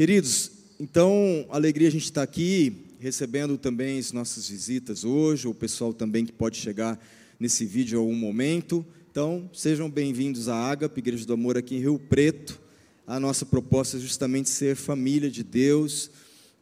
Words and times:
Queridos, 0.00 0.50
então, 0.80 1.44
alegria 1.50 1.86
a 1.86 1.90
gente 1.90 2.04
estar 2.04 2.22
aqui, 2.22 2.86
recebendo 2.98 3.58
também 3.58 3.98
as 3.98 4.12
nossas 4.12 4.48
visitas 4.48 5.04
hoje, 5.04 5.46
o 5.46 5.52
pessoal 5.52 5.92
também 5.92 6.24
que 6.24 6.32
pode 6.32 6.56
chegar 6.56 6.98
nesse 7.38 7.66
vídeo 7.66 7.98
a 7.98 8.00
algum 8.00 8.14
momento. 8.14 8.82
Então, 9.10 9.50
sejam 9.52 9.90
bem-vindos 9.90 10.48
à 10.48 10.56
Ágape, 10.56 11.00
Igreja 11.00 11.26
do 11.26 11.34
Amor 11.34 11.58
aqui 11.58 11.76
em 11.76 11.80
Rio 11.80 11.98
Preto. 11.98 12.58
A 13.06 13.20
nossa 13.20 13.44
proposta 13.44 13.98
é 13.98 14.00
justamente 14.00 14.48
ser 14.48 14.74
família 14.74 15.30
de 15.30 15.44
Deus 15.44 16.10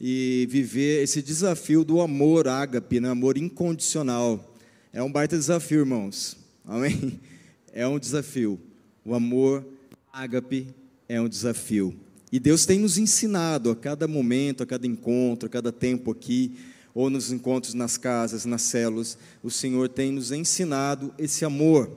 e 0.01 0.49
viver 0.51 1.05
esse 1.05 1.23
desafio 1.23 1.85
do 1.85 2.01
amor 2.01 2.49
ágape, 2.49 2.99
né? 2.99 3.09
amor 3.09 3.39
incondicional. 3.39 4.53
É 4.93 5.01
um 5.01 5.13
baita 5.13 5.39
desafio, 5.39 5.79
irmãos. 5.79 6.37
Amém? 6.67 7.21
É 7.73 7.87
um 7.87 8.01
desafio. 8.01 8.59
O 9.05 9.15
amor 9.15 9.65
ágape 10.13 10.67
é 11.09 11.21
um 11.21 11.29
desafio. 11.29 11.95
E 12.31 12.39
Deus 12.39 12.67
tem 12.67 12.79
nos 12.79 12.99
ensinado 12.99 13.71
a 13.71 13.77
cada 13.77 14.07
momento, 14.07 14.63
a 14.63 14.67
cada 14.67 14.87
encontro, 14.87 15.47
a 15.47 15.51
cada 15.51 15.73
tempo 15.73 16.11
aqui, 16.11 16.53
ou 16.95 17.09
nos 17.09 17.31
encontros 17.31 17.75
nas 17.75 17.97
casas, 17.97 18.45
nas 18.45 18.63
células, 18.63 19.17
o 19.43 19.51
Senhor 19.51 19.89
tem 19.89 20.13
nos 20.13 20.33
ensinado 20.33 21.15
esse 21.17 21.45
amor, 21.45 21.91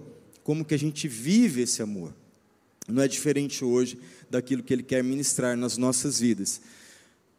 como 0.44 0.64
que 0.64 0.76
a 0.76 0.80
gente 0.80 1.08
vive 1.08 1.62
esse 1.64 1.82
amor. 1.82 2.14
Não 2.88 3.02
é 3.02 3.08
diferente 3.08 3.66
hoje 3.66 3.98
daquilo 4.30 4.64
que 4.64 4.74
Ele 4.74 4.84
quer 4.84 5.04
ministrar 5.04 5.58
nas 5.58 5.78
nossas 5.78 6.20
vidas. 6.20 6.62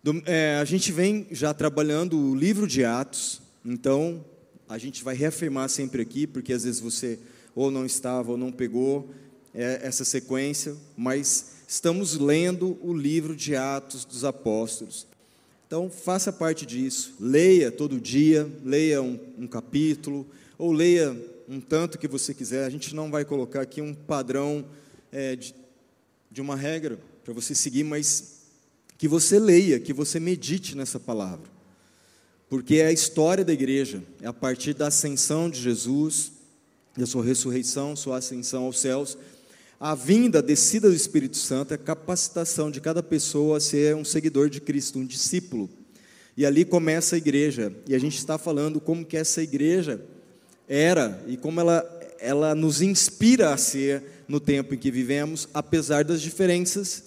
Do, 0.03 0.23
é, 0.27 0.57
a 0.57 0.65
gente 0.65 0.91
vem 0.91 1.27
já 1.31 1.55
trabalhando 1.55 2.19
o 2.19 2.35
livro 2.35 2.67
de 2.67 2.85
Atos, 2.85 3.41
então 3.65 4.25
a 4.69 4.77
gente 4.77 5.05
vai 5.05 5.15
reafirmar 5.15 5.69
sempre 5.69 6.03
aqui, 6.03 6.27
porque 6.27 6.53
às 6.53 6.65
vezes 6.65 6.81
você 6.81 7.19
ou 7.55 7.71
não 7.71 7.87
estava 7.87 8.33
ou 8.33 8.37
não 8.37 8.51
pegou 8.51 9.11
é, 9.55 9.81
essa 9.83 10.05
sequência, 10.05 10.75
mas 10.97 11.62
estamos 11.73 12.19
lendo 12.19 12.79
o 12.83 12.93
livro 12.93 13.35
de 13.35 13.57
Atos 13.57 14.05
dos 14.05 14.25
Apóstolos. 14.25 15.07
Então, 15.67 15.89
faça 15.89 16.31
parte 16.31 16.67
disso, 16.67 17.15
leia 17.19 17.73
todo 17.73 17.99
dia, 17.99 18.47
leia 18.63 19.01
um, 19.01 19.19
um 19.39 19.47
capítulo, 19.47 20.27
ou 20.59 20.71
leia 20.71 21.17
um 21.49 21.59
tanto 21.63 21.97
que 21.97 22.07
você 22.07 22.35
quiser. 22.35 22.67
A 22.67 22.69
gente 22.69 22.95
não 22.95 23.11
vai 23.11 23.25
colocar 23.25 23.63
aqui 23.63 23.81
um 23.81 23.95
padrão 23.95 24.67
é, 25.11 25.35
de, 25.35 25.55
de 26.31 26.43
uma 26.43 26.57
regra 26.57 26.99
para 27.25 27.33
você 27.33 27.55
seguir, 27.55 27.85
mas 27.85 28.43
que 28.99 29.09
você 29.09 29.39
leia, 29.39 29.81
que 29.81 29.95
você 29.95 30.21
medite 30.21 30.77
nessa 30.77 31.01
palavra. 31.01 31.51
Porque 32.51 32.77
é 32.77 32.89
a 32.89 32.93
história 32.93 33.47
da 33.47 33.53
igreja, 33.55 34.03
é 34.21 34.27
a 34.27 34.33
partir 34.33 34.75
da 34.75 34.89
ascensão 34.89 35.49
de 35.49 35.59
Jesus, 35.59 36.33
da 36.95 37.07
sua 37.07 37.25
ressurreição, 37.25 37.97
sua 37.97 38.19
ascensão 38.19 38.65
aos 38.65 38.79
céus, 38.79 39.17
a 39.83 39.97
vinda, 39.97 40.39
a 40.39 40.43
descida 40.43 40.89
do 40.89 40.95
Espírito 40.95 41.37
Santo 41.37 41.73
é 41.73 41.75
a 41.75 41.79
capacitação 41.79 42.71
de 42.71 42.81
cada 42.81 43.03
pessoa 43.03 43.57
a 43.57 43.61
ser 43.61 43.97
um 43.97 44.05
seguidor 44.05 44.49
de 44.49 44.61
Cristo, 44.61 44.97
um 44.97 45.05
discípulo. 45.05 45.69
E 46.37 46.47
ali 46.47 46.65
começa 46.65 47.17
a 47.17 47.19
igreja. 47.19 47.75
E 47.89 47.93
a 47.93 47.99
gente 47.99 48.17
está 48.17 48.39
falando 48.39 48.81
como 48.81 49.05
que 49.05 49.17
essa 49.17 49.43
igreja 49.43 50.01
era 50.69 51.21
e 51.27 51.37
como 51.37 51.59
ela, 51.59 52.01
ela 52.21 52.55
nos 52.55 52.81
inspira 52.81 53.53
a 53.53 53.57
ser 53.57 54.05
no 54.29 54.39
tempo 54.39 54.73
em 54.73 54.79
que 54.79 54.89
vivemos, 54.89 55.49
apesar 55.53 56.05
das 56.05 56.23
diferenças 56.23 57.07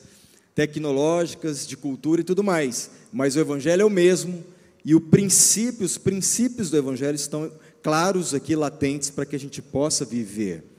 tecnológicas, 0.54 1.66
de 1.66 1.78
cultura 1.78 2.20
e 2.20 2.26
tudo 2.26 2.44
mais. 2.44 2.90
Mas 3.10 3.38
o 3.38 3.40
evangelho 3.40 3.84
é 3.84 3.86
o 3.86 3.90
mesmo 3.90 4.44
e 4.84 4.94
o 4.94 5.00
princípio, 5.00 5.86
os 5.86 5.98
princípios 5.98 6.70
do 6.70 6.76
evangelho 6.76 7.16
estão 7.16 7.50
claros 7.82 8.34
aqui, 8.34 8.54
latentes, 8.54 9.10
para 9.10 9.26
que 9.26 9.38
a 9.38 9.40
gente 9.40 9.62
possa 9.62 10.04
viver 10.04 10.75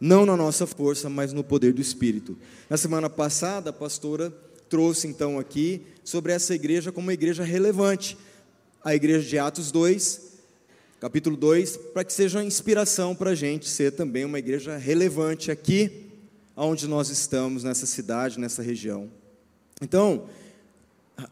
não 0.00 0.24
na 0.24 0.36
nossa 0.36 0.66
força, 0.66 1.10
mas 1.10 1.32
no 1.32 1.44
poder 1.44 1.74
do 1.74 1.80
Espírito. 1.80 2.38
Na 2.70 2.76
semana 2.76 3.10
passada, 3.10 3.68
a 3.68 3.72
pastora 3.72 4.32
trouxe 4.68 5.06
então 5.06 5.38
aqui 5.38 5.82
sobre 6.02 6.32
essa 6.32 6.54
igreja 6.54 6.90
como 6.90 7.08
uma 7.08 7.12
igreja 7.12 7.44
relevante, 7.44 8.16
a 8.82 8.94
igreja 8.94 9.28
de 9.28 9.38
Atos 9.38 9.70
2, 9.70 10.30
capítulo 10.98 11.36
2, 11.36 11.76
para 11.92 12.04
que 12.04 12.12
seja 12.12 12.38
uma 12.38 12.44
inspiração 12.44 13.14
para 13.14 13.30
a 13.30 13.34
gente 13.34 13.68
ser 13.68 13.92
também 13.92 14.24
uma 14.24 14.38
igreja 14.38 14.76
relevante 14.76 15.50
aqui, 15.50 16.06
onde 16.56 16.88
nós 16.88 17.10
estamos, 17.10 17.62
nessa 17.64 17.84
cidade, 17.84 18.38
nessa 18.38 18.62
região. 18.62 19.10
Então, 19.82 20.26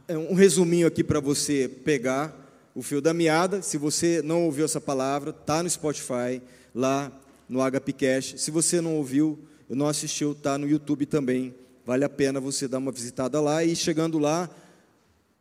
é 0.06 0.16
um 0.16 0.34
resuminho 0.34 0.86
aqui 0.86 1.02
para 1.02 1.20
você 1.20 1.68
pegar 1.68 2.34
o 2.74 2.82
fio 2.82 3.00
da 3.00 3.14
meada. 3.14 3.62
Se 3.62 3.78
você 3.78 4.22
não 4.22 4.44
ouviu 4.44 4.64
essa 4.64 4.80
palavra, 4.80 5.32
tá 5.32 5.62
no 5.62 5.70
Spotify, 5.70 6.42
lá 6.74 7.12
no 7.48 7.60
HPCast. 7.60 8.38
Se 8.38 8.50
você 8.50 8.81
não 8.81 8.97
ouviu, 8.97 9.38
não 9.69 9.88
assistiu, 9.88 10.32
está 10.32 10.59
no 10.59 10.69
YouTube 10.69 11.06
também. 11.06 11.54
Vale 11.84 12.04
a 12.04 12.09
pena 12.09 12.38
você 12.38 12.69
dar 12.69 12.78
uma 12.78 12.92
visitada 12.92 13.41
lá 13.41 13.64
e 13.64 13.75
chegando 13.75 14.19
lá, 14.19 14.50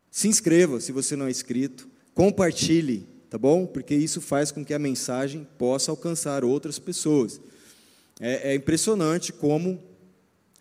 se 0.10 0.28
inscreva 0.28 0.80
se 0.80 0.92
você 0.92 1.16
não 1.16 1.28
é 1.28 1.30
inscrito, 1.30 1.90
compartilhe, 2.14 3.06
tá 3.30 3.38
bom? 3.38 3.66
Porque 3.66 3.94
isso 3.94 4.22
faz 4.22 4.52
com 4.52 4.64
que 4.64 4.74
a 4.74 4.80
mensagem 4.80 5.46
possa 5.58 5.92
alcançar 5.92 6.46
outras 6.46 6.80
pessoas. 6.80 7.42
É, 8.20 8.52
é 8.54 8.56
impressionante 8.56 9.34
como 9.34 9.84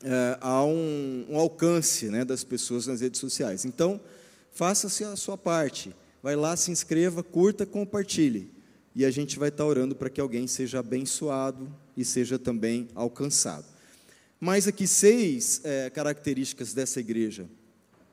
é, 0.02 0.38
há 0.40 0.64
um, 0.64 1.26
um 1.30 1.38
alcance 1.38 2.06
né, 2.06 2.24
das 2.24 2.42
pessoas 2.42 2.86
nas 2.88 3.00
redes 3.00 3.20
sociais. 3.20 3.64
Então, 3.64 4.00
faça-se 4.52 5.04
a 5.04 5.14
sua 5.14 5.38
parte. 5.38 5.94
Vai 6.22 6.34
lá, 6.34 6.56
se 6.56 6.72
inscreva, 6.72 7.22
curta, 7.22 7.64
compartilhe 7.64 8.55
e 8.96 9.04
a 9.04 9.10
gente 9.10 9.38
vai 9.38 9.50
estar 9.50 9.66
orando 9.66 9.94
para 9.94 10.08
que 10.08 10.18
alguém 10.18 10.46
seja 10.46 10.78
abençoado 10.78 11.70
e 11.94 12.02
seja 12.02 12.38
também 12.38 12.88
alcançado. 12.94 13.66
Mais 14.40 14.66
aqui 14.66 14.86
seis 14.86 15.60
é, 15.64 15.90
características 15.90 16.72
dessa 16.72 16.98
igreja 16.98 17.46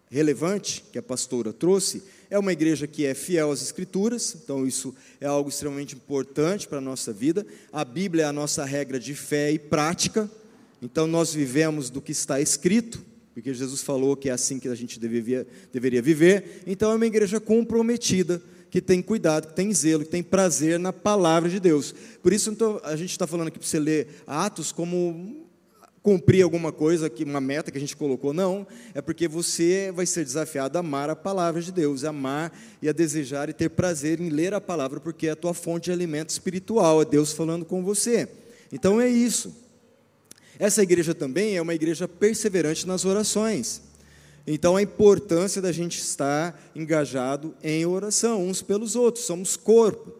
relevante 0.10 0.84
que 0.92 1.00
a 1.00 1.02
pastora 1.02 1.54
trouxe. 1.54 2.04
É 2.30 2.38
uma 2.38 2.52
igreja 2.52 2.86
que 2.86 3.06
é 3.06 3.14
fiel 3.14 3.50
às 3.50 3.62
Escrituras, 3.62 4.36
então 4.44 4.68
isso 4.68 4.94
é 5.22 5.26
algo 5.26 5.48
extremamente 5.48 5.96
importante 5.96 6.68
para 6.68 6.80
a 6.80 6.82
nossa 6.82 7.14
vida. 7.14 7.48
A 7.72 7.86
Bíblia 7.86 8.26
é 8.26 8.28
a 8.28 8.34
nossa 8.34 8.66
regra 8.66 9.00
de 9.00 9.16
fé 9.16 9.54
e 9.54 9.58
prática, 9.58 10.30
então 10.82 11.08
nós 11.08 11.34
vivemos 11.34 11.90
do 11.90 12.02
que 12.02 12.12
está 12.12 12.42
escrito, 12.42 13.02
porque 13.34 13.54
Jesus 13.54 13.82
falou 13.82 14.18
que 14.18 14.28
é 14.28 14.34
assim 14.34 14.60
que 14.60 14.68
a 14.68 14.76
gente 14.76 15.00
deveria, 15.00 15.48
deveria 15.72 16.02
viver. 16.02 16.62
Então 16.68 16.92
é 16.92 16.96
uma 16.96 17.08
igreja 17.08 17.40
comprometida 17.40 18.42
que 18.74 18.82
tem 18.82 19.04
cuidado, 19.04 19.50
que 19.50 19.54
tem 19.54 19.72
zelo, 19.72 20.04
que 20.04 20.10
tem 20.10 20.24
prazer 20.24 20.80
na 20.80 20.92
palavra 20.92 21.48
de 21.48 21.60
Deus. 21.60 21.94
Por 22.24 22.34
isso, 22.34 22.50
então, 22.50 22.82
a 22.84 22.96
gente 22.96 23.12
está 23.12 23.28
falando 23.28 23.50
aqui 23.50 23.60
para 23.60 23.68
você 23.68 23.80
ler 23.80 24.24
Atos 24.26 24.72
como 24.72 25.48
cumprir 26.02 26.42
alguma 26.42 26.72
coisa, 26.72 27.08
que 27.08 27.24
uma 27.24 27.40
meta 27.40 27.70
que 27.70 27.78
a 27.78 27.80
gente 27.80 27.96
colocou, 27.96 28.34
não, 28.34 28.66
é 28.96 29.00
porque 29.00 29.28
você 29.28 29.92
vai 29.96 30.08
ser 30.08 30.26
desafiado 30.26 30.76
a 30.76 30.80
amar 30.80 31.08
a 31.08 31.16
palavra 31.16 31.62
de 31.62 31.72
Deus, 31.72 32.04
amar 32.04 32.52
e 32.82 32.90
a 32.90 32.92
desejar 32.92 33.48
e 33.48 33.54
ter 33.54 33.70
prazer 33.70 34.20
em 34.20 34.30
ler 34.30 34.56
a 34.56 34.60
palavra, 34.60 35.00
porque 35.00 35.28
é 35.28 35.32
a 35.34 35.36
tua 35.36 35.54
fonte 35.54 35.84
de 35.86 35.92
alimento 35.92 36.32
espiritual, 36.32 37.00
é 37.00 37.06
Deus 37.06 37.32
falando 37.32 37.66
com 37.66 37.84
você. 37.84 38.28
Então 38.72 39.00
é 39.00 39.08
isso. 39.08 39.56
Essa 40.58 40.82
igreja 40.82 41.14
também 41.14 41.58
é 41.58 41.62
uma 41.62 41.76
igreja 41.76 42.08
perseverante 42.08 42.88
nas 42.88 43.06
orações. 43.06 43.93
Então, 44.46 44.76
a 44.76 44.82
importância 44.82 45.62
da 45.62 45.72
gente 45.72 46.00
estar 46.00 46.72
engajado 46.76 47.56
em 47.64 47.86
oração 47.86 48.46
uns 48.46 48.62
pelos 48.62 48.96
outros, 48.96 49.26
somos 49.26 49.56
corpo. 49.56 50.12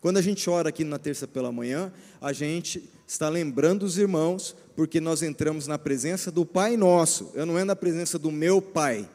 Quando 0.00 0.18
a 0.18 0.22
gente 0.22 0.48
ora 0.48 0.68
aqui 0.68 0.84
na 0.84 0.98
terça 0.98 1.26
pela 1.26 1.50
manhã, 1.50 1.92
a 2.20 2.32
gente 2.32 2.82
está 3.06 3.28
lembrando 3.28 3.82
os 3.82 3.98
irmãos, 3.98 4.54
porque 4.76 5.00
nós 5.00 5.22
entramos 5.22 5.66
na 5.66 5.78
presença 5.78 6.30
do 6.30 6.44
Pai 6.46 6.76
Nosso. 6.76 7.30
Eu 7.34 7.44
não 7.44 7.54
entro 7.54 7.66
na 7.66 7.76
presença 7.76 8.18
do 8.18 8.30
meu 8.30 8.62
Pai, 8.62 9.08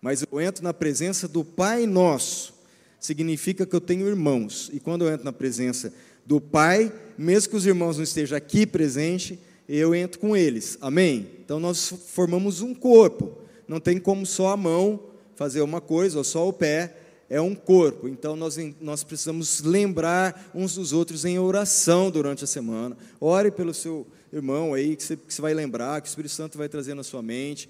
mas 0.00 0.24
eu 0.30 0.40
entro 0.40 0.62
na 0.62 0.74
presença 0.74 1.26
do 1.26 1.44
Pai 1.44 1.86
Nosso. 1.86 2.54
Significa 3.00 3.64
que 3.64 3.74
eu 3.74 3.80
tenho 3.80 4.06
irmãos. 4.06 4.70
E 4.72 4.78
quando 4.78 5.04
eu 5.04 5.12
entro 5.12 5.24
na 5.24 5.32
presença 5.32 5.92
do 6.26 6.40
Pai, 6.40 6.92
mesmo 7.16 7.50
que 7.50 7.56
os 7.56 7.66
irmãos 7.66 7.96
não 7.96 8.04
estejam 8.04 8.36
aqui 8.36 8.66
presentes, 8.66 9.38
eu 9.68 9.94
entro 9.94 10.20
com 10.20 10.36
eles. 10.36 10.76
Amém? 10.80 11.28
Então 11.44 11.58
nós 11.58 11.92
formamos 12.08 12.60
um 12.60 12.74
corpo. 12.74 13.47
Não 13.68 13.78
tem 13.78 14.00
como 14.00 14.24
só 14.24 14.48
a 14.48 14.56
mão 14.56 15.00
fazer 15.36 15.60
uma 15.60 15.80
coisa, 15.80 16.18
ou 16.18 16.24
só 16.24 16.48
o 16.48 16.52
pé, 16.52 16.96
é 17.30 17.40
um 17.40 17.54
corpo. 17.54 18.08
Então 18.08 18.34
nós, 18.34 18.56
nós 18.80 19.04
precisamos 19.04 19.60
lembrar 19.60 20.50
uns 20.54 20.74
dos 20.74 20.92
outros 20.92 21.24
em 21.24 21.38
oração 21.38 22.10
durante 22.10 22.42
a 22.42 22.46
semana. 22.46 22.96
Ore 23.20 23.50
pelo 23.50 23.74
seu 23.74 24.06
irmão 24.32 24.74
aí, 24.74 24.96
que 24.96 25.02
você, 25.02 25.16
que 25.16 25.32
você 25.32 25.42
vai 25.42 25.54
lembrar, 25.54 26.00
que 26.00 26.08
o 26.08 26.10
Espírito 26.10 26.34
Santo 26.34 26.58
vai 26.58 26.68
trazer 26.68 26.94
na 26.94 27.02
sua 27.02 27.22
mente. 27.22 27.68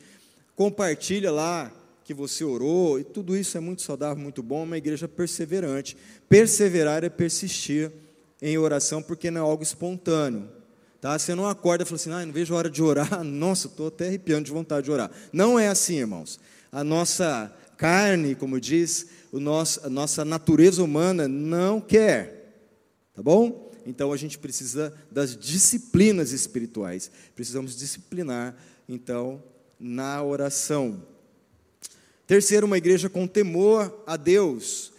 Compartilha 0.55 1.31
lá 1.31 1.73
que 2.05 2.15
você 2.15 2.43
orou, 2.43 2.99
e 2.99 3.05
tudo 3.05 3.37
isso 3.37 3.59
é 3.59 3.61
muito 3.61 3.83
saudável, 3.83 4.23
muito 4.23 4.43
bom, 4.43 4.63
uma 4.63 4.79
igreja 4.79 5.07
perseverante. 5.07 5.95
Perseverar 6.27 7.05
é 7.05 7.11
persistir 7.11 7.93
em 8.41 8.57
oração, 8.57 9.03
porque 9.03 9.31
não 9.31 9.43
é 9.43 9.45
algo 9.45 9.63
espontâneo. 9.63 10.49
Tá? 11.01 11.17
Você 11.19 11.35
não 11.35 11.49
acorda 11.49 11.85
e 11.85 11.87
fala 11.87 11.97
assim, 11.97 12.13
ah, 12.13 12.27
não 12.27 12.33
vejo 12.33 12.55
a 12.55 12.57
hora 12.57 12.71
de 12.71 12.83
orar. 12.83 13.23
Nossa, 13.23 13.69
estou 13.69 13.89
até 13.89 14.09
arrepiando 14.09 14.45
de 14.45 14.51
vontade 14.51 14.87
de 14.87 14.91
orar. 14.91 15.11
Não 15.33 15.59
é 15.59 15.69
assim, 15.69 15.99
irmãos. 15.99 16.41
A 16.73 16.83
nossa 16.83 17.55
carne, 17.77 18.35
como 18.35 18.61
diz, 18.61 19.07
o 19.33 19.39
nosso, 19.39 19.87
a 19.87 19.89
nossa 19.89 20.25
natureza 20.25 20.83
humana 20.83 21.29
não 21.29 21.81
quer. 21.81 22.39
Tá 23.15 23.23
bom? 23.23 23.71
Então 23.87 24.13
a 24.13 24.17
gente 24.17 24.39
precisa 24.39 24.93
das 25.11 25.37
disciplinas 25.37 26.33
espirituais. 26.33 27.11
Precisamos 27.35 27.77
disciplinar, 27.77 28.55
então, 28.89 29.43
na 29.79 30.23
oração. 30.23 31.03
Terceiro, 32.27 32.67
uma 32.67 32.77
igreja 32.77 33.09
com 33.09 33.27
temor 33.27 34.03
a 34.07 34.17
Deus, 34.17 34.93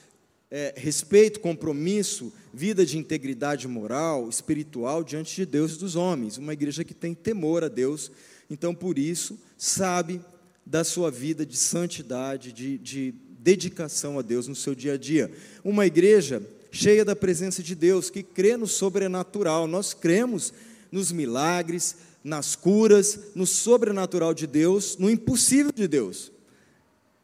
é, 0.51 0.73
respeito, 0.75 1.39
compromisso, 1.39 2.33
vida 2.53 2.85
de 2.85 2.97
integridade 2.97 3.67
moral, 3.67 4.27
espiritual 4.27 5.03
diante 5.03 5.35
de 5.35 5.45
Deus 5.45 5.75
e 5.75 5.79
dos 5.79 5.95
homens. 5.95 6.37
Uma 6.37 6.53
igreja 6.53 6.83
que 6.83 6.93
tem 6.93 7.13
temor 7.13 7.63
a 7.63 7.67
Deus, 7.67 8.11
então 8.49 8.73
por 8.73 8.97
isso 8.97 9.39
sabe 9.57 10.19
da 10.65 10.83
sua 10.83 11.11
vida 11.11 11.45
de 11.45 11.57
santidade, 11.57 12.51
de, 12.51 12.77
de 12.77 13.13
dedicação 13.39 14.17
a 14.17 14.21
Deus 14.21 14.47
no 14.47 14.55
seu 14.55 14.73
dia 14.73 14.93
a 14.93 14.97
dia. 14.97 15.31
Uma 15.63 15.85
igreja 15.85 16.41
cheia 16.71 17.05
da 17.05 17.15
presença 17.15 17.61
de 17.61 17.75
Deus, 17.75 18.09
que 18.09 18.23
crê 18.23 18.57
no 18.57 18.67
sobrenatural. 18.67 19.67
Nós 19.67 19.93
cremos 19.93 20.53
nos 20.91 21.11
milagres, 21.11 21.95
nas 22.23 22.55
curas, 22.55 23.19
no 23.35 23.45
sobrenatural 23.45 24.33
de 24.33 24.45
Deus, 24.45 24.97
no 24.97 25.09
impossível 25.09 25.71
de 25.71 25.87
Deus 25.87 26.31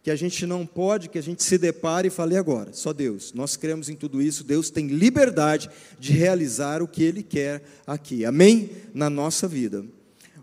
que 0.06 0.12
a 0.12 0.16
gente 0.16 0.46
não 0.46 0.68
pode, 0.68 1.10
que 1.10 1.18
a 1.18 1.24
gente 1.24 1.44
se 1.44 1.58
depare 1.58 2.10
e 2.10 2.12
fale 2.12 2.38
agora, 2.38 2.72
só 2.74 2.94
Deus. 2.94 3.34
Nós 3.34 3.58
cremos 3.58 3.90
em 3.90 3.96
tudo 3.96 4.22
isso, 4.22 4.44
Deus 4.44 4.70
tem 4.70 4.86
liberdade 4.86 5.68
de 6.00 6.12
realizar 6.14 6.84
o 6.84 6.88
que 6.88 7.02
Ele 7.02 7.24
quer 7.24 7.64
aqui, 7.88 8.24
amém? 8.24 8.70
Na 8.94 9.10
nossa 9.10 9.48
vida. 9.48 9.84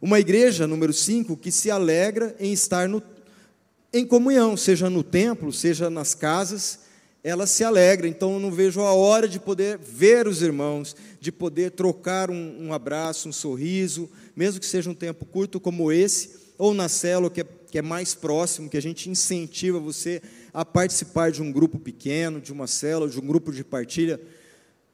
Uma 0.00 0.18
igreja, 0.18 0.66
número 0.66 0.92
5, 0.92 1.36
que 1.36 1.52
se 1.52 1.70
alegra 1.70 2.34
em 2.40 2.52
estar 2.52 2.88
no, 2.88 3.00
em 3.92 4.04
comunhão, 4.04 4.56
seja 4.56 4.90
no 4.90 5.04
templo, 5.04 5.52
seja 5.52 5.88
nas 5.88 6.12
casas, 6.12 6.80
ela 7.22 7.46
se 7.46 7.62
alegra. 7.62 8.08
Então 8.08 8.32
eu 8.32 8.40
não 8.40 8.50
vejo 8.50 8.80
a 8.80 8.92
hora 8.92 9.28
de 9.28 9.38
poder 9.38 9.78
ver 9.78 10.26
os 10.26 10.42
irmãos, 10.42 10.96
de 11.20 11.30
poder 11.30 11.70
trocar 11.70 12.32
um, 12.32 12.66
um 12.66 12.72
abraço, 12.72 13.28
um 13.28 13.32
sorriso, 13.32 14.10
mesmo 14.34 14.58
que 14.58 14.66
seja 14.66 14.90
um 14.90 14.94
tempo 14.94 15.24
curto 15.24 15.60
como 15.60 15.92
esse, 15.92 16.30
ou 16.58 16.74
na 16.74 16.88
célula, 16.88 17.30
que 17.30 17.42
é 17.42 17.46
que 17.72 17.78
é 17.78 17.82
mais 17.82 18.14
próximo, 18.14 18.68
que 18.68 18.76
a 18.76 18.82
gente 18.82 19.08
incentiva 19.08 19.80
você 19.80 20.20
a 20.52 20.62
participar 20.62 21.32
de 21.32 21.40
um 21.40 21.50
grupo 21.50 21.78
pequeno, 21.78 22.38
de 22.38 22.52
uma 22.52 22.66
célula, 22.66 23.08
de 23.08 23.18
um 23.18 23.26
grupo 23.26 23.50
de 23.50 23.64
partilha 23.64 24.20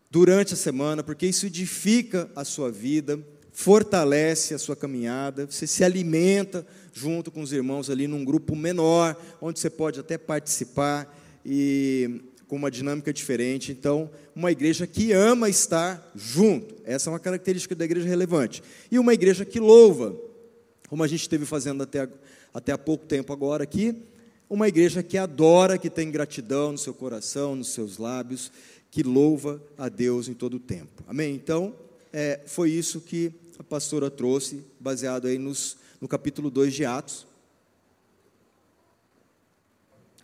durante 0.09 0.55
a 0.55 0.57
semana, 0.57 1.03
porque 1.03 1.27
isso 1.27 1.45
edifica 1.45 2.31
a 2.37 2.45
sua 2.45 2.71
vida, 2.71 3.19
fortalece 3.51 4.55
a 4.55 4.59
sua 4.59 4.77
caminhada, 4.77 5.45
você 5.45 5.67
se 5.67 5.83
alimenta 5.83 6.65
junto 6.93 7.33
com 7.33 7.43
os 7.43 7.53
irmãos 7.53 7.91
ali 7.91 8.07
num 8.07 8.25
grupo 8.25 8.55
menor, 8.55 9.21
onde 9.41 9.59
você 9.59 9.69
pode 9.69 9.99
até 9.99 10.17
participar 10.17 11.13
e 11.45 12.23
com 12.47 12.55
uma 12.55 12.71
dinâmica 12.71 13.13
diferente. 13.13 13.73
Então, 13.73 14.09
uma 14.37 14.53
igreja 14.53 14.87
que 14.87 15.11
ama 15.11 15.49
estar 15.49 16.13
junto. 16.15 16.77
Essa 16.85 17.11
é 17.11 17.13
uma 17.13 17.19
característica 17.19 17.75
da 17.75 17.85
igreja 17.85 18.07
relevante. 18.07 18.63
E 18.89 19.01
uma 19.01 19.13
igreja 19.13 19.45
que 19.45 19.59
louva, 19.59 20.17
como 20.89 21.03
a 21.03 21.09
gente 21.09 21.23
esteve 21.23 21.45
fazendo 21.45 21.83
até 21.83 22.09
até 22.53 22.73
há 22.73 22.79
pouco 22.79 23.07
tempo 23.07 23.33
agora 23.33 23.65
aqui, 23.65 23.95
uma 24.49 24.69
igreja 24.69 25.03
que 25.03 25.19
adora, 25.19 25.77
que 25.77 25.91
tem 25.91 26.11
gratidão 26.11 26.73
no 26.73 26.79
seu 26.79 26.95
coração, 26.95 27.55
nos 27.55 27.69
seus 27.69 27.99
lábios, 27.99 28.51
que 28.91 29.03
louva 29.03 29.63
a 29.77 29.89
Deus 29.89 30.29
em 30.29 30.35
todo 30.35 30.55
o 30.55 30.61
tempo. 30.61 31.05
Amém? 31.07 31.35
Então, 31.35 31.75
é, 32.13 32.41
foi 32.47 32.71
isso 32.71 33.01
que 33.01 33.33
a 33.59 33.63
pastora 33.63 34.11
trouxe, 34.11 34.65
baseado 34.81 35.27
aí 35.27 35.37
nos, 35.37 35.77
no 36.01 36.09
capítulo 36.09 36.51
2 36.51 36.73
de 36.73 36.85
Atos, 36.85 37.27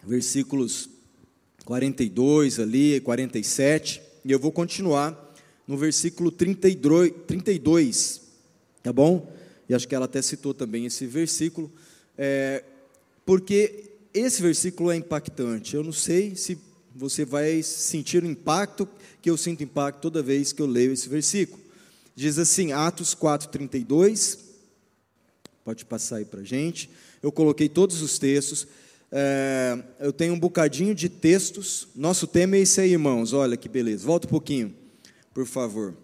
versículos 0.03 0.89
42 1.65 2.61
ali, 2.61 3.01
47, 3.01 4.03
e 4.25 4.33
eu 4.33 4.39
vou 4.39 4.53
continuar 4.53 5.35
no 5.67 5.77
versículo 5.77 6.31
32, 6.31 7.13
32 7.27 8.25
tá 8.85 8.93
bom? 8.93 9.33
E 9.67 9.75
acho 9.75 9.89
que 9.89 9.95
ela 9.95 10.05
até 10.05 10.21
citou 10.21 10.53
também 10.53 10.85
esse 10.85 11.07
versículo, 11.07 11.73
é, 12.17 12.65
porque 13.25 13.91
esse 14.13 14.41
versículo 14.41 14.91
é 14.91 14.97
impactante. 14.97 15.75
Eu 15.75 15.83
não 15.83 15.93
sei 15.93 16.37
se 16.37 16.59
você 16.95 17.25
vai 17.25 17.63
sentir 17.63 18.23
o 18.23 18.27
impacto 18.27 18.89
que 19.21 19.29
eu 19.29 19.37
sinto 19.37 19.65
impacto 19.65 20.01
toda 20.01 20.23
vez 20.23 20.53
que 20.53 20.63
eu 20.63 20.67
leio 20.67 20.93
esse 20.93 21.09
versículo. 21.09 21.61
Diz 22.15 22.39
assim, 22.39 22.73
Atos 22.73 23.15
4,32. 23.15 24.39
Pode 25.65 25.85
passar 25.85 26.17
aí 26.17 26.25
para 26.25 26.43
gente. 26.43 26.91
Eu 27.23 27.33
coloquei 27.33 27.69
todos 27.69 28.03
os 28.03 28.19
textos. 28.19 28.69
É, 29.11 29.83
eu 29.99 30.13
tenho 30.13 30.35
um 30.35 30.39
bocadinho 30.39 30.95
de 30.95 31.09
textos. 31.09 31.89
Nosso 31.97 32.27
tema 32.27 32.57
é 32.57 32.61
esse 32.61 32.81
aí, 32.81 32.93
irmãos. 32.93 33.33
Olha 33.33 33.57
que 33.57 33.69
beleza. 33.69 34.07
Volta 34.07 34.27
um 34.27 34.31
pouquinho, 34.31 34.75
por 35.33 35.47
favor. 35.47 35.95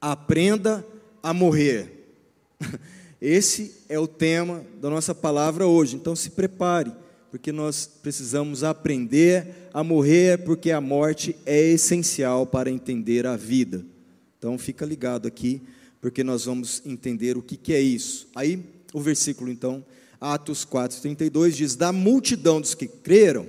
Aprenda 0.00 0.84
a 1.22 1.32
morrer. 1.32 2.08
Esse 3.20 3.74
é 3.86 3.98
o 3.98 4.06
tema 4.06 4.64
da 4.80 4.88
nossa 4.88 5.14
palavra 5.14 5.66
hoje. 5.66 5.94
Então 5.94 6.16
se 6.16 6.30
prepare, 6.30 6.90
porque 7.30 7.52
nós 7.52 7.86
precisamos 7.86 8.64
aprender 8.64 9.68
a 9.74 9.84
morrer, 9.84 10.38
porque 10.38 10.70
a 10.70 10.80
morte 10.80 11.36
é 11.44 11.60
essencial 11.60 12.46
para 12.46 12.70
entender 12.70 13.26
a 13.26 13.36
vida. 13.36 13.84
Então 14.38 14.56
fica 14.56 14.86
ligado 14.86 15.28
aqui, 15.28 15.60
porque 16.00 16.24
nós 16.24 16.46
vamos 16.46 16.80
entender 16.86 17.36
o 17.36 17.42
que, 17.42 17.58
que 17.58 17.74
é 17.74 17.80
isso. 17.80 18.26
Aí 18.34 18.64
o 18.94 19.00
versículo 19.00 19.50
então, 19.50 19.84
Atos 20.18 20.64
4:32 20.64 21.50
diz: 21.50 21.76
"Da 21.76 21.92
multidão 21.92 22.58
dos 22.58 22.74
que 22.74 22.86
creram", 22.86 23.46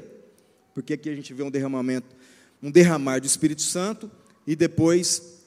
porque 0.74 0.94
aqui 0.94 1.10
a 1.10 1.16
gente 1.16 1.34
vê 1.34 1.44
um 1.44 1.52
derramamento, 1.52 2.14
um 2.62 2.70
derramar 2.70 3.22
do 3.22 3.26
Espírito 3.26 3.62
Santo 3.62 4.12
e 4.46 4.54
depois 4.54 5.41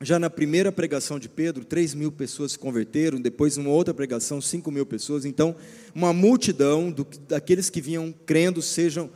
já 0.00 0.18
na 0.18 0.30
primeira 0.30 0.70
pregação 0.70 1.18
de 1.18 1.28
Pedro, 1.28 1.64
3 1.64 1.94
mil 1.94 2.12
pessoas 2.12 2.52
se 2.52 2.58
converteram, 2.58 3.20
depois, 3.20 3.56
numa 3.56 3.70
outra 3.70 3.92
pregação, 3.92 4.40
5 4.40 4.70
mil 4.70 4.86
pessoas. 4.86 5.24
Então, 5.24 5.56
uma 5.94 6.12
multidão 6.12 6.90
do, 6.90 7.04
daqueles 7.26 7.68
que 7.68 7.80
vinham 7.80 8.14
crendo, 8.24 8.62
sejam 8.62 9.10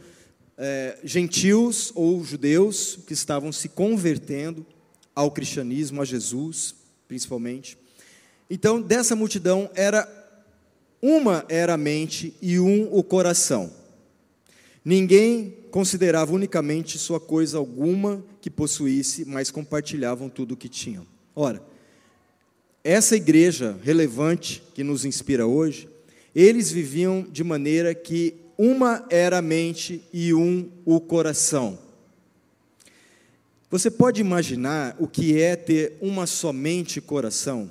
é, 0.58 0.98
gentios 1.04 1.92
ou 1.94 2.24
judeus, 2.24 2.98
que 3.06 3.12
estavam 3.12 3.52
se 3.52 3.68
convertendo 3.68 4.66
ao 5.14 5.30
cristianismo, 5.30 6.02
a 6.02 6.04
Jesus, 6.04 6.74
principalmente. 7.06 7.78
Então, 8.50 8.82
dessa 8.82 9.14
multidão, 9.14 9.70
era 9.74 10.08
uma 11.00 11.44
era 11.48 11.74
a 11.74 11.76
mente 11.78 12.34
e 12.42 12.58
um 12.58 12.88
o 12.92 13.02
coração. 13.02 13.81
Ninguém 14.84 15.56
considerava 15.70 16.32
unicamente 16.32 16.98
sua 16.98 17.20
coisa 17.20 17.56
alguma 17.56 18.24
que 18.40 18.50
possuísse, 18.50 19.24
mas 19.24 19.50
compartilhavam 19.50 20.28
tudo 20.28 20.52
o 20.52 20.56
que 20.56 20.68
tinham. 20.68 21.06
Ora, 21.34 21.62
essa 22.82 23.14
igreja 23.14 23.78
relevante 23.82 24.62
que 24.74 24.82
nos 24.82 25.04
inspira 25.04 25.46
hoje, 25.46 25.88
eles 26.34 26.72
viviam 26.72 27.22
de 27.22 27.44
maneira 27.44 27.94
que 27.94 28.34
uma 28.58 29.06
era 29.08 29.38
a 29.38 29.42
mente 29.42 30.02
e 30.12 30.34
um 30.34 30.68
o 30.84 31.00
coração. 31.00 31.78
Você 33.70 33.90
pode 33.90 34.20
imaginar 34.20 34.96
o 34.98 35.06
que 35.06 35.40
é 35.40 35.54
ter 35.54 35.96
uma 36.00 36.26
somente 36.26 37.00
coração? 37.00 37.70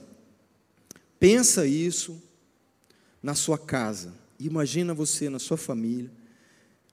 Pensa 1.20 1.68
isso 1.68 2.20
na 3.22 3.36
sua 3.36 3.58
casa. 3.58 4.14
Imagina 4.40 4.94
você 4.94 5.30
na 5.30 5.38
sua 5.38 5.58
família 5.58 6.10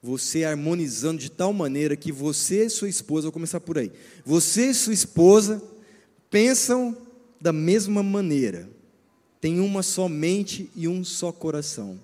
você 0.02 0.44
harmonizando 0.44 1.20
de 1.20 1.30
tal 1.30 1.52
maneira 1.52 1.96
que 1.96 2.12
você 2.12 2.66
e 2.66 2.70
sua 2.70 2.88
esposa, 2.88 3.26
vou 3.26 3.32
começar 3.32 3.60
por 3.60 3.78
aí, 3.78 3.90
você 4.24 4.70
e 4.70 4.74
sua 4.74 4.92
esposa 4.92 5.62
pensam 6.30 6.96
da 7.40 7.52
mesma 7.52 8.02
maneira, 8.02 8.68
tem 9.40 9.60
uma 9.60 9.82
só 9.82 10.08
mente 10.08 10.70
e 10.74 10.88
um 10.88 11.04
só 11.04 11.30
coração. 11.30 11.98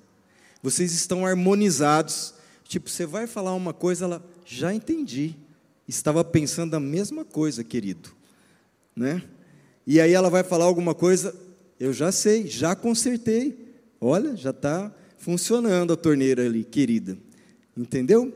Vocês 0.65 0.93
estão 0.93 1.27
harmonizados. 1.27 2.33
Tipo, 2.67 2.89
você 2.89 3.05
vai 3.05 3.27
falar 3.27 3.55
uma 3.55 3.75
coisa, 3.75 4.07
ela 4.07 4.25
já 4.47 4.73
entendi. 4.73 5.35
Estava 5.87 6.25
pensando 6.25 6.75
a 6.75 6.81
mesma 6.81 7.23
coisa, 7.23 7.63
querido, 7.63 8.11
né? 8.97 9.23
E 9.87 10.01
aí 10.01 10.13
ela 10.13 10.31
vai 10.31 10.43
falar 10.43 10.65
alguma 10.65 10.95
coisa, 10.95 11.35
eu 11.79 11.93
já 11.93 12.11
sei, 12.11 12.47
já 12.47 12.75
consertei. 12.75 13.75
Olha, 14.01 14.35
já 14.35 14.51
está 14.51 14.91
funcionando 15.19 15.93
a 15.93 15.97
torneira 15.97 16.47
ali, 16.47 16.65
querida. 16.65 17.19
Entendeu? 17.77 18.33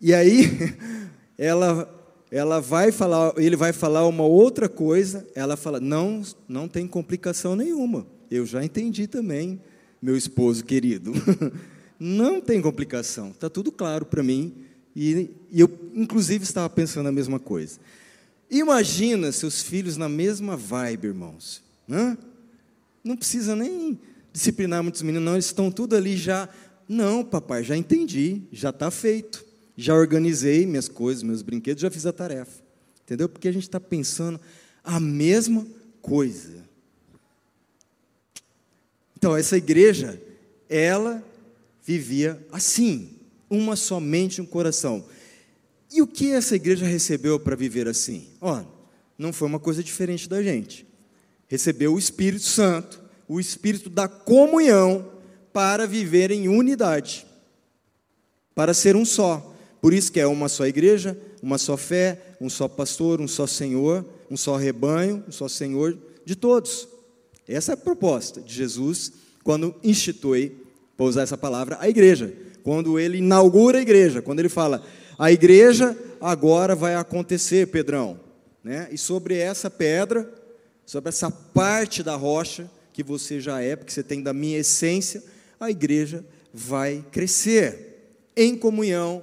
E 0.00 0.12
aí 0.12 0.76
ela 1.38 1.98
ela 2.30 2.60
vai 2.60 2.90
falar, 2.90 3.34
ele 3.36 3.56
vai 3.56 3.74
falar 3.74 4.06
uma 4.06 4.24
outra 4.24 4.68
coisa, 4.68 5.26
ela 5.34 5.56
fala: 5.56 5.78
"Não, 5.78 6.22
não 6.48 6.66
tem 6.66 6.86
complicação 6.86 7.54
nenhuma. 7.54 8.06
Eu 8.30 8.46
já 8.46 8.64
entendi 8.64 9.06
também, 9.06 9.60
meu 10.00 10.16
esposo 10.16 10.64
querido. 10.64 11.12
não 12.00 12.40
tem 12.40 12.60
complicação. 12.62 13.30
Está 13.30 13.50
tudo 13.50 13.70
claro 13.70 14.06
para 14.06 14.22
mim." 14.22 14.54
E, 14.94 15.30
e 15.50 15.60
eu 15.60 15.70
inclusive 15.94 16.44
estava 16.44 16.68
pensando 16.68 17.08
a 17.08 17.12
mesma 17.12 17.38
coisa. 17.38 17.78
Imagina 18.50 19.32
seus 19.32 19.62
filhos 19.62 19.96
na 19.96 20.08
mesma 20.08 20.56
vibe, 20.56 21.08
irmãos. 21.08 21.62
Hã? 21.90 22.16
Não 23.02 23.16
precisa 23.16 23.56
nem 23.56 23.98
disciplinar 24.32 24.82
muitos 24.82 25.02
meninos, 25.02 25.24
não, 25.24 25.34
eles 25.34 25.46
estão 25.46 25.70
tudo 25.70 25.96
ali 25.96 26.16
já 26.16 26.48
não, 26.92 27.24
papai, 27.24 27.64
já 27.64 27.74
entendi, 27.74 28.42
já 28.52 28.68
está 28.68 28.90
feito. 28.90 29.44
Já 29.74 29.94
organizei 29.94 30.66
minhas 30.66 30.88
coisas, 30.88 31.22
meus 31.22 31.40
brinquedos, 31.40 31.80
já 31.80 31.90
fiz 31.90 32.04
a 32.04 32.12
tarefa. 32.12 32.62
Entendeu? 33.02 33.28
Porque 33.28 33.48
a 33.48 33.52
gente 33.52 33.62
está 33.62 33.80
pensando 33.80 34.38
a 34.84 35.00
mesma 35.00 35.66
coisa. 36.02 36.62
Então, 39.16 39.34
essa 39.34 39.56
igreja, 39.56 40.20
ela 40.68 41.24
vivia 41.82 42.44
assim, 42.52 43.16
uma 43.48 43.74
somente 43.74 44.42
um 44.42 44.46
coração. 44.46 45.04
E 45.90 46.02
o 46.02 46.06
que 46.06 46.32
essa 46.32 46.56
igreja 46.56 46.84
recebeu 46.84 47.40
para 47.40 47.56
viver 47.56 47.88
assim? 47.88 48.28
Ó, 48.40 48.62
não 49.16 49.32
foi 49.32 49.48
uma 49.48 49.60
coisa 49.60 49.82
diferente 49.82 50.28
da 50.28 50.42
gente. 50.42 50.86
Recebeu 51.48 51.94
o 51.94 51.98
Espírito 51.98 52.44
Santo, 52.44 53.00
o 53.26 53.40
Espírito 53.40 53.88
da 53.88 54.08
comunhão, 54.08 55.11
para 55.52 55.86
viver 55.86 56.30
em 56.30 56.48
unidade, 56.48 57.26
para 58.54 58.74
ser 58.74 58.96
um 58.96 59.04
só. 59.04 59.54
Por 59.80 59.92
isso 59.92 60.12
que 60.12 60.20
é 60.20 60.26
uma 60.26 60.48
só 60.48 60.66
igreja, 60.66 61.18
uma 61.42 61.58
só 61.58 61.76
fé, 61.76 62.36
um 62.40 62.48
só 62.48 62.68
pastor, 62.68 63.20
um 63.20 63.28
só 63.28 63.46
Senhor, 63.46 64.04
um 64.30 64.36
só 64.36 64.56
rebanho, 64.56 65.24
um 65.28 65.32
só 65.32 65.48
Senhor 65.48 65.98
de 66.24 66.36
todos. 66.36 66.88
Essa 67.48 67.72
é 67.72 67.74
a 67.74 67.76
proposta 67.76 68.40
de 68.40 68.54
Jesus 68.54 69.12
quando 69.42 69.74
institui, 69.82 70.56
vou 70.96 71.08
usar 71.08 71.22
essa 71.22 71.36
palavra, 71.36 71.76
a 71.80 71.88
igreja. 71.88 72.32
Quando 72.62 72.98
ele 72.98 73.18
inaugura 73.18 73.78
a 73.78 73.82
igreja, 73.82 74.22
quando 74.22 74.38
ele 74.38 74.48
fala, 74.48 74.84
a 75.18 75.32
igreja 75.32 75.96
agora 76.20 76.74
vai 76.76 76.94
acontecer, 76.94 77.66
Pedrão. 77.66 78.20
Né? 78.62 78.88
E 78.92 78.96
sobre 78.96 79.36
essa 79.36 79.68
pedra, 79.68 80.32
sobre 80.86 81.08
essa 81.08 81.30
parte 81.30 82.02
da 82.02 82.14
rocha 82.14 82.70
que 82.92 83.02
você 83.02 83.40
já 83.40 83.60
é, 83.60 83.74
porque 83.74 83.92
você 83.92 84.02
tem 84.02 84.22
da 84.22 84.32
minha 84.32 84.58
essência, 84.58 85.22
a 85.64 85.70
igreja 85.70 86.24
vai 86.52 87.04
crescer 87.10 88.18
em 88.36 88.56
comunhão, 88.56 89.22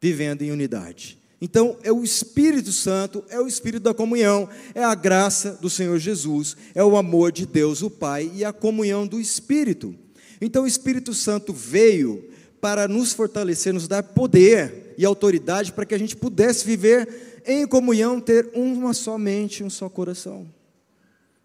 vivendo 0.00 0.42
em 0.42 0.50
unidade. 0.50 1.18
Então, 1.40 1.76
é 1.82 1.92
o 1.92 2.02
Espírito 2.02 2.72
Santo, 2.72 3.24
é 3.28 3.40
o 3.40 3.46
Espírito 3.46 3.84
da 3.84 3.94
comunhão, 3.94 4.48
é 4.74 4.82
a 4.82 4.94
graça 4.94 5.52
do 5.52 5.70
Senhor 5.70 5.98
Jesus, 5.98 6.56
é 6.74 6.82
o 6.82 6.96
amor 6.96 7.30
de 7.30 7.46
Deus, 7.46 7.80
o 7.80 7.88
Pai, 7.88 8.30
e 8.34 8.44
a 8.44 8.52
comunhão 8.52 9.06
do 9.06 9.20
Espírito. 9.20 9.94
Então, 10.40 10.64
o 10.64 10.66
Espírito 10.66 11.14
Santo 11.14 11.52
veio 11.52 12.28
para 12.60 12.88
nos 12.88 13.12
fortalecer, 13.12 13.72
nos 13.72 13.86
dar 13.86 14.02
poder 14.02 14.94
e 14.98 15.04
autoridade 15.04 15.72
para 15.72 15.86
que 15.86 15.94
a 15.94 15.98
gente 15.98 16.16
pudesse 16.16 16.66
viver 16.66 17.42
em 17.46 17.66
comunhão, 17.66 18.20
ter 18.20 18.50
uma 18.52 18.92
só 18.92 19.16
mente, 19.16 19.62
um 19.62 19.70
só 19.70 19.88
coração. 19.88 20.46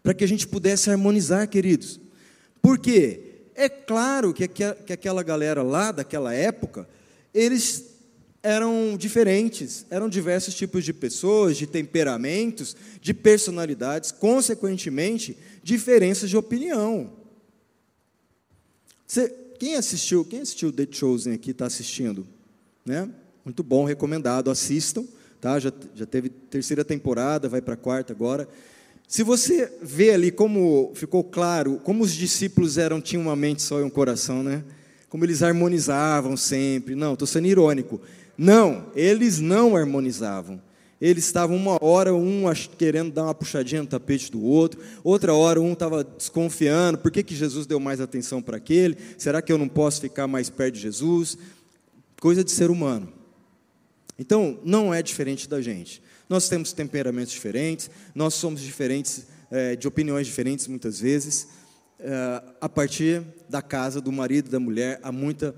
Para 0.02 0.14
que 0.14 0.24
a 0.24 0.28
gente 0.28 0.48
pudesse 0.48 0.90
harmonizar, 0.90 1.48
queridos. 1.48 2.00
Por 2.62 2.80
quê? 2.80 3.33
É 3.56 3.70
claro 3.70 4.34
que 4.34 4.44
aquela 4.94 5.24
galera 5.24 5.62
lá 5.62 5.92
daquela 5.92 6.34
época, 6.34 6.88
eles 7.34 7.94
eram 8.42 8.98
diferentes, 8.98 9.86
eram 9.90 10.10
diversos 10.10 10.54
tipos 10.54 10.84
de 10.84 10.92
pessoas, 10.92 11.56
de 11.56 11.66
temperamentos, 11.66 12.76
de 13.00 13.14
personalidades, 13.14 14.12
consequentemente, 14.12 15.38
diferenças 15.64 16.30
de 16.30 16.36
opinião. 16.36 17.14
Você, 19.08 19.30
quem 19.58 19.76
assistiu, 19.76 20.26
quem 20.26 20.42
assistiu 20.42 20.74
The 20.74 20.88
Chosen 20.92 21.34
aqui 21.34 21.52
está 21.52 21.68
assistindo, 21.68 22.28
né? 22.86 23.10
Muito 23.46 23.64
bom, 23.64 23.86
recomendado, 23.86 24.52
assistam, 24.52 25.06
tá? 25.40 25.58
Já, 25.60 25.72
já 25.96 26.06
teve 26.06 26.28
terceira 26.30 26.84
temporada, 26.84 27.48
vai 27.48 27.62
para 27.62 27.76
a 27.76 27.78
quarta 27.78 28.12
agora. 28.12 28.48
Se 29.08 29.24
você 29.24 29.72
vê 29.82 30.12
ali 30.12 30.32
como 30.32 30.92
ficou 30.96 31.24
claro, 31.24 31.80
como 31.84 32.04
os 32.04 32.14
discípulos 32.14 32.78
eram 32.78 33.00
tinham 33.00 33.24
uma 33.24 33.36
mente 33.36 33.62
só 33.62 33.80
e 33.80 33.84
um 33.84 33.90
coração, 33.90 34.42
né? 34.42 34.64
Como 35.10 35.24
eles 35.24 35.44
harmonizavam 35.44 36.36
sempre. 36.36 36.96
Não, 36.96 37.14
estou 37.14 37.28
sendo 37.28 37.48
irônico 37.48 38.02
não, 38.38 38.88
eles 38.96 39.40
não 39.40 39.76
harmonizavam. 39.76 40.62
Eles 41.00 41.26
estavam 41.26 41.56
uma 41.56 41.78
hora, 41.84 42.14
um 42.14 42.44
querendo 42.78 43.12
dar 43.12 43.24
uma 43.24 43.36
puxadinha 43.36 43.82
no 43.82 43.88
tapete 43.88 44.32
do 44.32 44.42
outro, 44.42 44.80
outra 45.04 45.34
hora 45.34 45.60
um 45.60 45.74
estava 45.74 46.04
desconfiando, 46.04 46.98
por 46.98 47.12
que, 47.12 47.22
que 47.22 47.36
Jesus 47.36 47.66
deu 47.66 47.78
mais 47.80 48.00
atenção 48.00 48.42
para 48.42 48.56
aquele? 48.56 48.98
Será 49.18 49.42
que 49.42 49.52
eu 49.52 49.58
não 49.58 49.68
posso 49.68 50.00
ficar 50.00 50.28
mais 50.28 50.50
perto 50.50 50.76
de 50.76 50.82
Jesus? 50.82 51.38
Coisa 52.22 52.42
de 52.42 52.52
ser 52.52 52.72
humano. 52.72 53.12
Então, 54.18 54.58
não 54.64 54.94
é 54.94 55.02
diferente 55.02 55.50
da 55.50 55.62
gente. 55.62 56.02
Nós 56.34 56.50
temos 56.50 56.74
temperamentos 56.74 57.32
diferentes, 57.32 57.92
nós 58.16 58.34
somos 58.34 58.60
diferentes, 58.60 59.28
é, 59.52 59.76
de 59.76 59.88
opiniões 59.88 60.26
diferentes 60.26 60.66
muitas 60.66 61.00
vezes. 61.00 61.48
É, 62.00 62.44
a 62.60 62.68
partir 62.68 63.22
da 63.48 63.62
casa 63.62 64.02
do 64.02 64.12
marido 64.12 64.48
e 64.48 64.52
da 64.52 64.60
mulher, 64.60 65.00
há 65.04 65.12
muita 65.12 65.54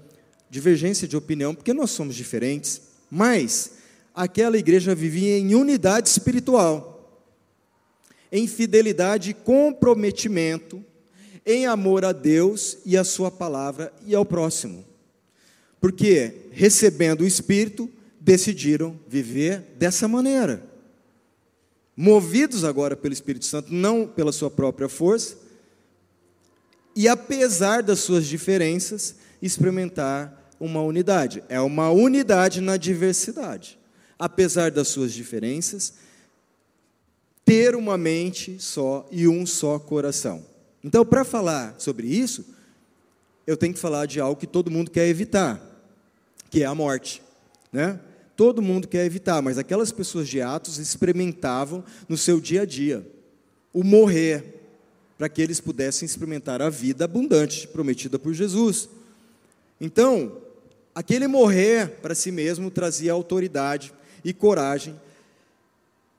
divergência 0.50 1.08
de 1.08 1.15
opinião, 1.15 1.55
porque 1.55 1.72
nós 1.74 1.91
somos 1.91 2.13
diferentes, 2.13 2.82
mas 3.10 3.75
aquela 4.13 4.58
igreja 4.58 4.94
vivia 4.94 5.38
em 5.38 5.55
unidade 5.55 6.10
espiritual, 6.10 7.24
em 8.29 8.46
fidelidade 8.46 9.29
e 9.29 9.34
comprometimento, 9.34 10.84
em 11.46 11.65
amor 11.65 12.03
a 12.03 12.12
Deus 12.12 12.79
e 12.86 12.98
a 12.98 13.05
Sua 13.05 13.32
palavra 13.32 13.94
e 14.05 14.13
ao 14.13 14.25
próximo. 14.25 14.84
Porque, 15.79 16.50
recebendo 16.51 17.22
o 17.22 17.25
Espírito, 17.25 17.89
decidiram 18.25 19.00
viver 19.08 19.60
dessa 19.77 20.08
maneira. 20.08 20.65
Movidos 21.96 22.63
agora 22.63 22.96
pelo 22.96 23.13
Espírito 23.13 23.46
Santo, 23.46 23.72
não 23.72 24.08
pela 24.08 24.32
sua 24.32 24.50
própria 24.50 24.89
força, 24.89 25.38
e 26.96 27.08
apesar 27.08 27.84
das 27.84 28.00
suas 28.00 28.25
diferenças, 28.25 29.15
experimentar 29.41 30.51
uma 30.60 30.82
unidade. 30.82 31.44
É 31.48 31.62
uma 31.62 31.91
unidade 31.91 32.62
na 32.62 32.77
diversidade. 32.77 33.77
Apesar 34.17 34.72
das 34.72 34.88
suas 34.88 35.13
diferenças, 35.13 35.94
ter 37.44 37.75
uma 37.75 37.98
mente 37.98 38.58
só 38.60 39.08
e 39.12 39.27
um 39.27 39.46
só 39.46 39.77
coração. 39.77 40.44
Então, 40.84 41.05
para 41.05 41.24
falar 41.24 41.75
sobre 41.77 42.08
isso, 42.08 42.46
eu 43.46 43.55
tenho 43.55 43.74
que 43.74 43.79
falar 43.79 44.08
de 44.08 44.20
algo 44.20 44.39
que 44.39 44.48
todo 44.48 44.72
mundo 44.72 44.89
quer 44.89 45.08
evitar, 45.08 45.62
que 46.50 46.63
é 46.63 46.65
a 46.65 46.74
morte, 46.74 47.22
né? 47.72 48.00
Todo 48.36 48.62
mundo 48.62 48.88
quer 48.88 49.06
evitar, 49.06 49.42
mas 49.42 49.58
aquelas 49.58 49.92
pessoas 49.92 50.27
de 50.27 50.42
Atos 50.42 50.77
experimentavam 50.77 51.84
no 52.08 52.18
seu 52.18 52.39
dia 52.39 52.63
a 52.63 52.65
dia 52.65 53.06
o 53.72 53.84
morrer, 53.84 54.62
para 55.18 55.27
que 55.27 55.42
eles 55.42 55.60
pudessem 55.60 56.06
experimentar 56.06 56.62
a 56.62 56.70
vida 56.70 57.06
abundante 57.06 57.68
prometida 57.68 58.18
por 58.18 58.34
Jesus. 58.34 58.88
Então, 59.80 60.38
aquele 60.94 61.27
morrer 61.27 62.00
para 62.01 62.15
si 62.15 62.32
mesmo 62.32 62.72
trazia 62.72 63.12
autoridade 63.12 63.94
e 64.24 64.34
coragem, 64.34 65.00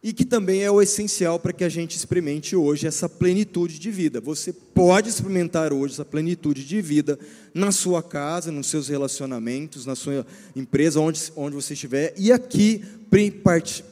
e 0.03 0.13
que 0.13 0.25
também 0.25 0.63
é 0.63 0.71
o 0.71 0.81
essencial 0.81 1.39
para 1.39 1.53
que 1.53 1.65
a 1.65 1.69
gente 1.69 1.97
experimente 1.97 2.55
hoje 2.55 2.87
essa 2.87 3.09
plenitude 3.09 3.79
de 3.79 3.91
vida. 3.91 4.21
Você 4.21 4.53
pode 4.53 5.09
experimentar 5.09 5.73
hoje 5.73 5.95
essa 5.95 6.05
plenitude 6.05 6.65
de 6.65 6.81
vida 6.81 7.19
na 7.53 7.73
sua 7.73 8.03
casa, 8.03 8.53
nos 8.53 8.69
seus 8.69 8.89
relacionamentos, 8.89 9.87
na 9.87 9.97
sua 9.97 10.27
empresa, 10.55 11.01
onde, 11.01 11.33
onde 11.35 11.57
você 11.57 11.75
estiver, 11.75 12.15
e 12.17 12.31
aqui, 12.31 12.85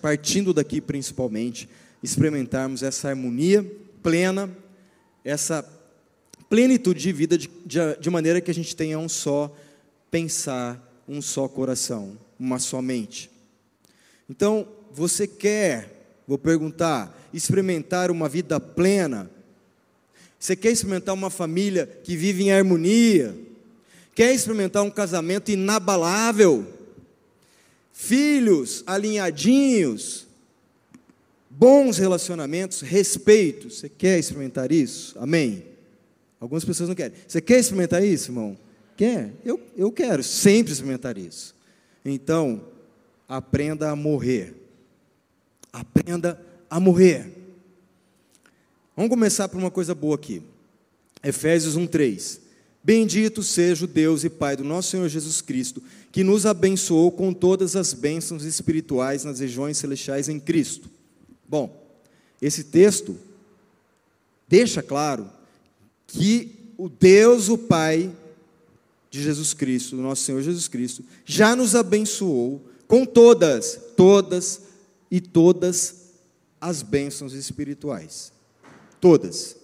partindo 0.01 0.53
daqui 0.53 0.81
principalmente, 0.81 1.69
experimentarmos 2.03 2.83
essa 2.83 3.09
harmonia 3.09 3.65
plena, 4.03 4.51
essa 5.25 5.65
plenitude 6.49 7.01
de 7.01 7.13
vida 7.13 7.39
de, 7.39 7.51
de, 7.65 7.79
de 7.99 8.11
maneira 8.11 8.41
que 8.41 8.51
a 8.51 8.55
gente 8.55 8.77
tenha 8.77 8.99
um 8.99 9.09
só 9.09 9.53
pensar, 10.11 11.03
um 11.09 11.21
só 11.21 11.49
coração, 11.49 12.17
uma 12.39 12.59
só 12.59 12.81
mente. 12.81 13.31
Então, 14.29 14.69
você 14.93 15.27
quer, 15.27 15.94
vou 16.27 16.39
perguntar, 16.39 17.17
experimentar 17.33 18.11
uma 18.11 18.29
vida 18.29 18.59
plena? 18.59 19.31
Você 20.39 20.55
quer 20.55 20.73
experimentar 20.73 21.15
uma 21.15 21.31
família 21.31 21.87
que 21.87 22.17
vive 22.17 22.45
em 22.45 22.53
harmonia? 22.53 23.35
Quer 24.15 24.33
experimentar 24.35 24.83
um 24.83 24.91
casamento 24.91 25.51
inabalável? 25.51 26.67
Filhos 27.93 28.85
alinhadinhos? 28.87 30.27
Bons 31.49 31.99
relacionamentos, 31.99 32.81
respeito. 32.81 33.71
Você 33.71 33.89
quer 33.89 34.19
experimentar 34.19 34.71
isso? 34.71 35.17
Amém? 35.19 35.65
Algumas 36.41 36.65
pessoas 36.65 36.89
não 36.89 36.97
querem. 36.97 37.17
Você 37.27 37.41
quer 37.41 37.59
experimentar 37.59 38.05
isso, 38.05 38.31
irmão? 38.31 38.57
Quer? 38.97 39.33
Eu, 39.45 39.61
eu 39.77 39.91
quero 39.91 40.23
sempre 40.23 40.73
experimentar 40.73 41.17
isso. 41.17 41.55
Então, 42.05 42.63
aprenda 43.27 43.91
a 43.91 43.97
morrer. 43.97 44.55
Aprenda 45.75 46.41
a 46.71 46.79
morrer. 46.79 47.33
Vamos 48.97 49.11
começar 49.11 49.49
por 49.49 49.59
uma 49.59 49.73
coisa 49.73 49.93
boa 49.93 50.15
aqui. 50.15 50.41
Efésios 51.21 51.77
1:3. 51.77 52.39
Bendito 52.81 53.43
seja 53.43 53.85
o 53.85 53.89
Deus 53.89 54.23
e 54.23 54.31
Pai 54.31 54.57
do 54.57 54.63
nosso 54.63 54.91
Senhor 54.91 55.09
Jesus 55.09 55.41
Cristo, 55.41 55.83
que 56.13 56.23
nos 56.23 56.47
abençoou 56.47 57.11
com 57.11 57.35
todas 57.35 57.75
as 57.75 57.93
bênçãos 57.93 58.45
espirituais 58.45 59.25
nas 59.25 59.41
regiões 59.41 59.77
celestiais 59.77 60.29
em 60.29 60.39
Cristo. 60.39 60.89
Bom, 61.49 61.85
esse 62.41 62.63
texto 62.63 63.19
deixa 64.47 64.81
claro 64.81 65.29
que 66.07 66.53
o 66.79 66.89
Deus, 66.89 67.49
o 67.49 67.59
Pai 67.59 68.15
de 69.11 69.21
Jesus 69.21 69.53
Cristo, 69.53 69.97
do 69.97 70.03
nosso 70.03 70.23
Senhor 70.23 70.41
Jesus 70.41 70.69
Cristo, 70.69 71.03
já 71.25 71.57
nos 71.57 71.75
abençoou 71.75 72.65
com 72.87 73.05
todas, 73.05 73.77
todas 73.97 74.61
e 75.11 75.21
todas 75.21 76.11
as 76.61 76.83
bênçãos 76.83 77.33
espirituais. 77.33 78.33
Todas. 79.01 79.57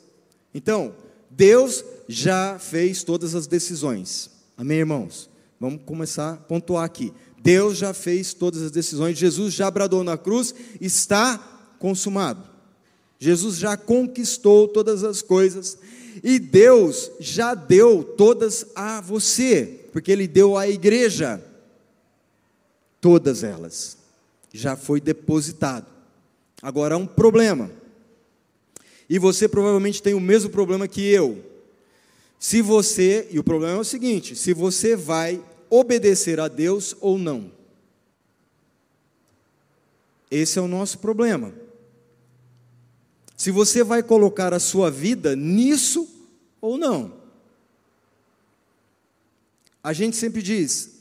Então, 0.55 0.95
Deus 1.31 1.85
já 2.09 2.59
fez 2.59 3.03
todas 3.03 3.35
as 3.35 3.47
decisões. 3.47 4.31
Amém, 4.57 4.79
irmãos? 4.79 5.31
Vamos 5.59 5.83
começar 5.85 6.35
a 6.35 6.37
pontuar 6.37 6.85
aqui. 6.85 7.13
Deus 7.43 7.79
já 7.79 7.95
fez 7.95 8.35
todas 8.35 8.61
as 8.63 8.71
decisões, 8.71 9.17
Jesus 9.17 9.55
já 9.55 9.71
bradou 9.71 10.05
na 10.05 10.19
cruz, 10.19 10.55
está 10.81 11.39
consumado. 11.79 12.47
Jesus 13.19 13.57
já 13.57 13.77
conquistou 13.77 14.69
todas 14.69 15.05
as 15.05 15.23
coisas 15.23 15.79
e 16.23 16.39
Deus 16.39 17.11
já 17.19 17.55
deu 17.55 18.03
todas 18.03 18.67
a 18.75 19.01
você, 19.01 19.87
porque 19.93 20.11
Ele 20.11 20.27
deu 20.27 20.57
à 20.57 20.69
igreja 20.69 21.43
todas 23.01 23.43
elas. 23.43 24.00
Já 24.53 24.77
foi 24.77 25.01
depositado. 25.01 25.87
Agora 26.63 26.95
há 26.95 26.99
um 26.99 27.07
problema. 27.07 27.71
E 29.09 29.19
você 29.19 29.49
provavelmente 29.49 30.03
tem 30.03 30.15
o 30.15 30.21
mesmo 30.21 30.51
problema 30.51 30.87
que 30.87 31.03
eu. 31.03 31.45
Se 32.39 32.63
você, 32.63 33.29
e 33.31 33.39
o 33.39 33.45
problema 33.45 33.77
é 33.77 33.81
o 33.81 33.85
seguinte: 33.85 34.35
se 34.37 34.53
você 34.55 34.97
vai 34.97 35.43
obedecer 35.69 36.41
a 36.41 36.49
Deus 36.49 36.97
ou 37.01 37.17
não. 37.17 37.53
Esse 40.31 40.59
é 40.59 40.63
o 40.63 40.69
nosso 40.69 40.99
problema. 40.99 41.53
Se 43.37 43.51
você 43.51 43.83
vai 43.83 44.03
colocar 44.03 44.53
a 44.53 44.61
sua 44.61 44.91
vida 44.91 45.35
nisso 45.35 46.09
ou 46.61 46.77
não. 46.77 47.21
A 49.83 49.93
gente 49.93 50.17
sempre 50.17 50.43
diz: 50.43 51.01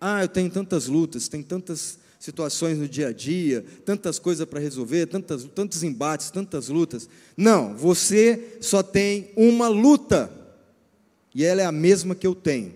ah, 0.00 0.22
eu 0.22 0.28
tenho 0.28 0.50
tantas 0.50 0.86
lutas, 0.86 1.28
tem 1.28 1.42
tantas 1.42 1.98
situações 2.24 2.78
no 2.78 2.88
dia 2.88 3.08
a 3.08 3.12
dia, 3.12 3.62
tantas 3.84 4.18
coisas 4.18 4.46
para 4.46 4.58
resolver, 4.58 5.06
tantas, 5.06 5.44
tantos 5.44 5.82
embates, 5.82 6.30
tantas 6.30 6.68
lutas. 6.68 7.06
Não, 7.36 7.76
você 7.76 8.56
só 8.62 8.82
tem 8.82 9.30
uma 9.36 9.68
luta, 9.68 10.32
e 11.34 11.44
ela 11.44 11.60
é 11.60 11.66
a 11.66 11.72
mesma 11.72 12.14
que 12.14 12.26
eu 12.26 12.34
tenho. 12.34 12.72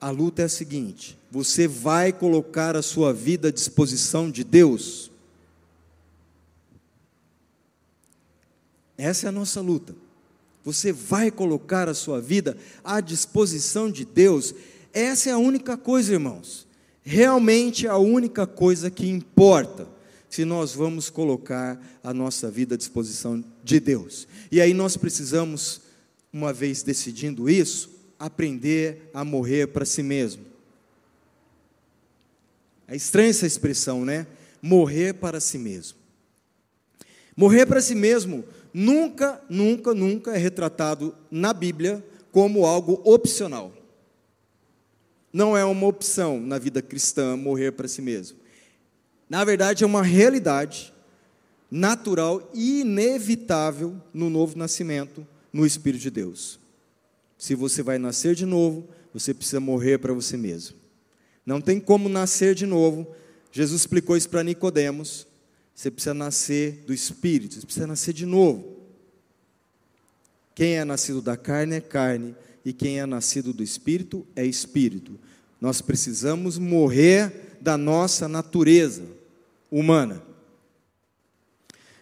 A 0.00 0.10
luta 0.10 0.42
é 0.42 0.46
a 0.46 0.48
seguinte: 0.48 1.16
você 1.30 1.68
vai 1.68 2.12
colocar 2.12 2.76
a 2.76 2.82
sua 2.82 3.12
vida 3.12 3.48
à 3.48 3.52
disposição 3.52 4.28
de 4.28 4.42
Deus? 4.42 5.08
Essa 8.98 9.26
é 9.26 9.28
a 9.28 9.32
nossa 9.32 9.60
luta. 9.60 9.94
Você 10.64 10.92
vai 10.92 11.30
colocar 11.30 11.88
a 11.88 11.94
sua 11.94 12.20
vida 12.20 12.56
à 12.82 13.00
disposição 13.00 13.88
de 13.88 14.04
Deus? 14.04 14.52
Essa 14.92 15.30
é 15.30 15.32
a 15.32 15.38
única 15.38 15.76
coisa, 15.76 16.12
irmãos. 16.12 16.71
Realmente 17.04 17.86
a 17.88 17.96
única 17.96 18.46
coisa 18.46 18.90
que 18.90 19.08
importa 19.08 19.88
se 20.28 20.44
nós 20.44 20.72
vamos 20.74 21.10
colocar 21.10 21.78
a 22.02 22.14
nossa 22.14 22.50
vida 22.50 22.74
à 22.74 22.78
disposição 22.78 23.44
de 23.62 23.80
Deus. 23.80 24.26
E 24.50 24.60
aí 24.60 24.72
nós 24.72 24.96
precisamos, 24.96 25.82
uma 26.32 26.52
vez 26.52 26.82
decidindo 26.82 27.50
isso, 27.50 27.90
aprender 28.18 29.10
a 29.12 29.24
morrer 29.24 29.66
para 29.66 29.84
si 29.84 30.02
mesmo. 30.02 30.44
É 32.86 32.94
estranha 32.94 33.30
essa 33.30 33.46
expressão, 33.46 34.04
né? 34.04 34.26
Morrer 34.60 35.14
para 35.14 35.40
si 35.40 35.58
mesmo. 35.58 35.98
Morrer 37.36 37.66
para 37.66 37.80
si 37.80 37.94
mesmo 37.94 38.44
nunca, 38.72 39.42
nunca, 39.48 39.92
nunca 39.92 40.34
é 40.34 40.38
retratado 40.38 41.14
na 41.30 41.52
Bíblia 41.52 42.04
como 42.30 42.64
algo 42.64 43.00
opcional. 43.04 43.72
Não 45.32 45.56
é 45.56 45.64
uma 45.64 45.86
opção 45.86 46.40
na 46.40 46.58
vida 46.58 46.82
cristã 46.82 47.36
morrer 47.36 47.72
para 47.72 47.88
si 47.88 48.02
mesmo. 48.02 48.38
Na 49.28 49.44
verdade, 49.44 49.82
é 49.82 49.86
uma 49.86 50.02
realidade 50.02 50.92
natural 51.70 52.50
e 52.52 52.82
inevitável 52.82 53.96
no 54.12 54.28
novo 54.28 54.58
nascimento 54.58 55.26
no 55.50 55.64
Espírito 55.64 56.02
de 56.02 56.10
Deus. 56.10 56.60
Se 57.38 57.54
você 57.54 57.82
vai 57.82 57.98
nascer 57.98 58.34
de 58.34 58.44
novo, 58.44 58.86
você 59.12 59.32
precisa 59.32 59.58
morrer 59.58 59.98
para 59.98 60.12
você 60.12 60.36
mesmo. 60.36 60.76
Não 61.44 61.60
tem 61.60 61.80
como 61.80 62.08
nascer 62.08 62.54
de 62.54 62.66
novo. 62.66 63.06
Jesus 63.50 63.82
explicou 63.82 64.16
isso 64.16 64.28
para 64.28 64.44
Nicodemos. 64.44 65.26
Você 65.74 65.90
precisa 65.90 66.14
nascer 66.14 66.84
do 66.86 66.92
Espírito, 66.92 67.54
você 67.54 67.66
precisa 67.66 67.86
nascer 67.86 68.12
de 68.12 68.26
novo. 68.26 68.76
Quem 70.54 70.76
é 70.76 70.84
nascido 70.84 71.22
da 71.22 71.36
carne 71.36 71.76
é 71.76 71.80
carne, 71.80 72.36
e 72.64 72.72
quem 72.72 73.00
é 73.00 73.06
nascido 73.06 73.52
do 73.52 73.62
Espírito 73.62 74.26
é 74.36 74.44
Espírito. 74.44 75.18
Nós 75.60 75.80
precisamos 75.80 76.58
morrer 76.58 77.56
da 77.60 77.76
nossa 77.76 78.28
natureza 78.28 79.04
humana. 79.70 80.22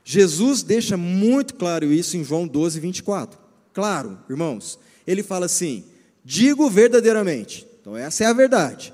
Jesus 0.05 0.63
deixa 0.63 0.97
muito 0.97 1.55
claro 1.55 1.93
isso 1.93 2.17
em 2.17 2.25
João 2.25 2.47
12, 2.47 2.81
24. 2.81 3.39
Claro, 3.73 4.19
irmãos, 4.29 4.79
ele 5.07 5.23
fala 5.23 5.47
assim: 5.47 5.85
digo 6.25 6.69
verdadeiramente, 6.69 7.67
então 7.81 7.97
essa 7.97 8.25
é 8.25 8.27
a 8.27 8.33
verdade, 8.33 8.93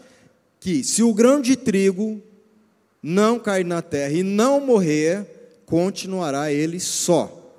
que 0.61 0.85
se 0.85 1.03
o 1.03 1.15
grão 1.15 1.41
de 1.41 1.57
trigo 1.57 2.21
não 3.03 3.39
cair 3.39 3.65
na 3.65 3.81
terra 3.81 4.13
e 4.13 4.23
não 4.23 4.61
morrer, 4.61 5.25
continuará 5.65 6.53
ele 6.53 6.81
só, 6.81 7.55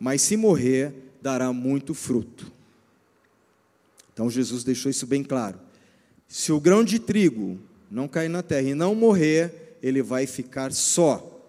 mas 0.00 0.22
se 0.22 0.36
morrer, 0.36 0.92
dará 1.20 1.52
muito 1.52 1.94
fruto. 1.94 2.57
Então 4.18 4.28
Jesus 4.28 4.64
deixou 4.64 4.90
isso 4.90 5.06
bem 5.06 5.22
claro. 5.22 5.60
Se 6.26 6.50
o 6.50 6.58
grão 6.58 6.82
de 6.82 6.98
trigo 6.98 7.56
não 7.88 8.08
cair 8.08 8.28
na 8.28 8.42
terra 8.42 8.68
e 8.68 8.74
não 8.74 8.92
morrer, 8.92 9.76
ele 9.80 10.02
vai 10.02 10.26
ficar 10.26 10.72
só. 10.72 11.40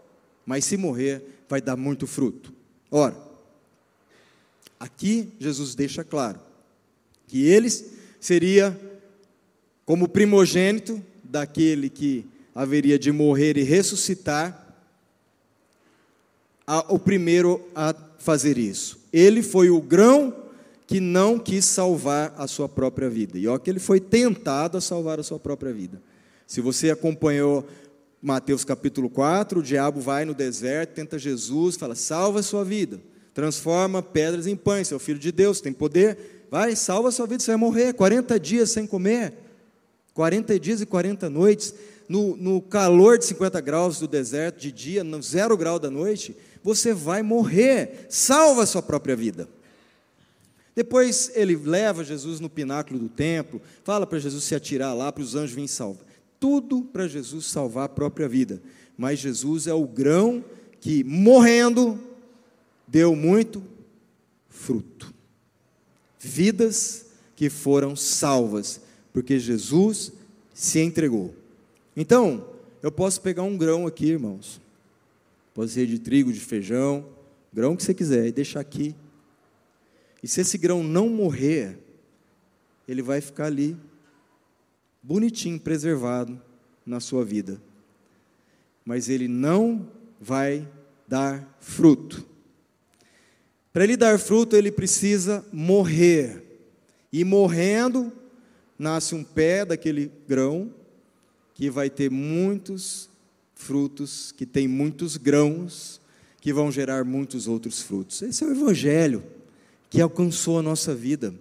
Mas 0.46 0.66
se 0.66 0.78
morrer, 0.78 1.24
vai 1.50 1.60
dar 1.60 1.76
muito 1.76 2.06
fruto. 2.06 2.54
Ora, 2.92 3.18
aqui 4.80 5.34
Jesus 5.40 5.74
deixa 5.74 6.04
claro 6.04 6.40
que 7.26 7.44
ele 7.44 7.70
seria 8.20 8.80
como 9.84 10.08
primogênito 10.08 11.04
daquele 11.24 11.90
que 11.90 12.24
haveria 12.54 13.00
de 13.00 13.12
morrer 13.12 13.58
e 13.58 13.64
ressuscitar, 13.64 14.78
o 16.88 17.00
primeiro 17.00 17.68
a 17.74 17.96
fazer 18.20 18.60
isso. 18.60 19.00
Ele 19.12 19.42
foi 19.42 19.72
o 19.72 19.82
grão 19.82 20.49
que 20.90 21.00
não 21.00 21.38
quis 21.38 21.66
salvar 21.66 22.34
a 22.36 22.48
sua 22.48 22.68
própria 22.68 23.08
vida. 23.08 23.38
E 23.38 23.48
ó 23.48 23.60
que 23.60 23.70
ele 23.70 23.80
foi 23.80 24.00
tentado 24.00 24.76
a 24.76 24.82
salvar 24.82 25.20
a 25.20 25.24
sua 25.24 25.38
própria 25.38 25.72
vida. 25.72 26.02
Se 26.48 26.62
você 26.62 26.90
acompanhou 26.90 27.64
Mateus 28.20 28.66
capítulo 28.66 29.08
4, 29.08 29.60
o 29.60 29.64
diabo 29.64 30.02
vai 30.02 30.26
no 30.26 30.34
deserto, 30.34 30.96
tenta 30.96 31.20
Jesus, 31.20 31.76
fala: 31.76 31.94
"Salva 31.94 32.40
a 32.40 32.44
sua 32.44 32.66
vida. 32.66 33.00
Transforma 33.36 34.02
pedras 34.02 34.48
em 34.48 34.56
pães, 34.56 34.88
seu 34.88 34.98
filho 34.98 35.20
de 35.20 35.32
Deus, 35.32 35.62
tem 35.62 35.72
poder. 35.72 36.48
Vai, 36.50 36.76
salva 36.76 37.10
a 37.10 37.12
sua 37.12 37.28
vida, 37.28 37.44
você 37.44 37.52
vai 37.52 37.60
morrer 37.60 37.94
40 37.94 38.40
dias 38.40 38.72
sem 38.72 38.88
comer. 38.88 39.36
40 40.16 40.60
dias 40.60 40.82
e 40.82 40.88
40 40.88 41.30
noites 41.30 41.72
no, 42.10 42.36
no 42.36 42.60
calor 42.64 43.20
de 43.20 43.26
50 43.26 43.62
graus 43.62 44.00
do 44.00 44.08
deserto 44.08 44.60
de 44.60 44.72
dia, 44.72 45.04
no 45.04 45.22
zero 45.22 45.56
grau 45.56 45.78
da 45.78 45.92
noite, 45.92 46.36
você 46.64 46.96
vai 46.96 47.22
morrer. 47.22 48.08
Salva 48.10 48.64
a 48.64 48.66
sua 48.66 48.82
própria 48.82 49.16
vida. 49.16 49.48
Depois 50.80 51.30
ele 51.36 51.58
leva 51.58 52.06
Jesus 52.06 52.40
no 52.40 52.50
pináculo 52.50 52.98
do 52.98 53.10
templo, 53.10 53.62
fala 53.84 54.08
para 54.08 54.18
Jesus 54.18 54.46
se 54.46 54.56
atirar 54.56 54.94
lá, 54.94 55.12
para 55.12 55.22
os 55.22 55.36
anjos 55.36 55.52
virem 55.52 55.68
salvar. 55.68 56.06
Tudo 56.40 56.84
para 56.84 57.06
Jesus 57.06 57.48
salvar 57.48 57.84
a 57.84 57.90
própria 57.90 58.30
vida. 58.30 58.62
Mas 58.98 59.20
Jesus 59.20 59.68
é 59.68 59.74
o 59.74 59.86
grão 59.86 60.42
que, 60.80 61.04
morrendo, 61.04 62.00
deu 62.88 63.14
muito 63.14 63.62
fruto. 64.48 65.14
Vidas 66.18 67.08
que 67.36 67.50
foram 67.50 67.94
salvas, 67.94 68.80
porque 69.12 69.38
Jesus 69.38 70.14
se 70.54 70.80
entregou. 70.80 71.36
Então, 71.94 72.48
eu 72.82 72.90
posso 72.90 73.20
pegar 73.20 73.44
um 73.44 73.58
grão 73.58 73.86
aqui, 73.86 74.06
irmãos. 74.06 74.62
Pode 75.54 75.72
ser 75.72 75.86
de 75.86 76.00
trigo, 76.00 76.32
de 76.32 76.40
feijão, 76.40 77.06
grão 77.52 77.76
que 77.76 77.84
você 77.84 77.94
quiser, 77.94 78.28
e 78.28 78.32
deixar 78.32 78.62
aqui 78.62 78.96
e 80.22 80.28
se 80.28 80.42
esse 80.42 80.58
grão 80.58 80.84
não 80.84 81.10
morrer, 81.10 81.78
ele 82.88 83.02
vai 83.02 83.22
ficar 83.22 83.46
ali, 83.46 83.78
bonitinho, 85.02 85.60
preservado 85.60 86.40
na 86.86 87.00
sua 87.00 87.24
vida. 87.24 87.62
Mas 88.84 89.08
ele 89.08 89.28
não 89.28 89.90
vai 90.20 90.68
dar 91.08 91.58
fruto. 91.60 92.26
Para 93.72 93.84
ele 93.84 93.96
dar 93.96 94.20
fruto, 94.20 94.56
ele 94.56 94.72
precisa 94.72 95.46
morrer. 95.54 96.44
E 97.14 97.24
morrendo, 97.24 98.12
nasce 98.78 99.16
um 99.16 99.24
pé 99.24 99.64
daquele 99.64 100.12
grão, 100.28 100.74
que 101.54 101.70
vai 101.70 101.90
ter 101.90 102.10
muitos 102.10 103.10
frutos, 103.54 104.32
que 104.32 104.46
tem 104.46 104.68
muitos 104.68 105.16
grãos, 105.18 106.02
que 106.42 106.52
vão 106.52 106.72
gerar 106.72 107.06
muitos 107.06 107.48
outros 107.48 107.82
frutos. 107.82 108.22
Esse 108.22 108.44
é 108.44 108.48
o 108.48 108.52
Evangelho 108.52 109.39
que 109.90 110.02
alcançou 110.02 110.60
a 110.60 110.62
nossa 110.62 110.94
vida, 110.94 111.34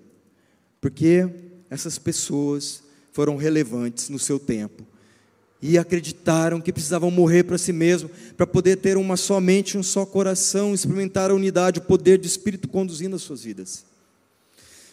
porque 0.80 1.28
essas 1.68 1.98
pessoas 1.98 2.82
foram 3.12 3.36
relevantes 3.36 4.08
no 4.08 4.18
seu 4.18 4.38
tempo 4.38 4.86
e 5.60 5.76
acreditaram 5.76 6.60
que 6.60 6.72
precisavam 6.72 7.10
morrer 7.10 7.42
para 7.42 7.58
si 7.58 7.72
mesmo, 7.72 8.08
para 8.36 8.46
poder 8.46 8.76
ter 8.76 8.96
uma 8.96 9.16
só 9.16 9.40
mente, 9.40 9.76
um 9.76 9.82
só 9.82 10.06
coração, 10.06 10.72
experimentar 10.72 11.30
a 11.30 11.34
unidade, 11.34 11.80
o 11.80 11.82
poder 11.82 12.18
do 12.18 12.26
Espírito 12.26 12.68
conduzindo 12.68 13.16
as 13.16 13.22
suas 13.22 13.42
vidas. 13.42 13.84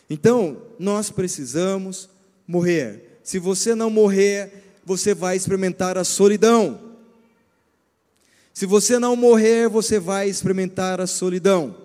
Então, 0.09 0.57
nós 0.79 1.11
precisamos 1.11 2.09
morrer. 2.47 3.19
Se 3.23 3.37
você 3.37 3.75
não 3.75 3.89
morrer, 3.89 4.51
você 4.83 5.13
vai 5.13 5.35
experimentar 5.35 5.97
a 5.97 6.03
solidão. 6.03 6.79
Se 8.53 8.65
você 8.65 8.97
não 8.97 9.15
morrer, 9.15 9.67
você 9.67 9.99
vai 9.99 10.29
experimentar 10.29 10.99
a 10.99 11.07
solidão. 11.07 11.84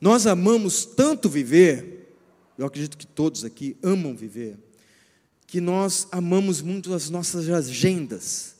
Nós 0.00 0.26
amamos 0.26 0.84
tanto 0.84 1.28
viver, 1.28 2.14
eu 2.56 2.66
acredito 2.66 2.96
que 2.96 3.06
todos 3.06 3.44
aqui 3.44 3.76
amam 3.82 4.16
viver, 4.16 4.56
que 5.46 5.60
nós 5.60 6.08
amamos 6.10 6.62
muito 6.62 6.94
as 6.94 7.10
nossas 7.10 7.48
agendas. 7.50 8.54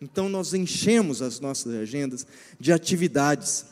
Então 0.00 0.28
nós 0.28 0.54
enchemos 0.54 1.20
as 1.22 1.40
nossas 1.40 1.74
agendas 1.74 2.26
de 2.58 2.72
atividades. 2.72 3.66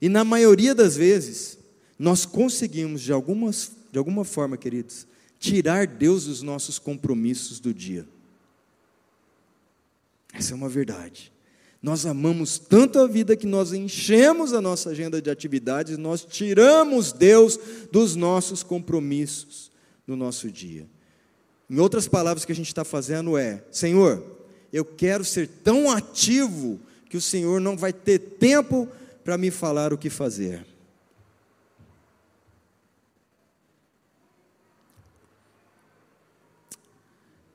E 0.00 0.08
na 0.08 0.24
maioria 0.24 0.74
das 0.74 0.96
vezes, 0.96 1.58
nós 1.98 2.26
conseguimos, 2.26 3.00
de, 3.00 3.12
algumas, 3.12 3.72
de 3.92 3.98
alguma 3.98 4.24
forma, 4.24 4.56
queridos, 4.56 5.06
tirar 5.38 5.86
Deus 5.86 6.24
dos 6.24 6.42
nossos 6.42 6.78
compromissos 6.78 7.60
do 7.60 7.72
dia. 7.72 8.06
Essa 10.32 10.52
é 10.52 10.54
uma 10.54 10.68
verdade. 10.68 11.33
Nós 11.84 12.06
amamos 12.06 12.58
tanto 12.58 12.98
a 12.98 13.06
vida 13.06 13.36
que 13.36 13.46
nós 13.46 13.74
enchemos 13.74 14.54
a 14.54 14.60
nossa 14.62 14.88
agenda 14.88 15.20
de 15.20 15.28
atividades, 15.28 15.98
nós 15.98 16.24
tiramos 16.24 17.12
Deus 17.12 17.60
dos 17.92 18.16
nossos 18.16 18.62
compromissos 18.62 19.70
no 20.06 20.16
nosso 20.16 20.50
dia. 20.50 20.88
Em 21.68 21.78
outras 21.78 22.08
palavras, 22.08 22.42
o 22.42 22.46
que 22.46 22.52
a 22.52 22.56
gente 22.56 22.68
está 22.68 22.86
fazendo 22.86 23.36
é: 23.36 23.62
Senhor, 23.70 24.24
eu 24.72 24.82
quero 24.82 25.26
ser 25.26 25.46
tão 25.46 25.90
ativo 25.90 26.80
que 27.10 27.18
o 27.18 27.20
Senhor 27.20 27.60
não 27.60 27.76
vai 27.76 27.92
ter 27.92 28.18
tempo 28.18 28.88
para 29.22 29.36
me 29.36 29.50
falar 29.50 29.92
o 29.92 29.98
que 29.98 30.08
fazer. 30.08 30.64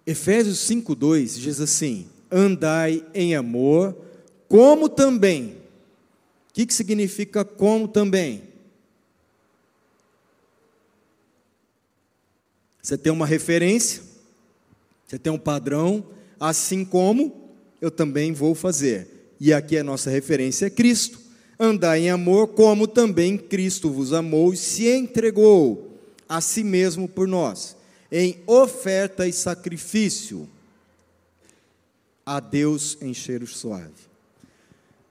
Efésios 0.05 0.59
5:2 0.69 1.39
diz 1.39 1.59
assim: 1.59 2.07
Andai 2.31 3.03
em 3.11 3.33
amor, 3.33 4.07
como 4.49 4.89
também. 4.89 5.55
O 6.49 6.53
que, 6.53 6.65
que 6.65 6.73
significa 6.73 7.45
como 7.45 7.87
também? 7.87 8.43
Você 12.81 12.97
tem 12.97 13.11
uma 13.11 13.27
referência, 13.27 14.01
você 15.07 15.19
tem 15.19 15.31
um 15.31 15.37
padrão, 15.37 16.03
assim 16.39 16.83
como 16.83 17.49
eu 17.79 17.91
também 17.91 18.33
vou 18.33 18.55
fazer. 18.55 19.35
E 19.39 19.53
aqui 19.53 19.77
a 19.77 19.83
nossa 19.83 20.09
referência 20.09 20.65
é 20.65 20.69
Cristo. 20.69 21.19
Andar 21.59 21.99
em 21.99 22.09
amor, 22.09 22.49
como 22.49 22.87
também 22.87 23.37
Cristo 23.37 23.91
vos 23.91 24.11
amou 24.11 24.53
e 24.53 24.57
se 24.57 24.87
entregou 24.89 25.99
a 26.27 26.41
si 26.41 26.63
mesmo 26.63 27.07
por 27.07 27.27
nós, 27.27 27.75
em 28.11 28.41
oferta 28.47 29.27
e 29.27 29.33
sacrifício 29.33 30.49
a 32.25 32.39
Deus 32.39 32.97
em 33.01 33.13
cheiro 33.13 33.45
suave. 33.45 34.08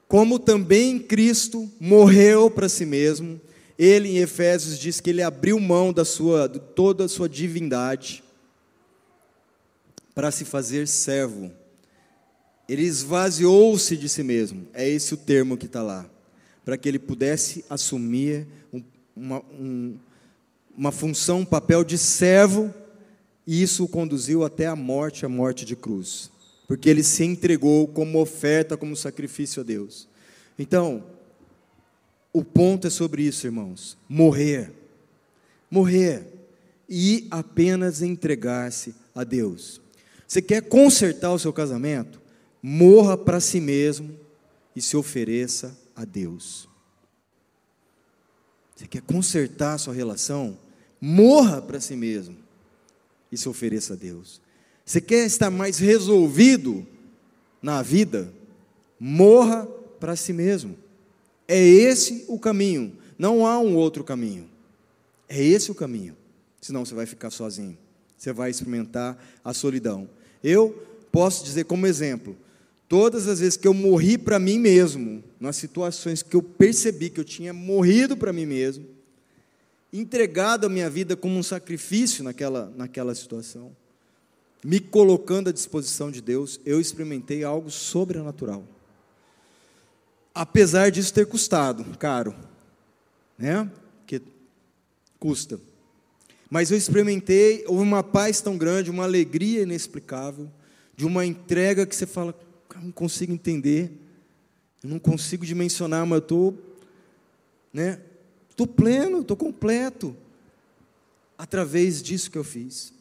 Como 0.09 0.39
também 0.39 0.99
Cristo 0.99 1.71
morreu 1.79 2.51
para 2.51 2.67
si 2.67 2.87
mesmo, 2.87 3.39
ele 3.79 4.09
em 4.09 4.17
Efésios 4.17 4.79
diz 4.79 5.01
que 5.01 5.11
ele 5.11 5.23
abriu 5.23 5.61
mão 5.61 5.93
da 5.93 6.05
sua, 6.05 6.49
de 6.49 6.59
toda 6.59 7.05
a 7.05 7.09
sua 7.09 7.29
divindade 7.29 8.25
para 10.15 10.31
se 10.31 10.47
fazer 10.47 10.89
servo. 10.89 11.53
Ele 12.67 12.83
esvaziou-se 12.83 13.97
de 13.97 14.09
si 14.09 14.23
mesmo, 14.23 14.67
é 14.73 14.89
esse 14.89 15.13
o 15.13 15.17
termo 15.17 15.57
que 15.57 15.67
está 15.67 15.83
lá, 15.83 16.09
para 16.65 16.77
que 16.77 16.89
ele 16.89 16.99
pudesse 16.99 17.65
assumir 17.69 18.47
um, 18.73 18.83
uma, 19.15 19.43
um, 19.53 19.97
uma 20.77 20.91
função, 20.91 21.41
um 21.41 21.45
papel 21.45 21.85
de 21.85 21.97
servo, 21.97 22.75
e 23.47 23.63
isso 23.63 23.85
o 23.85 23.89
conduziu 23.89 24.45
até 24.45 24.67
a 24.67 24.75
morte, 24.75 25.25
a 25.25 25.29
morte 25.29 25.65
de 25.65 25.77
cruz, 25.77 26.31
porque 26.69 26.91
ele 26.91 27.03
se 27.03 27.25
entregou 27.25 27.89
como 27.89 28.21
oferta, 28.21 28.77
como 28.77 28.95
sacrifício 28.95 29.63
a 29.63 29.65
Deus. 29.65 30.07
Então, 30.59 31.03
o 32.31 32.45
ponto 32.45 32.87
é 32.87 32.91
sobre 32.91 33.23
isso, 33.23 33.47
irmãos: 33.47 33.97
morrer, 34.07 34.71
morrer 35.71 36.27
e 36.87 37.27
apenas 37.31 38.03
entregar-se 38.03 38.95
a 39.15 39.25
Deus. 39.25 39.81
Você 40.27 40.43
quer 40.43 40.61
consertar 40.63 41.33
o 41.33 41.39
seu 41.39 41.55
casamento? 41.55 42.21
Morra 42.63 43.17
para 43.17 43.41
si 43.41 43.61
mesmo 43.61 44.15
e 44.77 44.83
se 44.83 44.95
ofereça 44.95 45.77
a 45.97 46.05
Deus. 46.05 46.69
Você 48.77 48.87
quer 48.87 49.01
consertar 49.01 49.75
a 49.75 49.79
sua 49.79 49.95
relação? 49.95 50.59
Morra 51.01 51.63
para 51.63 51.81
si 51.81 51.97
mesmo 51.97 52.37
e 53.33 53.39
se 53.39 53.49
ofereça 53.49 53.95
a 53.95 53.97
Deus. 53.97 54.41
Você 54.89 55.03
quer 55.03 55.27
estar 55.27 55.51
mais 55.51 55.77
resolvido 55.77 56.87
na 57.61 57.83
vida? 57.83 58.33
Morra 58.99 59.67
para 60.01 60.17
si 60.17 60.33
mesmo. 60.33 60.79
É 61.47 61.63
esse 61.63 62.25
o 62.27 62.39
caminho, 62.39 62.97
não 63.19 63.47
há 63.47 63.59
um 63.59 63.77
outro 63.77 64.03
caminho. 64.03 64.49
É 65.29 65.45
esse 65.45 65.71
o 65.71 65.75
caminho. 65.75 66.17
Senão 66.63 66.87
você 66.87 66.95
vai 66.95 67.05
ficar 67.05 67.29
sozinho. 67.29 67.77
Você 68.17 68.33
vai 68.33 68.49
experimentar 68.49 69.23
a 69.45 69.53
solidão. 69.53 70.09
Eu 70.43 70.71
posso 71.13 71.45
dizer 71.45 71.65
como 71.65 71.87
exemplo, 71.87 72.35
todas 72.89 73.29
as 73.29 73.41
vezes 73.41 73.59
que 73.59 73.69
eu 73.69 73.75
morri 73.75 74.17
para 74.17 74.39
mim 74.39 74.59
mesmo, 74.59 75.23
nas 75.39 75.57
situações 75.57 76.23
que 76.23 76.35
eu 76.35 76.43
percebi 76.43 77.11
que 77.11 77.21
eu 77.21 77.27
tinha 77.27 77.53
morrido 77.53 78.17
para 78.17 78.33
mim 78.33 78.47
mesmo, 78.47 78.87
entregado 79.93 80.65
a 80.65 80.71
minha 80.71 80.89
vida 80.89 81.15
como 81.15 81.37
um 81.37 81.43
sacrifício 81.43 82.25
naquela, 82.25 82.73
naquela 82.75 83.15
situação, 83.15 83.71
me 84.65 84.81
colocando 84.81 85.49
à 85.49 85.53
disposição 85.53 86.11
de 86.11 86.21
Deus, 86.21 86.61
eu 86.65 86.81
experimentei 86.81 87.45
algo 87.45 87.71
sobrenatural. 87.71 88.65
Apesar 90.35 90.91
disso 90.91 91.13
ter 91.13 91.27
custado 91.27 91.85
caro, 91.99 92.35
né? 93.37 93.71
Que 94.07 94.21
custa. 95.19 95.61
Mas 96.51 96.71
eu 96.71 96.79
experimentei, 96.79 97.65
uma 97.69 98.03
paz 98.03 98.41
tão 98.41 98.57
grande, 98.57 98.91
uma 98.91 99.05
alegria 99.05 99.63
inexplicável, 99.63 100.51
de 100.97 101.07
uma 101.07 101.25
entrega 101.25 101.87
que 101.87 101.95
você 101.95 102.07
fala, 102.07 102.35
eu 102.75 102.81
não 102.81 102.91
consigo 102.91 103.33
entender, 103.33 103.93
eu 104.83 104.91
não 104.91 104.99
consigo 104.99 105.45
dimensionar, 105.45 106.07
mas 106.07 106.19
eu 106.19 106.23
estou, 106.23 106.59
né? 107.73 108.01
Estou 108.49 108.67
pleno, 108.67 109.21
estou 109.21 109.37
completo, 109.37 110.17
através 111.37 112.03
disso 112.03 112.31
que 112.31 112.39
eu 112.39 112.43
fiz. 112.43 112.93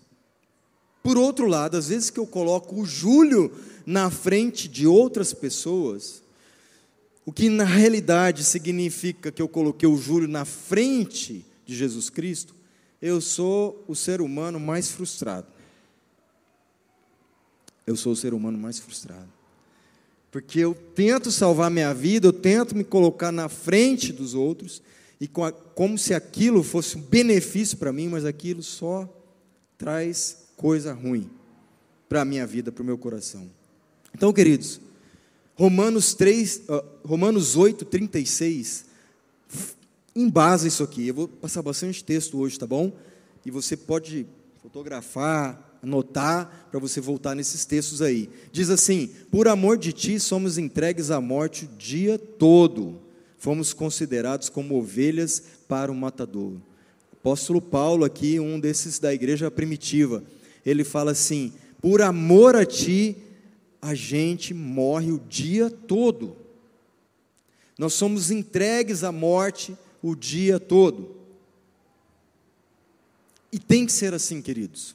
Por 1.07 1.17
outro 1.17 1.47
lado, 1.47 1.77
às 1.77 1.87
vezes 1.87 2.09
que 2.09 2.19
eu 2.19 2.27
coloco 2.27 2.81
o 2.81 2.85
Júlio 2.85 3.49
na 3.85 4.11
frente 4.11 4.67
de 4.67 4.85
outras 4.85 5.33
pessoas, 5.33 6.21
o 7.25 7.31
que 7.31 7.47
na 7.47 7.63
realidade 7.63 8.43
significa 8.43 9.31
que 9.31 9.41
eu 9.41 9.47
coloquei 9.47 9.87
o 9.87 9.95
Júlio 9.95 10.27
na 10.27 10.43
frente 10.43 11.45
de 11.65 11.73
Jesus 11.73 12.09
Cristo, 12.09 12.53
eu 13.01 13.21
sou 13.21 13.85
o 13.87 13.95
ser 13.95 14.19
humano 14.19 14.59
mais 14.59 14.91
frustrado. 14.91 15.47
Eu 17.85 17.95
sou 17.95 18.11
o 18.11 18.15
ser 18.17 18.33
humano 18.33 18.57
mais 18.57 18.77
frustrado. 18.77 19.31
Porque 20.29 20.59
eu 20.59 20.75
tento 20.93 21.31
salvar 21.31 21.71
minha 21.71 21.93
vida, 21.93 22.27
eu 22.27 22.33
tento 22.33 22.75
me 22.75 22.83
colocar 22.83 23.31
na 23.31 23.47
frente 23.47 24.11
dos 24.11 24.33
outros, 24.33 24.81
e 25.21 25.29
como 25.73 25.97
se 25.97 26.13
aquilo 26.13 26.61
fosse 26.63 26.97
um 26.97 27.01
benefício 27.01 27.77
para 27.77 27.93
mim, 27.93 28.09
mas 28.09 28.25
aquilo 28.25 28.61
só 28.61 29.07
traz 29.77 30.46
coisa 30.57 30.93
ruim 30.93 31.29
para 32.09 32.23
a 32.23 32.25
minha 32.25 32.45
vida, 32.45 32.71
para 32.71 32.83
o 32.83 32.85
meu 32.85 32.97
coração. 32.97 33.49
Então, 34.13 34.33
queridos, 34.33 34.81
Romanos 35.55 36.13
3, 36.13 36.63
uh, 36.67 37.07
Romanos 37.07 37.55
8, 37.55 37.85
36 37.85 38.85
embasa 40.15 40.67
isso 40.67 40.83
aqui. 40.83 41.07
Eu 41.07 41.13
vou 41.13 41.27
passar 41.27 41.61
bastante 41.61 42.03
texto 42.03 42.39
hoje, 42.39 42.57
tá 42.57 42.65
bom? 42.65 42.91
E 43.45 43.51
você 43.51 43.77
pode 43.77 44.25
fotografar, 44.61 45.79
anotar, 45.81 46.67
para 46.71 46.79
você 46.79 46.99
voltar 46.99 47.35
nesses 47.35 47.63
textos 47.65 48.01
aí. 48.01 48.29
Diz 48.51 48.69
assim: 48.69 49.09
Por 49.31 49.47
amor 49.47 49.77
de 49.77 49.93
ti 49.93 50.19
somos 50.19 50.57
entregues 50.57 51.11
à 51.11 51.21
morte 51.21 51.65
o 51.65 51.77
dia 51.77 52.17
todo, 52.17 52.99
fomos 53.37 53.73
considerados 53.73 54.49
como 54.49 54.75
ovelhas 54.75 55.43
para 55.67 55.91
o 55.91 55.95
matador. 55.95 56.53
apóstolo 57.13 57.61
Paulo, 57.61 58.03
aqui, 58.03 58.39
um 58.39 58.59
desses 58.59 58.97
da 58.97 59.13
igreja 59.13 59.51
primitiva, 59.51 60.23
ele 60.69 60.83
fala 60.83 61.11
assim: 61.11 61.53
Por 61.81 62.01
amor 62.01 62.55
a 62.55 62.65
ti, 62.65 63.15
a 63.81 63.95
gente 63.95 64.53
morre 64.53 65.11
o 65.11 65.19
dia 65.19 65.69
todo. 65.69 66.35
Nós 67.79 67.93
somos 67.93 68.29
entregues 68.31 69.03
à 69.03 69.11
morte 69.11 69.77
o 70.01 70.13
dia 70.13 70.59
todo. 70.59 71.15
E 73.51 73.57
tem 73.57 73.85
que 73.85 73.93
ser 73.93 74.13
assim, 74.13 74.41
queridos. 74.41 74.93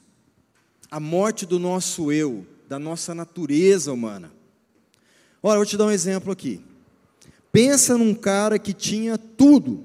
A 0.91 0.99
morte 0.99 1.45
do 1.45 1.57
nosso 1.57 2.11
eu, 2.11 2.45
da 2.69 2.77
nossa 2.77 3.15
natureza 3.15 3.91
humana. 3.91 4.31
Olha, 5.41 5.55
eu 5.55 5.59
vou 5.59 5.65
te 5.65 5.75
dar 5.75 5.85
um 5.85 5.91
exemplo 5.91 6.31
aqui. 6.31 6.61
Pensa 7.51 7.97
num 7.97 8.13
cara 8.13 8.59
que 8.59 8.73
tinha 8.73 9.17
tudo. 9.17 9.83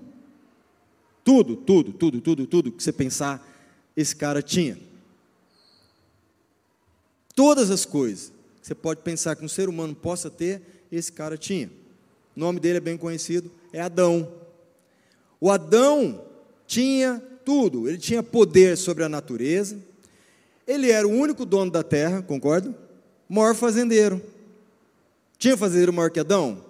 Tudo, 1.25 1.57
tudo, 1.57 1.93
tudo, 1.93 2.21
tudo, 2.21 2.47
tudo 2.47 2.73
que 2.73 2.83
você 2.83 2.93
pensar, 2.93 3.47
esse 3.97 4.15
cara 4.15 4.43
tinha. 4.43 4.88
Todas 7.39 7.71
as 7.71 7.85
coisas 7.85 8.33
que 8.61 8.67
você 8.67 8.75
pode 8.75 9.01
pensar 9.03 9.37
que 9.37 9.45
um 9.45 9.49
ser 9.49 9.69
humano 9.69 9.95
possa 9.95 10.29
ter, 10.29 10.61
esse 10.91 11.13
cara 11.13 11.39
tinha. 11.39 11.71
O 12.37 12.41
nome 12.41 12.59
dele 12.59 12.79
é 12.79 12.81
bem 12.81 12.97
conhecido, 12.97 13.49
é 13.73 13.81
Adão. 13.81 14.29
O 15.41 15.49
Adão 15.49 16.21
tinha 16.67 17.23
tudo, 17.45 17.89
ele 17.89 17.97
tinha 17.97 18.25
poder 18.25 18.77
sobre 18.77 19.05
a 19.05 19.09
natureza, 19.09 19.79
ele 20.67 20.91
era 20.91 21.07
o 21.07 21.13
único 21.13 21.47
dono 21.47 21.71
da 21.71 21.85
terra, 21.85 22.23
concorda? 22.23 22.77
Maior 23.29 23.55
fazendeiro. 23.55 24.21
Tinha 25.39 25.57
fazendeiro 25.57 25.93
maior 25.93 26.11
que 26.11 26.19
Adão? 26.19 26.65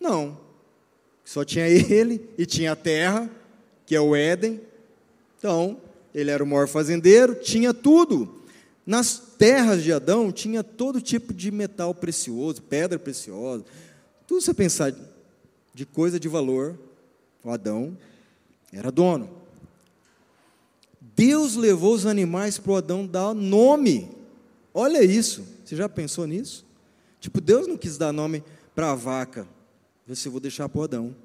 Não. 0.00 0.38
Só 1.24 1.44
tinha 1.44 1.66
ele 1.90 2.24
e 2.38 2.46
tinha 2.46 2.70
a 2.70 2.76
terra, 2.76 3.28
que 3.84 3.96
é 3.96 4.00
o 4.00 4.14
Éden. 4.14 4.60
Então, 5.36 5.76
ele 6.14 6.30
era 6.30 6.44
o 6.44 6.46
maior 6.46 6.68
fazendeiro, 6.68 7.34
tinha 7.34 7.74
tudo. 7.74 8.43
Nas 8.86 9.18
terras 9.38 9.82
de 9.82 9.92
Adão 9.92 10.30
tinha 10.30 10.62
todo 10.62 11.00
tipo 11.00 11.32
de 11.32 11.50
metal 11.50 11.94
precioso, 11.94 12.62
pedra 12.62 12.98
preciosa. 12.98 13.64
Tudo 14.26 14.42
você 14.42 14.52
pensar 14.52 14.94
de 15.72 15.86
coisa 15.86 16.20
de 16.20 16.28
valor, 16.28 16.78
o 17.42 17.50
Adão 17.50 17.96
era 18.72 18.90
dono. 18.92 19.30
Deus 21.16 21.54
levou 21.54 21.94
os 21.94 22.06
animais 22.06 22.58
para 22.58 22.72
o 22.72 22.76
Adão 22.76 23.06
dar 23.06 23.34
nome. 23.34 24.10
Olha 24.72 25.02
isso. 25.02 25.44
Você 25.64 25.76
já 25.76 25.88
pensou 25.88 26.26
nisso? 26.26 26.66
Tipo, 27.20 27.40
Deus 27.40 27.66
não 27.66 27.76
quis 27.76 27.96
dar 27.96 28.12
nome 28.12 28.42
para 28.74 28.90
a 28.90 28.94
vaca. 28.94 29.46
Você 30.06 30.28
vou 30.28 30.40
deixar 30.40 30.68
para 30.68 30.80
o 30.80 30.84
Adão. 30.84 31.16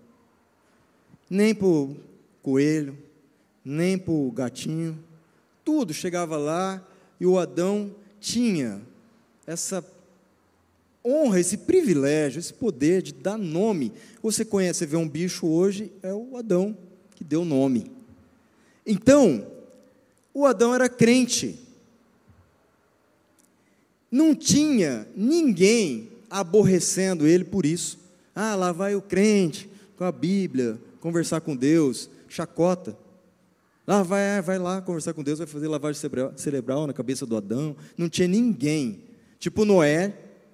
Nem 1.30 1.54
para 1.54 1.68
o 1.68 1.98
coelho, 2.42 2.98
nem 3.66 3.98
para 3.98 4.14
o 4.14 4.32
gatinho. 4.32 4.98
Tudo 5.66 5.94
chegava 5.94 6.38
lá 6.38 6.84
e 7.20 7.26
o 7.26 7.38
Adão 7.38 7.94
tinha 8.20 8.82
essa 9.46 9.84
honra, 11.06 11.40
esse 11.40 11.58
privilégio, 11.58 12.40
esse 12.40 12.54
poder 12.54 13.02
de 13.02 13.14
dar 13.14 13.38
nome. 13.38 13.92
Você 14.22 14.46
conhece, 14.46 14.80
você 14.80 14.86
vê 14.86 14.98
um 14.98 15.08
bicho 15.08 15.48
hoje, 15.48 15.92
é 16.04 16.14
o 16.14 16.38
Adão 16.38 16.78
que 17.16 17.24
deu 17.24 17.44
nome. 17.44 17.92
Então, 18.86 19.46
o 20.34 20.46
Adão 20.46 20.74
era 20.74 20.88
crente. 20.88 21.60
Não 24.12 24.34
tinha 24.34 25.08
ninguém 25.16 26.10
aborrecendo 26.30 27.28
ele 27.28 27.44
por 27.44 27.66
isso. 27.66 28.00
Ah, 28.36 28.56
lá 28.56 28.72
vai 28.72 28.96
o 28.96 29.02
crente 29.02 29.70
com 29.98 30.04
a 30.04 30.12
Bíblia, 30.12 30.80
conversar 31.02 31.42
com 31.42 31.56
Deus, 31.56 32.10
chacota. 32.28 32.98
Lá 33.90 34.04
vai, 34.04 34.40
vai 34.44 34.60
lá 34.60 34.80
conversar 34.84 35.16
com 35.16 35.24
Deus, 35.24 35.40
vai 35.40 35.48
fazer 35.48 35.68
lavagem 35.68 36.00
cerebral 36.36 36.86
na 36.86 36.94
cabeça 36.94 37.26
do 37.26 37.36
Adão. 37.36 37.76
Não 37.98 38.08
tinha 38.08 38.28
ninguém. 38.28 39.02
Tipo 39.40 39.66
Noé, 39.66 40.14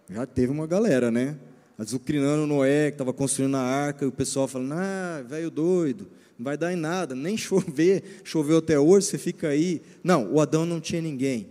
já 0.10 0.26
teve 0.26 0.54
uma 0.54 0.66
galera, 0.66 1.12
né? 1.12 1.38
Azucrinando 1.78 2.48
Noé, 2.48 2.92
que 2.92 2.94
estava 2.94 3.12
construindo 3.12 3.58
a 3.58 3.60
arca, 3.60 4.06
e 4.06 4.08
o 4.08 4.12
pessoal 4.14 4.48
falando, 4.48 4.76
ah, 4.76 5.22
velho 5.28 5.52
doido, 5.52 6.08
não 6.40 6.46
vai 6.46 6.56
dar 6.58 6.72
em 6.72 6.78
nada, 6.78 7.14
nem 7.14 7.36
chover, 7.36 8.22
choveu 8.24 8.60
até 8.60 8.80
hoje, 8.80 9.08
você 9.08 9.18
fica 9.18 9.50
aí. 9.50 9.82
Não, 10.02 10.32
o 10.32 10.40
Adão 10.40 10.66
não 10.66 10.80
tinha 10.80 11.02
ninguém. 11.02 11.50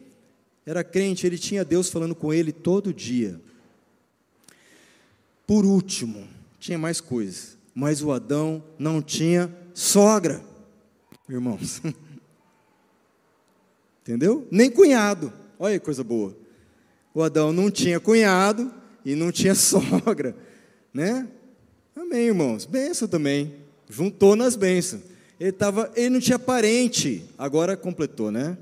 Era 0.65 0.83
crente, 0.83 1.27
ele 1.27 1.37
tinha 1.37 1.67
Deus 1.67 1.91
falando 1.91 2.15
com 2.15 2.33
ele 2.33 2.51
todo 2.51 2.95
dia. 2.95 3.39
Por 5.47 5.67
último, 5.67 6.27
tinha 6.59 6.79
mais 6.79 6.99
coisas, 6.99 7.59
mas 7.75 8.01
o 8.01 8.11
Adão 8.11 8.65
não 8.79 9.03
tinha 9.03 9.55
sogra 9.75 10.54
irmãos. 11.29 11.81
Entendeu? 14.03 14.47
Nem 14.51 14.71
cunhado. 14.71 15.33
Olha 15.59 15.79
que 15.79 15.85
coisa 15.85 16.05
boa. 16.05 16.37
O 17.15 17.23
Adão 17.23 17.53
não 17.53 17.71
tinha 17.71 17.99
cunhado 17.99 18.73
e 19.05 19.15
não 19.15 19.33
tinha 19.33 19.55
sogra, 19.57 20.37
né? 20.93 21.29
Amém, 21.97 22.27
irmãos. 22.27 22.67
Benção 22.67 23.09
também. 23.09 23.55
Juntou 23.89 24.37
nas 24.37 24.57
bênçãos. 24.57 25.03
Ele, 25.39 25.53
tava, 25.53 25.91
ele 25.97 26.11
não 26.11 26.21
tinha 26.21 26.39
parente, 26.39 27.25
agora 27.37 27.77
completou, 27.77 28.31
né? 28.31 28.57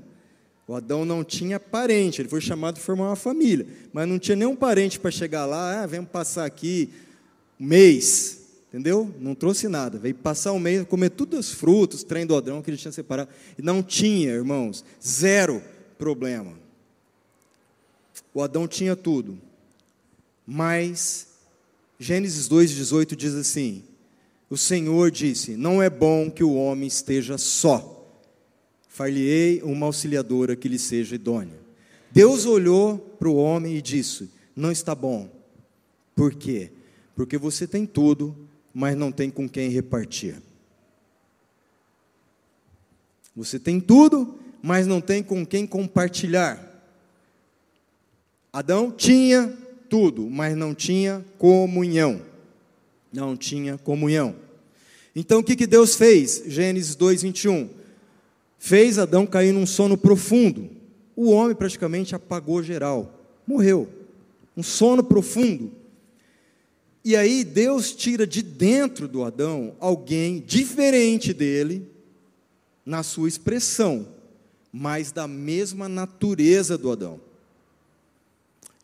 O 0.67 0.75
Adão 0.75 1.03
não 1.03 1.23
tinha 1.23 1.59
parente, 1.59 2.21
ele 2.21 2.29
foi 2.29 2.39
chamado 2.39 2.75
para 2.75 2.83
formar 2.83 3.07
uma 3.07 3.15
família, 3.15 3.67
mas 3.91 4.07
não 4.07 4.17
tinha 4.17 4.35
nenhum 4.35 4.55
parente 4.55 4.99
para 4.99 5.11
chegar 5.11 5.45
lá, 5.45 5.83
ah, 5.83 5.85
vamos 5.85 6.09
passar 6.09 6.45
aqui 6.45 6.89
um 7.59 7.65
mês, 7.65 8.42
Entendeu? 8.73 9.13
Não 9.19 9.35
trouxe 9.35 9.67
nada. 9.67 9.99
Veio 9.99 10.15
passar 10.15 10.51
um 10.51 10.57
mês, 10.57 10.83
comer 10.87 11.11
todos 11.11 11.37
os 11.37 11.53
frutos, 11.53 12.03
trem 12.03 12.25
do 12.25 12.35
Adão 12.35 12.59
que 12.59 12.71
ele 12.71 12.77
tinha 12.77 12.91
separado. 12.91 13.29
E 13.55 13.61
não 13.61 13.83
tinha, 13.83 14.31
irmãos, 14.31 14.83
zero 15.05 15.61
problema. 15.95 16.53
O 18.33 18.41
Adão 18.41 18.67
tinha 18.67 18.95
tudo. 18.95 19.37
Mas 20.43 21.27
Gênesis 21.99 22.49
2,18 22.49 23.15
diz 23.15 23.35
assim: 23.35 23.83
O 24.49 24.57
Senhor 24.57 25.11
disse: 25.11 25.55
Não 25.55 25.79
é 25.79 25.87
bom 25.87 26.31
que 26.31 26.43
o 26.43 26.55
homem 26.55 26.87
esteja 26.87 27.37
só. 27.37 28.09
Far-lhe-ei 28.89 29.61
uma 29.61 29.85
auxiliadora 29.85 30.55
que 30.55 30.67
lhe 30.67 30.79
seja 30.79 31.13
idônea. 31.13 31.59
Deus 32.11 32.47
olhou 32.47 32.97
para 33.19 33.29
o 33.29 33.35
homem 33.35 33.75
e 33.75 33.83
disse: 33.83 34.31
Não 34.55 34.71
está 34.71 34.95
bom. 34.95 35.29
Por 36.15 36.33
quê? 36.33 36.71
Porque 37.15 37.37
você 37.37 37.67
tem 37.67 37.85
tudo 37.85 38.42
mas 38.73 38.95
não 38.95 39.11
tem 39.11 39.29
com 39.29 39.47
quem 39.47 39.69
repartir. 39.69 40.41
Você 43.35 43.59
tem 43.59 43.79
tudo, 43.79 44.39
mas 44.61 44.87
não 44.87 45.01
tem 45.01 45.21
com 45.21 45.45
quem 45.45 45.65
compartilhar. 45.67 46.71
Adão 48.51 48.91
tinha 48.91 49.55
tudo, 49.89 50.29
mas 50.29 50.55
não 50.55 50.73
tinha 50.73 51.25
comunhão. 51.37 52.21
Não 53.11 53.35
tinha 53.35 53.77
comunhão. 53.77 54.35
Então 55.15 55.39
o 55.39 55.43
que, 55.43 55.55
que 55.55 55.67
Deus 55.67 55.95
fez? 55.95 56.43
Gênesis 56.47 56.95
2, 56.95 57.23
21. 57.23 57.69
Fez 58.57 58.97
Adão 58.97 59.25
cair 59.25 59.51
num 59.51 59.65
sono 59.65 59.97
profundo. 59.97 60.69
O 61.15 61.29
homem 61.29 61.55
praticamente 61.55 62.15
apagou 62.15 62.63
geral, 62.63 63.19
morreu. 63.45 63.87
Um 64.55 64.63
sono 64.63 65.03
profundo. 65.03 65.71
E 67.03 67.15
aí 67.17 67.43
Deus 67.43 67.93
tira 67.93 68.25
de 68.25 68.41
dentro 68.41 69.07
do 69.07 69.23
Adão 69.23 69.75
alguém 69.79 70.39
diferente 70.39 71.33
dele 71.33 71.85
na 72.85 73.03
sua 73.03 73.27
expressão, 73.27 74.07
mas 74.71 75.11
da 75.11 75.27
mesma 75.27 75.89
natureza 75.89 76.77
do 76.77 76.91
Adão. 76.91 77.19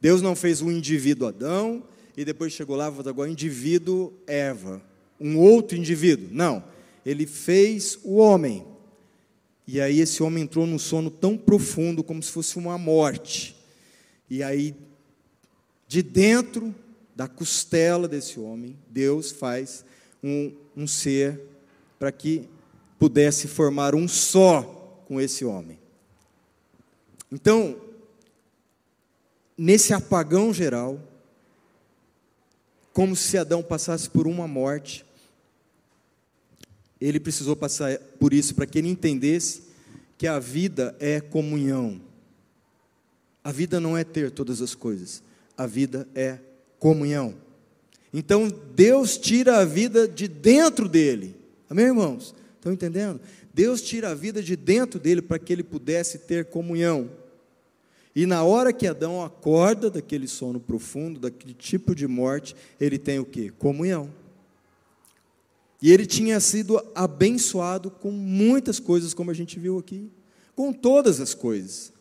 Deus 0.01 0.21
não 0.21 0.35
fez 0.35 0.61
um 0.61 0.71
indivíduo 0.71 1.27
Adão 1.27 1.83
e 2.15 2.25
depois 2.25 2.51
chegou 2.51 2.75
lá 2.75 2.87
agora 2.87 3.29
indivíduo 3.29 4.13
Eva, 4.27 4.81
um 5.19 5.37
outro 5.37 5.77
indivíduo. 5.77 6.27
Não, 6.31 6.63
ele 7.05 7.25
fez 7.25 7.97
o 8.03 8.15
homem. 8.15 8.65
E 9.65 9.79
aí 9.79 10.01
esse 10.01 10.21
homem 10.21 10.43
entrou 10.43 10.65
num 10.65 10.79
sono 10.79 11.09
tão 11.09 11.37
profundo 11.37 12.03
como 12.03 12.21
se 12.21 12.31
fosse 12.31 12.57
uma 12.57 12.77
morte. 12.77 13.55
E 14.29 14.43
aí 14.43 14.75
de 15.87 16.01
dentro 16.01 16.75
da 17.19 17.27
costela 17.27 18.07
desse 18.07 18.39
homem, 18.39 18.79
Deus 18.89 19.29
faz 19.29 19.83
um, 20.23 20.55
um 20.73 20.87
ser 20.87 21.41
para 21.99 22.13
que 22.13 22.47
pudesse 22.97 23.45
formar 23.45 23.93
um 23.93 24.07
só 24.07 25.03
com 25.05 25.19
esse 25.19 25.43
homem. 25.43 25.77
Então, 27.29 27.75
nesse 29.57 29.93
apagão 29.93 30.53
geral, 30.53 30.97
como 32.93 33.17
se 33.17 33.37
Adão 33.37 33.61
passasse 33.61 34.09
por 34.09 34.25
uma 34.25 34.47
morte, 34.47 35.05
ele 37.01 37.19
precisou 37.19 37.53
passar 37.53 37.99
por 38.17 38.33
isso 38.33 38.55
para 38.55 38.65
que 38.65 38.77
ele 38.77 38.87
entendesse 38.87 39.63
que 40.17 40.25
a 40.25 40.39
vida 40.39 40.95
é 41.01 41.19
comunhão. 41.19 41.99
A 43.43 43.51
vida 43.51 43.77
não 43.77 43.97
é 43.97 44.05
ter 44.05 44.31
todas 44.31 44.61
as 44.61 44.73
coisas, 44.73 45.21
a 45.57 45.67
vida 45.67 46.07
é 46.15 46.39
comunhão. 46.79 47.35
Então 48.13 48.47
Deus 48.73 49.17
tira 49.17 49.57
a 49.59 49.65
vida 49.65 50.07
de 50.07 50.27
dentro 50.27 50.87
dele. 50.89 51.35
Amém, 51.69 51.85
irmãos? 51.85 52.33
Estão 52.55 52.73
entendendo? 52.73 53.19
Deus 53.53 53.81
tira 53.81 54.09
a 54.09 54.15
vida 54.15 54.41
de 54.41 54.55
dentro 54.55 54.99
dele 54.99 55.21
para 55.21 55.37
que 55.37 55.53
ele 55.53 55.63
pudesse 55.63 56.19
ter 56.19 56.45
comunhão. 56.45 57.09
E 58.15 58.25
na 58.25 58.43
hora 58.43 58.73
que 58.73 58.87
Adão 58.87 59.23
acorda 59.23 59.89
daquele 59.89 60.27
sono 60.27 60.59
profundo, 60.59 61.19
daquele 61.19 61.53
tipo 61.53 61.93
de 61.93 62.07
morte, 62.07 62.55
ele 62.79 62.97
tem 62.97 63.19
o 63.19 63.25
que? 63.25 63.49
Comunhão. 63.51 64.11
E 65.81 65.91
ele 65.91 66.05
tinha 66.05 66.39
sido 66.39 66.81
abençoado 66.93 67.89
com 67.89 68.11
muitas 68.11 68.79
coisas, 68.79 69.13
como 69.13 69.31
a 69.31 69.33
gente 69.33 69.59
viu 69.59 69.77
aqui, 69.77 70.09
com 70.55 70.73
todas 70.73 71.21
as 71.21 71.33
coisas. 71.33 71.93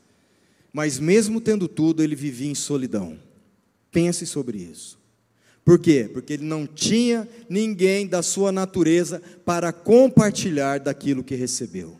Mas 0.72 0.98
mesmo 0.98 1.40
tendo 1.40 1.68
tudo, 1.68 2.02
ele 2.02 2.16
vivia 2.16 2.50
em 2.50 2.54
solidão. 2.54 3.18
Pense 3.98 4.24
sobre 4.26 4.58
isso. 4.58 4.96
Por 5.64 5.76
quê? 5.76 6.08
Porque 6.12 6.34
ele 6.34 6.44
não 6.44 6.68
tinha 6.68 7.28
ninguém 7.48 8.06
da 8.06 8.22
sua 8.22 8.52
natureza 8.52 9.20
para 9.44 9.72
compartilhar 9.72 10.78
daquilo 10.78 11.24
que 11.24 11.34
recebeu. 11.34 11.98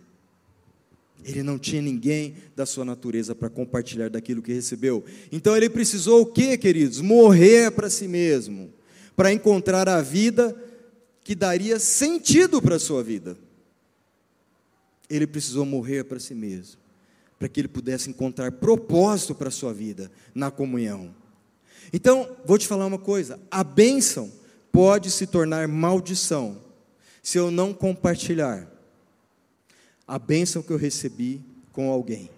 Ele 1.24 1.42
não 1.42 1.58
tinha 1.58 1.82
ninguém 1.82 2.36
da 2.54 2.64
sua 2.64 2.84
natureza 2.84 3.34
para 3.34 3.50
compartilhar 3.50 4.10
daquilo 4.10 4.40
que 4.40 4.52
recebeu. 4.52 5.04
Então 5.32 5.56
ele 5.56 5.68
precisou 5.68 6.22
o 6.22 6.26
quê, 6.26 6.56
queridos? 6.56 7.00
Morrer 7.00 7.72
para 7.72 7.90
si 7.90 8.06
mesmo, 8.06 8.72
para 9.16 9.32
encontrar 9.32 9.88
a 9.88 10.00
vida 10.00 10.56
que 11.24 11.34
daria 11.34 11.80
sentido 11.80 12.62
para 12.62 12.76
a 12.76 12.78
sua 12.78 13.02
vida. 13.02 13.36
Ele 15.10 15.26
precisou 15.26 15.66
morrer 15.66 16.04
para 16.04 16.20
si 16.20 16.32
mesmo, 16.32 16.78
para 17.40 17.48
que 17.48 17.60
ele 17.60 17.66
pudesse 17.66 18.08
encontrar 18.08 18.52
propósito 18.52 19.34
para 19.34 19.48
a 19.48 19.50
sua 19.50 19.74
vida 19.74 20.08
na 20.32 20.48
comunhão. 20.48 21.12
Então, 21.92 22.36
vou 22.44 22.58
te 22.58 22.66
falar 22.66 22.86
uma 22.86 22.98
coisa: 22.98 23.40
a 23.50 23.64
bênção 23.64 24.30
pode 24.72 25.10
se 25.10 25.26
tornar 25.26 25.66
maldição 25.68 26.60
se 27.22 27.38
eu 27.38 27.50
não 27.50 27.74
compartilhar 27.74 28.70
a 30.06 30.18
bênção 30.18 30.62
que 30.62 30.70
eu 30.72 30.78
recebi 30.78 31.42
com 31.72 31.90
alguém. 31.90 32.30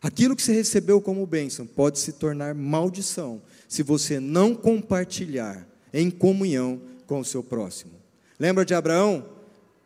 Aquilo 0.00 0.36
que 0.36 0.42
você 0.42 0.52
recebeu 0.52 1.00
como 1.00 1.26
bênção 1.26 1.66
pode 1.66 1.98
se 1.98 2.12
tornar 2.12 2.54
maldição 2.54 3.42
se 3.68 3.82
você 3.82 4.20
não 4.20 4.54
compartilhar 4.54 5.66
em 5.92 6.10
comunhão 6.10 6.80
com 7.06 7.20
o 7.20 7.24
seu 7.24 7.42
próximo. 7.42 7.92
Lembra 8.38 8.64
de 8.64 8.74
Abraão? 8.74 9.28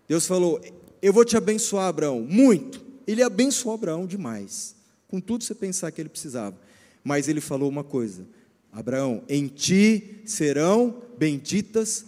Deus 0.06 0.26
falou: 0.26 0.60
Eu 1.00 1.12
vou 1.12 1.24
te 1.24 1.36
abençoar, 1.36 1.88
Abraão, 1.88 2.20
muito. 2.20 2.84
Ele 3.06 3.22
abençoou 3.22 3.74
Abraão 3.74 4.06
demais, 4.06 4.76
com 5.08 5.20
tudo 5.20 5.42
você 5.42 5.54
pensar 5.54 5.90
que 5.90 6.00
ele 6.00 6.08
precisava. 6.08 6.56
Mas 7.04 7.28
ele 7.28 7.40
falou 7.40 7.68
uma 7.68 7.84
coisa: 7.84 8.26
Abraão, 8.72 9.22
em 9.28 9.48
ti 9.48 10.22
serão 10.24 11.02
benditas 11.18 12.04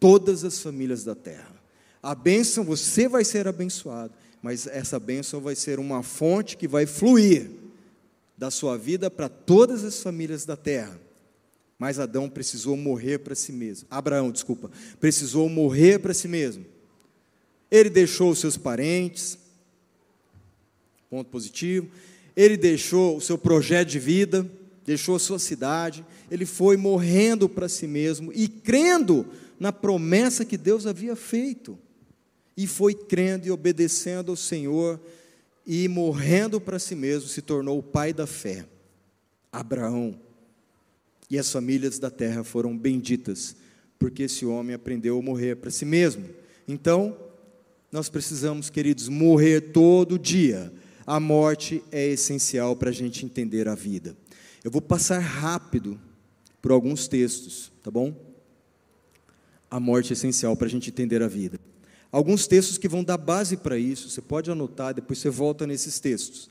todas 0.00 0.44
as 0.44 0.60
famílias 0.60 1.04
da 1.04 1.14
terra. 1.14 1.56
A 2.02 2.14
bênção, 2.14 2.64
você 2.64 3.08
vai 3.08 3.24
ser 3.24 3.46
abençoado, 3.46 4.12
mas 4.42 4.66
essa 4.66 4.98
bênção 4.98 5.40
vai 5.40 5.54
ser 5.54 5.78
uma 5.78 6.02
fonte 6.02 6.56
que 6.56 6.68
vai 6.68 6.86
fluir 6.86 7.50
da 8.36 8.50
sua 8.50 8.78
vida 8.78 9.10
para 9.10 9.28
todas 9.28 9.84
as 9.84 10.00
famílias 10.00 10.44
da 10.44 10.56
terra. 10.56 10.98
Mas 11.78 11.98
Adão 11.98 12.28
precisou 12.28 12.76
morrer 12.76 13.18
para 13.18 13.34
si 13.34 13.52
mesmo. 13.52 13.86
Abraão, 13.90 14.30
desculpa, 14.30 14.70
precisou 14.98 15.48
morrer 15.48 15.98
para 16.00 16.14
si 16.14 16.26
mesmo. 16.26 16.64
Ele 17.70 17.90
deixou 17.90 18.30
os 18.30 18.38
seus 18.38 18.56
parentes, 18.56 19.38
ponto 21.10 21.30
positivo 21.30 21.88
ele 22.38 22.56
deixou 22.56 23.16
o 23.16 23.20
seu 23.20 23.36
projeto 23.36 23.88
de 23.88 23.98
vida, 23.98 24.48
deixou 24.86 25.16
a 25.16 25.18
sua 25.18 25.40
cidade, 25.40 26.06
ele 26.30 26.46
foi 26.46 26.76
morrendo 26.76 27.48
para 27.48 27.68
si 27.68 27.88
mesmo 27.88 28.32
e 28.32 28.46
crendo 28.46 29.26
na 29.58 29.72
promessa 29.72 30.44
que 30.44 30.56
Deus 30.56 30.86
havia 30.86 31.16
feito. 31.16 31.76
E 32.56 32.68
foi 32.68 32.94
crendo 32.94 33.48
e 33.48 33.50
obedecendo 33.50 34.30
ao 34.30 34.36
Senhor 34.36 35.00
e 35.66 35.88
morrendo 35.88 36.60
para 36.60 36.78
si 36.78 36.94
mesmo 36.94 37.28
se 37.28 37.42
tornou 37.42 37.76
o 37.76 37.82
pai 37.82 38.12
da 38.12 38.24
fé. 38.24 38.64
Abraão. 39.50 40.16
E 41.28 41.40
as 41.40 41.50
famílias 41.50 41.98
da 41.98 42.08
terra 42.08 42.44
foram 42.44 42.78
benditas, 42.78 43.56
porque 43.98 44.22
esse 44.22 44.46
homem 44.46 44.76
aprendeu 44.76 45.18
a 45.18 45.22
morrer 45.22 45.56
para 45.56 45.72
si 45.72 45.84
mesmo. 45.84 46.24
Então, 46.68 47.18
nós 47.90 48.08
precisamos, 48.08 48.70
queridos, 48.70 49.08
morrer 49.08 49.72
todo 49.72 50.16
dia 50.16 50.72
a 51.08 51.18
morte 51.18 51.82
é 51.90 52.06
essencial 52.08 52.76
para 52.76 52.90
a 52.90 52.92
gente 52.92 53.24
entender 53.24 53.66
a 53.66 53.74
vida. 53.74 54.14
Eu 54.62 54.70
vou 54.70 54.82
passar 54.82 55.18
rápido 55.18 55.98
por 56.60 56.70
alguns 56.70 57.08
textos, 57.08 57.72
tá 57.82 57.90
bom? 57.90 58.14
A 59.70 59.80
morte 59.80 60.10
é 60.10 60.12
essencial 60.12 60.54
para 60.54 60.66
a 60.66 60.70
gente 60.70 60.90
entender 60.90 61.22
a 61.22 61.26
vida. 61.26 61.58
Alguns 62.12 62.46
textos 62.46 62.76
que 62.76 62.86
vão 62.86 63.02
dar 63.02 63.16
base 63.16 63.56
para 63.56 63.78
isso, 63.78 64.10
você 64.10 64.20
pode 64.20 64.50
anotar, 64.50 64.92
depois 64.92 65.18
você 65.18 65.30
volta 65.30 65.66
nesses 65.66 65.98
textos. 65.98 66.50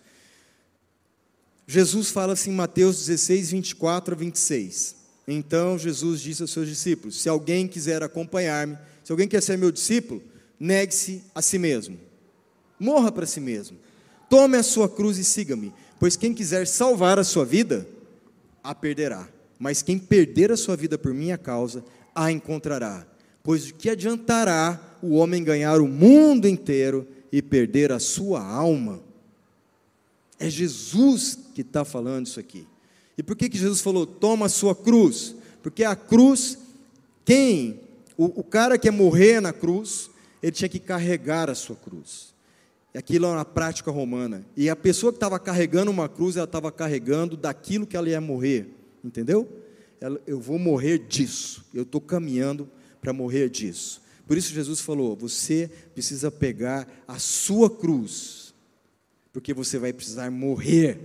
Jesus 1.68 2.10
fala 2.10 2.34
assim 2.34 2.50
em 2.50 2.56
Mateus 2.56 2.98
16, 3.06 3.52
24 3.52 4.16
a 4.16 4.18
26. 4.18 4.96
Então 5.28 5.78
Jesus 5.78 6.20
disse 6.20 6.42
aos 6.42 6.50
seus 6.50 6.68
discípulos: 6.68 7.22
Se 7.22 7.30
alguém 7.30 7.68
quiser 7.68 8.02
acompanhar-me, 8.02 8.76
se 9.04 9.12
alguém 9.12 9.28
quer 9.28 9.44
ser 9.44 9.56
meu 9.56 9.72
discípulo, 9.72 10.20
negue-se 10.60 11.22
a 11.36 11.44
si 11.44 11.60
mesmo, 11.60 12.00
morra 12.80 13.12
para 13.12 13.28
si 13.28 13.40
mesmo, 13.40 13.78
Tome 14.30 14.58
a 14.58 14.64
sua 14.64 14.90
cruz 14.90 15.18
e 15.18 15.24
siga-me, 15.24 15.74
pois 16.00 16.16
quem 16.16 16.34
quiser 16.34 16.68
salvar 16.68 17.18
a 17.18 17.24
sua 17.24 17.46
vida, 17.46 17.88
a 18.64 18.76
perderá. 18.76 19.28
Mas 19.58 19.82
quem 19.82 19.98
perder 19.98 20.52
a 20.52 20.58
sua 20.58 20.76
vida 20.76 20.98
por 20.98 21.14
minha 21.14 21.38
causa, 21.38 21.84
a 22.14 22.32
encontrará. 22.32 23.06
Pois 23.44 23.70
o 23.70 23.74
que 23.74 23.90
adiantará 23.90 24.98
o 25.02 25.16
homem 25.16 25.44
ganhar 25.44 25.80
o 25.80 25.88
mundo 25.88 26.48
inteiro 26.48 27.08
e 27.32 27.42
perder 27.42 27.92
a 27.92 28.00
sua 28.00 28.44
alma? 28.44 29.02
É 30.40 30.50
Jesus 30.50 31.38
que 31.56 31.62
está 31.62 31.84
falando 31.86 32.28
isso 32.28 32.40
aqui. 32.40 32.68
E 33.18 33.24
por 33.24 33.36
que, 33.36 33.50
que 33.50 33.58
Jesus 33.58 33.82
falou, 33.82 34.06
toma 34.06 34.46
a 34.46 34.50
sua 34.50 34.76
cruz? 34.76 35.36
Porque 35.64 35.84
a 35.84 35.96
cruz, 35.96 36.58
quem? 37.26 37.80
O, 38.16 38.42
o 38.42 38.44
cara 38.44 38.78
que 38.78 38.88
ia 38.88 38.92
morrer 38.92 39.42
na 39.42 39.52
cruz, 39.52 40.10
ele 40.42 40.52
tinha 40.52 40.70
que 40.70 40.80
carregar 40.80 41.50
a 41.50 41.56
sua 41.56 41.76
cruz. 41.76 42.34
Aquilo 42.98 43.28
é 43.28 43.30
uma 43.30 43.46
prática 43.46 43.92
romana. 43.92 44.44
E 44.56 44.72
a 44.72 44.76
pessoa 44.76 45.12
que 45.12 45.18
estava 45.18 45.40
carregando 45.40 45.92
uma 45.92 46.10
cruz, 46.10 46.36
ela 46.36 46.46
estava 46.46 46.72
carregando 46.72 47.38
daquilo 47.38 47.86
que 47.86 47.96
ela 47.96 48.10
ia 48.10 48.20
morrer. 48.20 48.74
Entendeu? 49.04 49.48
Ela, 50.02 50.20
eu 50.26 50.40
vou 50.40 50.58
morrer 50.58 50.98
disso. 50.98 51.64
Eu 51.72 51.84
estou 51.84 52.02
caminhando 52.02 52.68
para 53.00 53.14
morrer 53.14 53.50
disso. 53.50 54.02
Por 54.26 54.36
isso 54.36 54.52
Jesus 54.52 54.80
falou: 54.80 55.16
você 55.16 55.70
precisa 55.94 56.32
pegar 56.32 56.88
a 57.08 57.20
sua 57.20 57.70
cruz, 57.70 58.56
porque 59.32 59.54
você 59.54 59.78
vai 59.78 59.94
precisar 59.94 60.32
morrer 60.32 61.00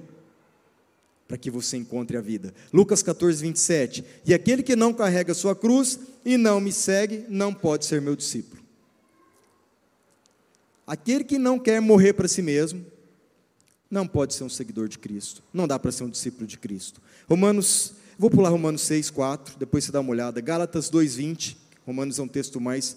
para 1.28 1.36
que 1.36 1.50
você 1.50 1.76
encontre 1.76 2.16
a 2.16 2.22
vida. 2.22 2.54
Lucas 2.72 3.02
14, 3.02 3.42
27. 3.42 4.02
E 4.24 4.32
aquele 4.32 4.62
que 4.62 4.74
não 4.74 4.94
carrega 4.94 5.32
a 5.32 5.34
sua 5.34 5.54
cruz 5.54 5.98
e 6.24 6.38
não 6.38 6.58
me 6.58 6.72
segue, 6.72 7.26
não 7.28 7.52
pode 7.52 7.84
ser 7.84 8.00
meu 8.00 8.16
discípulo. 8.16 8.61
Aquele 10.86 11.24
que 11.24 11.38
não 11.38 11.58
quer 11.58 11.80
morrer 11.80 12.12
para 12.12 12.28
si 12.28 12.42
mesmo, 12.42 12.84
não 13.90 14.06
pode 14.06 14.34
ser 14.34 14.44
um 14.44 14.48
seguidor 14.48 14.88
de 14.88 14.98
Cristo. 14.98 15.42
Não 15.52 15.68
dá 15.68 15.78
para 15.78 15.92
ser 15.92 16.04
um 16.04 16.08
discípulo 16.08 16.46
de 16.46 16.58
Cristo. 16.58 17.00
Romanos, 17.28 17.94
vou 18.18 18.30
pular 18.30 18.48
Romanos 18.48 18.82
6, 18.82 19.10
4, 19.10 19.56
depois 19.58 19.84
você 19.84 19.92
dá 19.92 20.00
uma 20.00 20.10
olhada. 20.10 20.40
Gálatas 20.40 20.88
2, 20.88 21.16
20. 21.16 21.58
Romanos 21.86 22.18
é 22.18 22.22
um 22.22 22.28
texto 22.28 22.60
mais, 22.60 22.96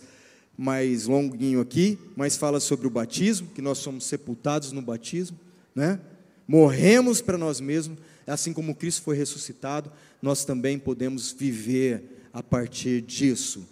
mais 0.58 1.06
longuinho 1.06 1.60
aqui, 1.60 2.00
mas 2.16 2.38
fala 2.38 2.60
sobre 2.60 2.88
o 2.88 2.90
batismo, 2.90 3.50
que 3.54 3.62
nós 3.62 3.80
somos 3.80 4.06
sepultados 4.06 4.72
no 4.72 4.82
batismo, 4.82 5.38
né? 5.76 6.00
Morremos 6.48 7.22
para 7.22 7.38
nós 7.38 7.60
mesmos, 7.60 7.98
assim 8.26 8.54
como 8.54 8.76
Cristo 8.76 9.02
foi 9.02 9.18
ressuscitado, 9.18 9.92
nós 10.22 10.46
também 10.46 10.80
podemos 10.80 11.32
viver 11.32 12.30
a 12.32 12.42
partir 12.42 13.02
disso. 13.02 13.68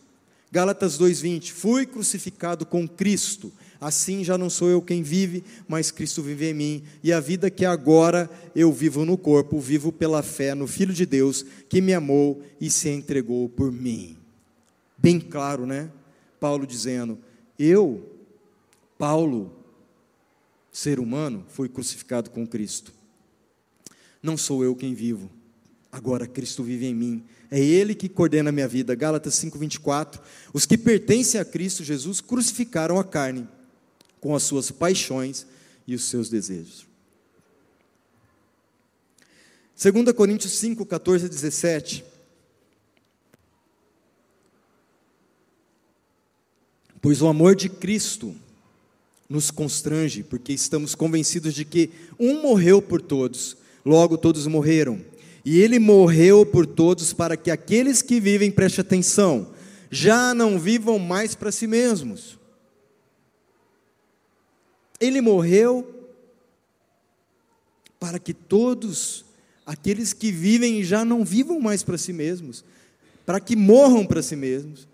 Gálatas 0.52 0.98
2:20 0.98 1.52
Fui 1.52 1.86
crucificado 1.86 2.66
com 2.66 2.88
Cristo 2.88 3.52
Assim 3.84 4.24
já 4.24 4.38
não 4.38 4.50
sou 4.50 4.70
eu 4.70 4.82
quem 4.82 5.04
vive, 5.04 5.44
mas 5.68 5.92
Cristo 5.92 6.24
vive 6.24 6.50
em 6.50 6.54
mim. 6.54 6.84
E 7.04 7.12
a 7.12 7.20
vida 7.20 7.52
que 7.52 7.66
agora 7.66 8.30
eu 8.56 8.72
vivo 8.72 9.04
no 9.04 9.18
corpo, 9.18 9.60
vivo 9.60 9.92
pela 9.92 10.24
fé 10.24 10.56
no 10.56 10.68
Filho 10.68 10.94
de 10.94 11.06
Deus, 11.06 11.46
que 11.68 11.82
me 11.82 11.94
amou 11.94 12.42
e 12.62 12.70
se 12.70 12.88
entregou 12.88 13.50
por 13.50 13.74
mim. 13.74 14.16
Bem 14.98 15.20
claro, 15.20 15.66
né? 15.66 15.92
Paulo 16.40 16.66
dizendo: 16.66 17.20
Eu, 17.60 18.10
Paulo, 18.98 19.54
ser 20.72 20.98
humano, 20.98 21.44
fui 21.50 21.68
crucificado 21.68 22.30
com 22.30 22.48
Cristo. 22.48 22.94
Não 24.22 24.38
sou 24.38 24.64
eu 24.64 24.78
quem 24.78 24.94
vivo, 24.94 25.30
agora 25.92 26.26
Cristo 26.26 26.64
vive 26.64 26.86
em 26.86 26.96
mim. 26.96 27.24
É 27.52 27.60
Ele 27.60 27.94
que 27.94 28.08
coordena 28.08 28.50
a 28.50 28.54
minha 28.54 28.68
vida. 28.68 28.96
Gálatas 28.96 29.34
5,24. 29.34 30.22
Os 30.54 30.66
que 30.66 30.78
pertencem 30.78 31.42
a 31.42 31.44
Cristo 31.44 31.84
Jesus 31.84 32.22
crucificaram 32.22 32.98
a 32.98 33.04
carne 33.04 33.46
com 34.24 34.34
as 34.34 34.44
suas 34.44 34.72
paixões 34.72 35.46
e 35.86 35.94
os 35.94 36.06
seus 36.06 36.30
desejos. 36.30 36.88
2 39.78 40.14
Coríntios 40.16 40.54
5, 40.54 40.86
14 40.86 41.26
a 41.26 41.28
17. 41.28 42.06
Pois 47.02 47.22
o 47.22 47.28
amor 47.28 47.54
de 47.54 47.68
Cristo 47.68 48.34
nos 49.28 49.52
constrange, 49.52 50.24
porque 50.24 50.54
estamos 50.54 50.96
convencidos 50.96 51.54
de 51.54 51.66
que 51.66 51.90
um 52.18 52.42
morreu 52.42 52.82
por 52.82 53.02
todos, 53.02 53.58
logo 53.86 54.18
todos 54.18 54.48
morreram. 54.48 55.04
E 55.44 55.60
ele 55.60 55.80
morreu 55.80 56.46
por 56.46 56.66
todos 56.66 57.12
para 57.12 57.36
que 57.36 57.52
aqueles 57.52 58.02
que 58.02 58.22
vivem, 58.22 58.50
preste 58.50 58.80
atenção, 58.80 59.54
já 59.92 60.34
não 60.34 60.58
vivam 60.58 60.98
mais 60.98 61.36
para 61.36 61.52
si 61.52 61.68
mesmos 61.68 62.42
ele 65.00 65.22
morreu 65.22 66.10
para 68.00 68.20
que 68.20 68.34
todos 68.34 69.26
aqueles 69.66 70.14
que 70.14 70.32
vivem 70.32 70.84
já 70.84 71.06
não 71.06 71.24
vivam 71.24 71.60
mais 71.60 71.84
para 71.84 71.98
si 71.98 72.12
mesmos, 72.12 72.64
para 73.26 73.40
que 73.40 73.56
morram 73.56 74.06
para 74.06 74.22
si 74.22 74.36
mesmos, 74.36 74.88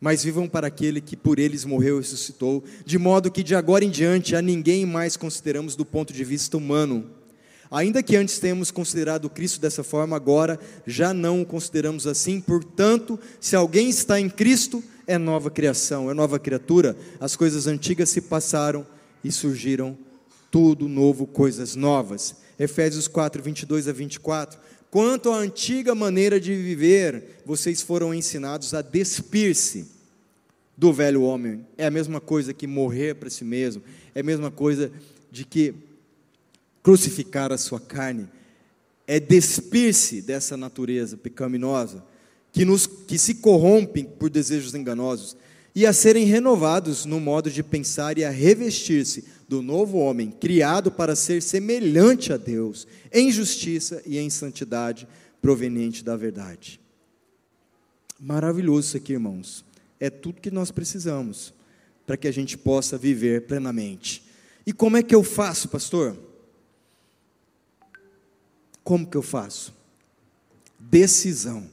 mas 0.00 0.24
vivam 0.24 0.48
para 0.48 0.68
aquele 0.68 1.00
que 1.00 1.16
por 1.16 1.38
eles 1.38 1.64
morreu 1.64 1.96
e 1.96 2.00
ressuscitou, 2.00 2.64
de 2.86 2.96
modo 2.96 3.30
que 3.30 3.42
de 3.42 3.54
agora 3.54 3.84
em 3.84 3.90
diante 3.90 4.34
a 4.34 4.40
ninguém 4.40 4.86
mais 4.86 5.16
consideramos 5.16 5.76
do 5.76 5.84
ponto 5.84 6.12
de 6.12 6.24
vista 6.24 6.56
humano. 6.56 7.10
Ainda 7.70 8.02
que 8.02 8.16
antes 8.16 8.40
tenhamos 8.40 8.70
considerado 8.70 9.30
Cristo 9.30 9.60
dessa 9.60 9.84
forma, 9.84 10.16
agora 10.16 10.58
já 10.86 11.14
não 11.14 11.42
o 11.42 11.46
consideramos 11.46 12.06
assim. 12.06 12.40
Portanto, 12.40 13.18
se 13.40 13.54
alguém 13.54 13.88
está 13.88 14.18
em 14.18 14.28
Cristo, 14.28 14.82
é 15.10 15.18
nova 15.18 15.50
criação, 15.50 16.08
é 16.08 16.14
nova 16.14 16.38
criatura. 16.38 16.96
As 17.18 17.34
coisas 17.34 17.66
antigas 17.66 18.10
se 18.10 18.20
passaram 18.20 18.86
e 19.24 19.32
surgiram 19.32 19.98
tudo 20.52 20.88
novo, 20.88 21.26
coisas 21.26 21.74
novas. 21.74 22.36
Efésios 22.56 23.08
4, 23.08 23.42
22 23.42 23.88
a 23.88 23.92
24. 23.92 24.56
Quanto 24.88 25.32
à 25.32 25.36
antiga 25.36 25.96
maneira 25.96 26.38
de 26.38 26.54
viver, 26.54 27.42
vocês 27.44 27.82
foram 27.82 28.14
ensinados 28.14 28.72
a 28.72 28.82
despir-se 28.82 29.90
do 30.76 30.92
velho 30.92 31.22
homem. 31.22 31.66
É 31.76 31.86
a 31.86 31.90
mesma 31.90 32.20
coisa 32.20 32.54
que 32.54 32.68
morrer 32.68 33.16
para 33.16 33.28
si 33.28 33.42
mesmo, 33.42 33.82
é 34.14 34.20
a 34.20 34.24
mesma 34.24 34.50
coisa 34.50 34.92
de 35.28 35.44
que 35.44 35.74
crucificar 36.84 37.50
a 37.52 37.58
sua 37.58 37.80
carne, 37.80 38.28
é 39.08 39.18
despir-se 39.18 40.22
dessa 40.22 40.56
natureza 40.56 41.16
pecaminosa 41.16 42.09
que, 42.52 42.64
nos, 42.64 42.86
que 42.86 43.18
se 43.18 43.36
corrompem 43.36 44.04
por 44.04 44.30
desejos 44.30 44.74
enganosos 44.74 45.36
e 45.74 45.86
a 45.86 45.92
serem 45.92 46.24
renovados 46.24 47.04
no 47.04 47.20
modo 47.20 47.50
de 47.50 47.62
pensar 47.62 48.18
e 48.18 48.24
a 48.24 48.30
revestir-se 48.30 49.24
do 49.48 49.62
novo 49.62 49.98
homem, 49.98 50.30
criado 50.30 50.90
para 50.90 51.16
ser 51.16 51.42
semelhante 51.42 52.32
a 52.32 52.36
Deus, 52.36 52.86
em 53.12 53.30
justiça 53.30 54.02
e 54.04 54.18
em 54.18 54.30
santidade 54.30 55.06
proveniente 55.40 56.04
da 56.04 56.16
verdade. 56.16 56.80
Maravilhoso 58.18 58.88
isso 58.88 58.96
aqui, 58.96 59.12
irmãos. 59.14 59.64
É 59.98 60.10
tudo 60.10 60.40
que 60.40 60.50
nós 60.50 60.70
precisamos 60.70 61.54
para 62.06 62.16
que 62.16 62.28
a 62.28 62.32
gente 62.32 62.58
possa 62.58 62.98
viver 62.98 63.46
plenamente. 63.46 64.24
E 64.66 64.72
como 64.72 64.96
é 64.96 65.02
que 65.02 65.14
eu 65.14 65.22
faço, 65.22 65.68
pastor? 65.68 66.16
Como 68.84 69.06
que 69.06 69.16
eu 69.16 69.22
faço? 69.22 69.74
Decisão. 70.78 71.68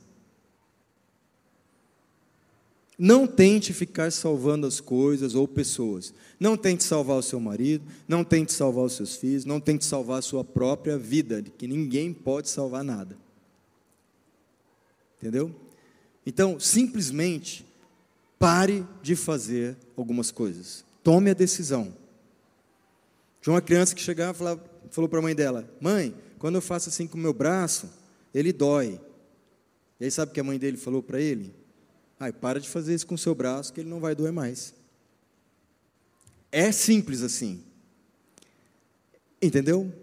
Não 2.97 3.27
tente 3.27 3.73
ficar 3.73 4.11
salvando 4.11 4.65
as 4.65 4.79
coisas 4.79 5.35
ou 5.35 5.47
pessoas. 5.47 6.13
Não 6.39 6.57
tente 6.57 6.83
salvar 6.83 7.17
o 7.17 7.21
seu 7.21 7.39
marido, 7.39 7.85
não 8.07 8.23
tente 8.23 8.51
salvar 8.51 8.85
os 8.85 8.93
seus 8.93 9.15
filhos, 9.15 9.45
não 9.45 9.59
tente 9.59 9.85
salvar 9.85 10.19
a 10.19 10.21
sua 10.23 10.43
própria 10.43 10.97
vida, 10.97 11.43
que 11.57 11.67
ninguém 11.67 12.11
pode 12.11 12.49
salvar 12.49 12.83
nada. 12.83 13.15
Entendeu? 15.17 15.53
Então, 16.25 16.59
simplesmente 16.59 17.65
pare 18.39 18.85
de 19.03 19.15
fazer 19.15 19.77
algumas 19.95 20.31
coisas. 20.31 20.83
Tome 21.03 21.29
a 21.29 21.33
decisão. 21.35 21.93
Tinha 23.41 23.53
uma 23.53 23.61
criança 23.61 23.95
que 23.95 24.01
chegava 24.01 24.33
e 24.33 24.37
falava, 24.37 24.63
falou 24.89 25.07
para 25.07 25.19
a 25.19 25.21
mãe 25.21 25.35
dela: 25.35 25.69
Mãe, 25.79 26.13
quando 26.39 26.55
eu 26.55 26.61
faço 26.61 26.89
assim 26.89 27.07
com 27.07 27.17
o 27.17 27.21
meu 27.21 27.33
braço, 27.33 27.89
ele 28.33 28.51
dói. 28.51 28.99
E 29.99 30.05
aí, 30.05 30.11
sabe 30.11 30.31
o 30.31 30.33
que 30.33 30.39
a 30.39 30.43
mãe 30.43 30.59
dele 30.59 30.77
falou 30.77 31.01
para 31.01 31.21
ele? 31.21 31.53
Ai, 32.19 32.33
para 32.33 32.59
de 32.59 32.67
fazer 32.67 32.95
isso 32.95 33.05
com 33.05 33.15
o 33.15 33.17
seu 33.17 33.35
braço, 33.35 33.71
que 33.71 33.81
ele 33.81 33.89
não 33.89 33.99
vai 33.99 34.15
doer 34.15 34.31
mais. 34.31 34.73
É 36.51 36.71
simples 36.71 37.21
assim. 37.21 37.63
Entendeu? 39.41 39.93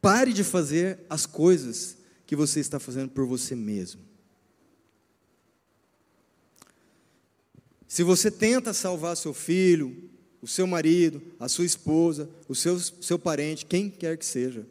Pare 0.00 0.32
de 0.32 0.42
fazer 0.42 1.00
as 1.08 1.26
coisas 1.26 1.98
que 2.26 2.34
você 2.34 2.60
está 2.60 2.78
fazendo 2.78 3.10
por 3.10 3.26
você 3.26 3.54
mesmo. 3.54 4.00
Se 7.86 8.02
você 8.02 8.30
tenta 8.30 8.72
salvar 8.72 9.16
seu 9.16 9.34
filho, 9.34 10.08
o 10.40 10.46
seu 10.46 10.66
marido, 10.66 11.20
a 11.38 11.48
sua 11.48 11.66
esposa, 11.66 12.30
o 12.48 12.54
seu, 12.54 12.78
seu 12.78 13.18
parente, 13.18 13.66
quem 13.66 13.90
quer 13.90 14.16
que 14.16 14.24
seja, 14.24 14.66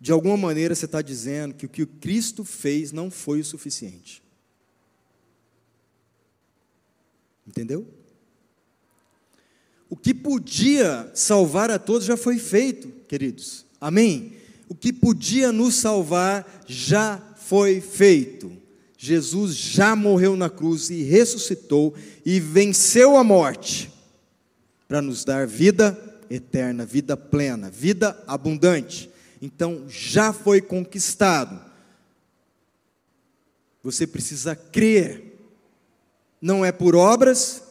de 0.00 0.12
alguma 0.12 0.36
maneira 0.36 0.74
você 0.74 0.84
está 0.84 1.00
dizendo 1.00 1.54
que 1.54 1.66
o 1.66 1.68
que 1.68 1.86
Cristo 1.86 2.44
fez 2.44 2.90
não 2.90 3.10
foi 3.10 3.40
o 3.40 3.44
suficiente. 3.44 4.19
Entendeu? 7.50 7.84
O 9.88 9.96
que 9.96 10.14
podia 10.14 11.10
salvar 11.14 11.68
a 11.68 11.80
todos 11.80 12.06
já 12.06 12.16
foi 12.16 12.38
feito, 12.38 12.86
queridos. 13.08 13.66
Amém? 13.80 14.34
O 14.68 14.74
que 14.74 14.92
podia 14.92 15.50
nos 15.50 15.74
salvar 15.74 16.62
já 16.68 17.20
foi 17.34 17.80
feito. 17.80 18.52
Jesus 18.96 19.56
já 19.56 19.96
morreu 19.96 20.36
na 20.36 20.48
cruz 20.48 20.90
e 20.90 21.02
ressuscitou 21.02 21.92
e 22.24 22.38
venceu 22.38 23.16
a 23.16 23.24
morte 23.24 23.90
para 24.86 25.02
nos 25.02 25.24
dar 25.24 25.44
vida 25.44 25.98
eterna, 26.30 26.86
vida 26.86 27.16
plena, 27.16 27.68
vida 27.68 28.22
abundante. 28.28 29.10
Então 29.42 29.86
já 29.88 30.32
foi 30.32 30.60
conquistado. 30.60 31.60
Você 33.82 34.06
precisa 34.06 34.54
crer 34.54 35.29
não 36.40 36.64
é 36.64 36.72
por 36.72 36.94
obras, 36.94 37.62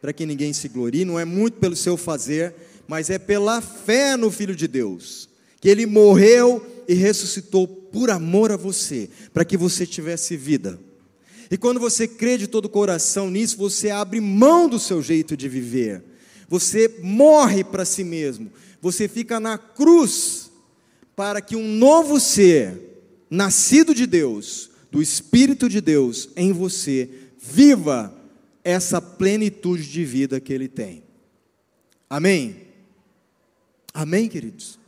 para 0.00 0.12
que 0.12 0.26
ninguém 0.26 0.52
se 0.52 0.68
glorie, 0.68 1.04
não 1.04 1.18
é 1.18 1.24
muito 1.24 1.58
pelo 1.58 1.76
seu 1.76 1.96
fazer, 1.96 2.54
mas 2.86 3.10
é 3.10 3.18
pela 3.18 3.60
fé 3.60 4.16
no 4.16 4.30
Filho 4.30 4.54
de 4.54 4.66
Deus, 4.66 5.28
que 5.60 5.68
ele 5.68 5.86
morreu 5.86 6.64
e 6.88 6.94
ressuscitou 6.94 7.66
por 7.66 8.10
amor 8.10 8.50
a 8.50 8.56
você, 8.56 9.08
para 9.32 9.44
que 9.44 9.56
você 9.56 9.86
tivesse 9.86 10.36
vida. 10.36 10.78
E 11.50 11.56
quando 11.56 11.78
você 11.78 12.08
crê 12.08 12.38
de 12.38 12.46
todo 12.46 12.64
o 12.64 12.70
coração 12.70 13.30
nisso, 13.30 13.56
você 13.56 13.90
abre 13.90 14.20
mão 14.20 14.68
do 14.68 14.78
seu 14.78 15.02
jeito 15.02 15.36
de 15.36 15.48
viver, 15.48 16.02
você 16.48 16.98
morre 17.02 17.62
para 17.62 17.84
si 17.84 18.02
mesmo, 18.02 18.50
você 18.80 19.06
fica 19.06 19.38
na 19.38 19.56
cruz, 19.56 20.50
para 21.14 21.40
que 21.40 21.54
um 21.54 21.76
novo 21.76 22.18
ser, 22.18 22.92
nascido 23.30 23.94
de 23.94 24.06
Deus, 24.06 24.70
do 24.90 25.00
Espírito 25.00 25.68
de 25.68 25.80
Deus 25.80 26.28
em 26.36 26.52
você, 26.52 27.08
viva 27.42 28.14
essa 28.62 29.02
plenitude 29.02 29.90
de 29.90 30.04
vida 30.04 30.40
que 30.40 30.52
ele 30.52 30.68
tem. 30.68 31.02
Amém? 32.08 32.68
Amém, 33.92 34.28
queridos? 34.28 34.78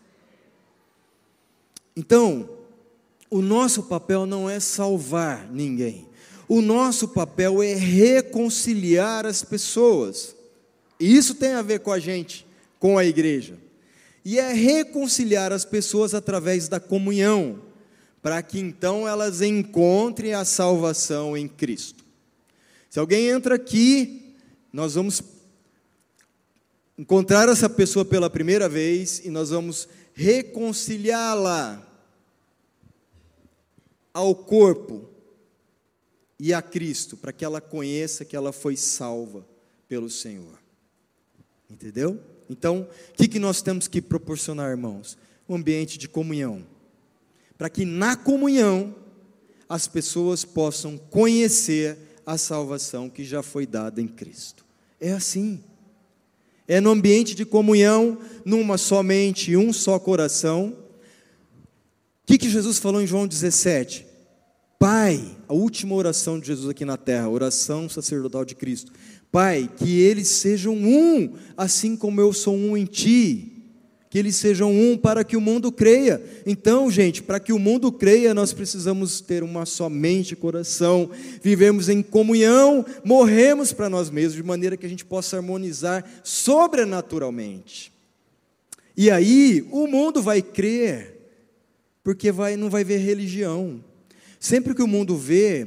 Então, 1.96 2.48
o 3.28 3.42
nosso 3.42 3.82
papel 3.82 4.24
não 4.24 4.48
é 4.48 4.60
salvar 4.60 5.50
ninguém, 5.50 6.06
o 6.48 6.60
nosso 6.60 7.08
papel 7.08 7.62
é 7.62 7.74
reconciliar 7.74 9.26
as 9.26 9.42
pessoas, 9.42 10.36
e 11.00 11.16
isso 11.16 11.34
tem 11.34 11.52
a 11.52 11.62
ver 11.62 11.80
com 11.80 11.90
a 11.90 11.98
gente, 11.98 12.46
com 12.78 12.96
a 12.96 13.04
igreja, 13.04 13.58
e 14.24 14.38
é 14.38 14.52
reconciliar 14.52 15.52
as 15.52 15.64
pessoas 15.64 16.14
através 16.14 16.68
da 16.68 16.78
comunhão, 16.78 17.60
para 18.22 18.42
que 18.42 18.58
então 18.58 19.06
elas 19.06 19.42
encontrem 19.42 20.34
a 20.34 20.44
salvação 20.44 21.36
em 21.36 21.48
Cristo. 21.48 22.03
Se 22.94 23.00
alguém 23.00 23.28
entra 23.28 23.56
aqui, 23.56 24.36
nós 24.72 24.94
vamos 24.94 25.20
encontrar 26.96 27.48
essa 27.48 27.68
pessoa 27.68 28.04
pela 28.04 28.30
primeira 28.30 28.68
vez 28.68 29.18
e 29.24 29.30
nós 29.30 29.50
vamos 29.50 29.88
reconciliá-la 30.12 31.84
ao 34.12 34.32
corpo 34.32 35.10
e 36.38 36.54
a 36.54 36.62
Cristo, 36.62 37.16
para 37.16 37.32
que 37.32 37.44
ela 37.44 37.60
conheça 37.60 38.24
que 38.24 38.36
ela 38.36 38.52
foi 38.52 38.76
salva 38.76 39.44
pelo 39.88 40.08
Senhor. 40.08 40.56
Entendeu? 41.68 42.20
Então, 42.48 42.88
o 43.10 43.12
que, 43.14 43.26
que 43.26 43.40
nós 43.40 43.60
temos 43.60 43.88
que 43.88 44.00
proporcionar, 44.00 44.70
irmãos? 44.70 45.18
Um 45.48 45.56
ambiente 45.56 45.98
de 45.98 46.06
comunhão. 46.06 46.64
Para 47.58 47.68
que 47.68 47.84
na 47.84 48.16
comunhão 48.16 48.94
as 49.68 49.88
pessoas 49.88 50.44
possam 50.44 50.96
conhecer 50.96 52.03
a 52.26 52.38
salvação 52.38 53.08
que 53.08 53.24
já 53.24 53.42
foi 53.42 53.66
dada 53.66 54.00
em 54.00 54.08
Cristo. 54.08 54.64
É 55.00 55.12
assim. 55.12 55.62
É 56.66 56.80
no 56.80 56.90
ambiente 56.90 57.34
de 57.34 57.44
comunhão, 57.44 58.18
numa 58.44 58.78
só 58.78 59.02
mente, 59.02 59.56
um 59.56 59.72
só 59.72 59.98
coração. 59.98 60.76
O 62.22 62.26
que, 62.26 62.38
que 62.38 62.48
Jesus 62.48 62.78
falou 62.78 63.02
em 63.02 63.06
João 63.06 63.26
17? 63.26 64.06
Pai, 64.78 65.36
a 65.48 65.52
última 65.52 65.94
oração 65.94 66.40
de 66.40 66.46
Jesus 66.46 66.68
aqui 66.68 66.84
na 66.84 66.96
terra, 66.96 67.28
oração 67.28 67.88
sacerdotal 67.88 68.44
de 68.44 68.54
Cristo. 68.54 68.92
Pai, 69.30 69.70
que 69.76 70.00
eles 70.00 70.28
sejam 70.28 70.74
um, 70.74 71.34
assim 71.56 71.96
como 71.96 72.20
eu 72.20 72.32
sou 72.32 72.56
um 72.56 72.76
em 72.76 72.84
ti 72.84 73.53
que 74.14 74.18
eles 74.20 74.36
sejam 74.36 74.70
um 74.70 74.96
para 74.96 75.24
que 75.24 75.36
o 75.36 75.40
mundo 75.40 75.72
creia. 75.72 76.22
Então, 76.46 76.88
gente, 76.88 77.20
para 77.20 77.40
que 77.40 77.52
o 77.52 77.58
mundo 77.58 77.90
creia, 77.90 78.32
nós 78.32 78.52
precisamos 78.52 79.20
ter 79.20 79.42
uma 79.42 79.66
só 79.66 79.90
mente, 79.90 80.36
coração, 80.36 81.10
vivemos 81.42 81.88
em 81.88 82.00
comunhão, 82.00 82.86
morremos 83.02 83.72
para 83.72 83.90
nós 83.90 84.10
mesmos, 84.10 84.34
de 84.34 84.42
maneira 84.44 84.76
que 84.76 84.86
a 84.86 84.88
gente 84.88 85.04
possa 85.04 85.38
harmonizar 85.38 86.08
sobrenaturalmente. 86.22 87.92
E 88.96 89.10
aí, 89.10 89.66
o 89.72 89.88
mundo 89.88 90.22
vai 90.22 90.40
crer, 90.40 91.18
porque 92.04 92.30
vai, 92.30 92.56
não 92.56 92.70
vai 92.70 92.84
ver 92.84 92.98
religião. 92.98 93.82
Sempre 94.38 94.76
que 94.76 94.82
o 94.84 94.86
mundo 94.86 95.16
vê 95.16 95.66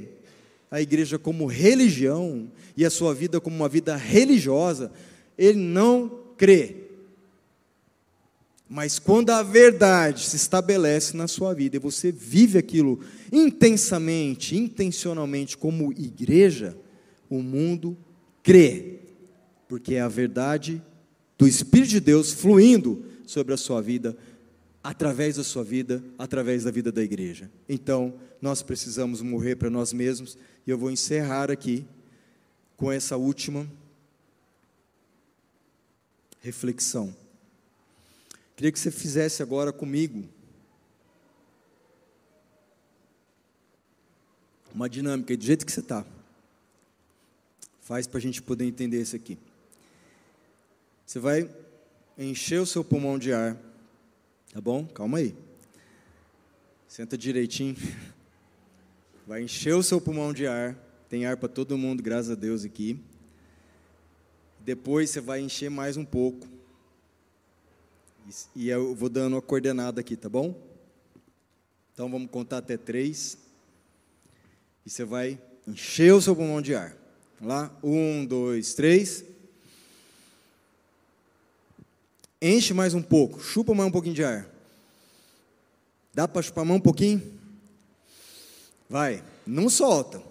a 0.72 0.82
igreja 0.82 1.20
como 1.20 1.48
religião 1.48 2.50
e 2.78 2.86
a 2.86 2.89
sua 2.89 3.14
vida 3.14 3.41
como 3.41 3.58
uma 3.58 3.68
vida 3.68 3.98
religiosa, 3.98 4.89
ele 5.38 5.60
não 5.60 6.10
crê. 6.38 6.87
Mas 8.70 8.99
quando 8.99 9.30
a 9.30 9.41
verdade 9.41 10.26
se 10.26 10.36
estabelece 10.36 11.15
na 11.15 11.28
sua 11.28 11.53
vida 11.53 11.78
e 11.78 11.80
você 11.80 12.11
vive 12.11 12.57
aquilo 12.57 12.99
intensamente, 13.32 14.57
intencionalmente 14.57 15.57
como 15.57 15.93
igreja, 15.93 16.78
o 17.30 17.41
mundo 17.41 17.97
crê, 18.43 18.99
porque 19.68 19.95
é 19.95 20.01
a 20.01 20.07
verdade 20.07 20.82
do 21.38 21.47
Espírito 21.47 21.91
de 21.91 21.99
Deus 21.99 22.34
fluindo 22.34 23.05
sobre 23.26 23.53
a 23.53 23.57
sua 23.57 23.82
vida, 23.82 24.18
através 24.84 25.36
da 25.36 25.43
sua 25.43 25.63
vida, 25.63 26.03
através 26.18 26.63
da 26.63 26.72
vida 26.72 26.91
da 26.91 27.03
igreja. 27.03 27.51
Então, 27.68 28.13
nós 28.41 28.61
precisamos 28.61 29.22
morrer 29.22 29.55
para 29.55 29.70
nós 29.70 29.91
mesmos, 29.93 30.38
e 30.65 30.70
eu 30.70 30.78
vou 30.78 30.91
encerrar 30.91 31.51
aqui 31.51 31.86
com 32.76 32.91
essa 32.91 33.18
última 33.18 33.70
reflexão. 36.39 37.13
Queria 38.58 38.72
que 38.72 38.80
você 38.80 38.89
fizesse 38.89 39.43
agora 39.43 39.72
comigo 39.72 40.28
uma 44.74 44.89
dinâmica, 44.89 45.38
do 45.38 45.43
jeito 45.43 45.64
que 45.64 45.72
você 45.72 45.80
está. 45.80 46.03
Faz 47.82 48.08
para 48.08 48.18
a 48.18 48.22
gente 48.22 48.41
poder 48.41 48.66
entender 48.66 48.99
isso 48.99 49.16
aqui. 49.16 49.38
Você 51.05 51.20
vai 51.20 51.47
encher 52.18 52.60
o 52.60 52.66
seu 52.66 52.84
pulmão 52.84 53.20
de 53.20 53.32
ar, 53.32 53.55
tá 54.51 54.60
bom? 54.60 54.88
Calma 54.88 55.20
aí. 55.20 55.36
Senta 56.88 57.16
direitinho. 57.16 57.76
Vai 59.28 59.43
encher 59.43 59.76
o 59.76 59.84
seu 59.84 60.01
pulmão 60.01 60.34
de 60.34 60.47
ar. 60.47 60.74
Tem 61.10 61.26
ar 61.26 61.38
para 61.38 61.49
todo 61.49 61.78
mundo, 61.78 62.01
graças 62.01 62.32
a 62.32 62.36
Deus 62.36 62.66
aqui. 62.66 62.99
Depois 64.62 65.10
você 65.10 65.20
vai 65.22 65.41
encher 65.41 65.70
mais 65.70 65.97
um 65.97 66.05
pouco. 66.05 66.47
E 68.55 68.67
eu 68.67 68.93
vou 68.93 69.07
dando 69.07 69.34
uma 69.34 69.41
coordenada 69.41 70.01
aqui, 70.01 70.15
tá 70.15 70.28
bom? 70.28 70.59
Então 71.93 72.09
vamos 72.09 72.30
contar 72.30 72.57
até 72.57 72.75
três. 72.75 73.38
E 74.86 74.89
você 74.89 75.05
vai 75.05 75.41
encher 75.65 76.13
o 76.13 76.21
seu 76.21 76.36
pulmão 76.36 76.61
de 76.61 76.75
ar. 76.75 76.95
Vamos 77.39 77.55
lá? 77.55 77.80
Um, 77.82 78.25
dois, 78.25 78.73
três. 78.73 79.23
Enche 82.41 82.73
mais 82.73 82.93
um 82.93 83.01
pouco. 83.01 83.39
Chupa 83.39 83.73
mais 83.73 83.88
um 83.88 83.91
pouquinho 83.91 84.15
de 84.15 84.23
ar. 84.23 84.47
Dá 86.13 86.28
para 86.28 86.41
chupar 86.41 86.65
mais 86.65 86.80
um 86.80 86.84
pouquinho? 86.84 87.39
Vai. 88.89 89.23
Não 89.45 89.69
solta. 89.69 90.21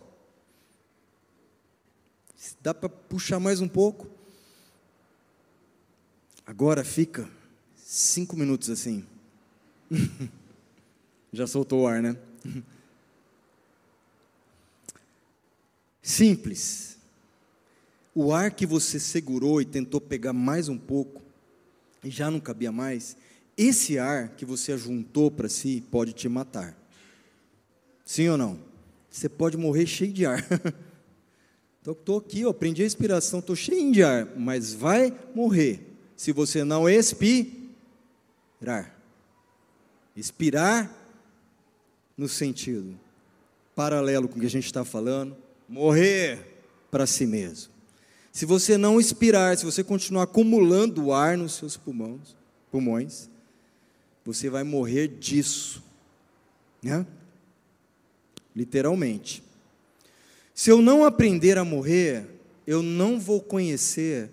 Dá 2.61 2.75
para 2.75 2.89
puxar 2.89 3.41
mais 3.41 3.61
um 3.61 3.69
pouco? 3.69 4.07
Agora 6.45 6.85
fica 6.85 7.29
cinco 7.87 8.37
minutos 8.37 8.69
assim. 8.69 9.05
Já 11.33 11.47
soltou 11.47 11.83
o 11.83 11.87
ar, 11.87 12.03
né? 12.03 12.17
Simples. 16.03 16.99
O 18.13 18.33
ar 18.33 18.51
que 18.51 18.67
você 18.67 18.99
segurou 18.99 19.61
e 19.61 19.65
tentou 19.65 20.01
pegar 20.01 20.33
mais 20.33 20.69
um 20.69 20.79
pouco, 20.79 21.23
e 22.03 22.09
já 22.09 22.31
não 22.31 22.41
cabia 22.41 22.73
mais, 22.73 23.17
esse 23.57 23.99
ar 23.99 24.31
que 24.31 24.45
você 24.45 24.73
ajuntou 24.73 25.31
para 25.31 25.49
si 25.49 25.85
pode 25.91 26.13
te 26.13 26.29
matar. 26.29 26.77
Sim 28.05 28.29
ou 28.29 28.39
não? 28.39 28.59
Você 29.11 29.29
pode 29.29 29.57
morrer 29.57 29.87
cheio 29.87 30.13
de 30.13 30.25
ar. 30.25 30.43
então, 31.83 31.93
estou 31.93 32.19
aqui, 32.19 32.41
eu 32.41 32.51
aprendi 32.51 32.83
a 32.83 32.87
inspiração, 32.87 33.41
estou 33.41 33.57
cheio 33.57 33.93
de 33.93 34.03
ar, 34.03 34.27
mas 34.37 34.73
vai 34.73 35.13
morrer 35.35 35.95
se 36.17 36.33
você 36.33 36.65
não 36.65 36.89
expirar. 40.17 40.91
No 42.17 42.29
sentido 42.29 42.99
paralelo 43.75 44.27
com 44.27 44.39
o 44.39 44.41
que 44.41 44.47
a 44.47 44.51
gente 44.51 44.65
está 44.65 44.87
falando, 44.87 45.37
morrer 45.69 46.63
para 46.91 47.07
si 47.07 47.27
mesmo. 47.27 47.71
Se 48.33 48.47
você 48.47 48.79
não 48.79 48.99
expirar, 48.99 49.57
se 49.57 49.67
você 49.67 49.85
continuar 49.85 50.23
acumulando 50.23 51.13
ar 51.13 51.37
nos 51.37 51.53
seus 51.53 51.77
pulmões, 51.77 52.35
pulmões, 52.71 53.29
você 54.25 54.49
vai 54.49 54.65
morrer 54.65 55.09
disso, 55.09 55.83
né? 56.83 57.07
Literalmente. 58.55 59.43
Se 60.55 60.71
eu 60.71 60.81
não 60.81 61.05
aprender 61.05 61.59
a 61.59 61.65
morrer, 61.65 62.27
eu 62.67 62.83
não 62.83 63.21
vou 63.21 63.43
conhecer 63.43 64.31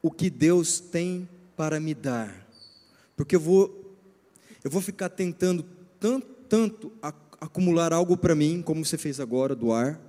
o 0.00 0.10
que 0.10 0.30
Deus 0.30 0.78
tem 0.78 1.28
para 1.56 1.80
me 1.80 1.94
dar. 1.94 2.47
Porque 3.18 3.34
eu 3.34 3.40
vou, 3.40 3.96
eu 4.62 4.70
vou 4.70 4.80
ficar 4.80 5.08
tentando 5.08 5.64
tanto, 5.98 6.26
tanto 6.48 6.92
acumular 7.40 7.92
algo 7.92 8.16
para 8.16 8.32
mim, 8.32 8.62
como 8.62 8.84
você 8.84 8.96
fez 8.96 9.18
agora, 9.18 9.56
do 9.56 9.72
ar. 9.72 10.00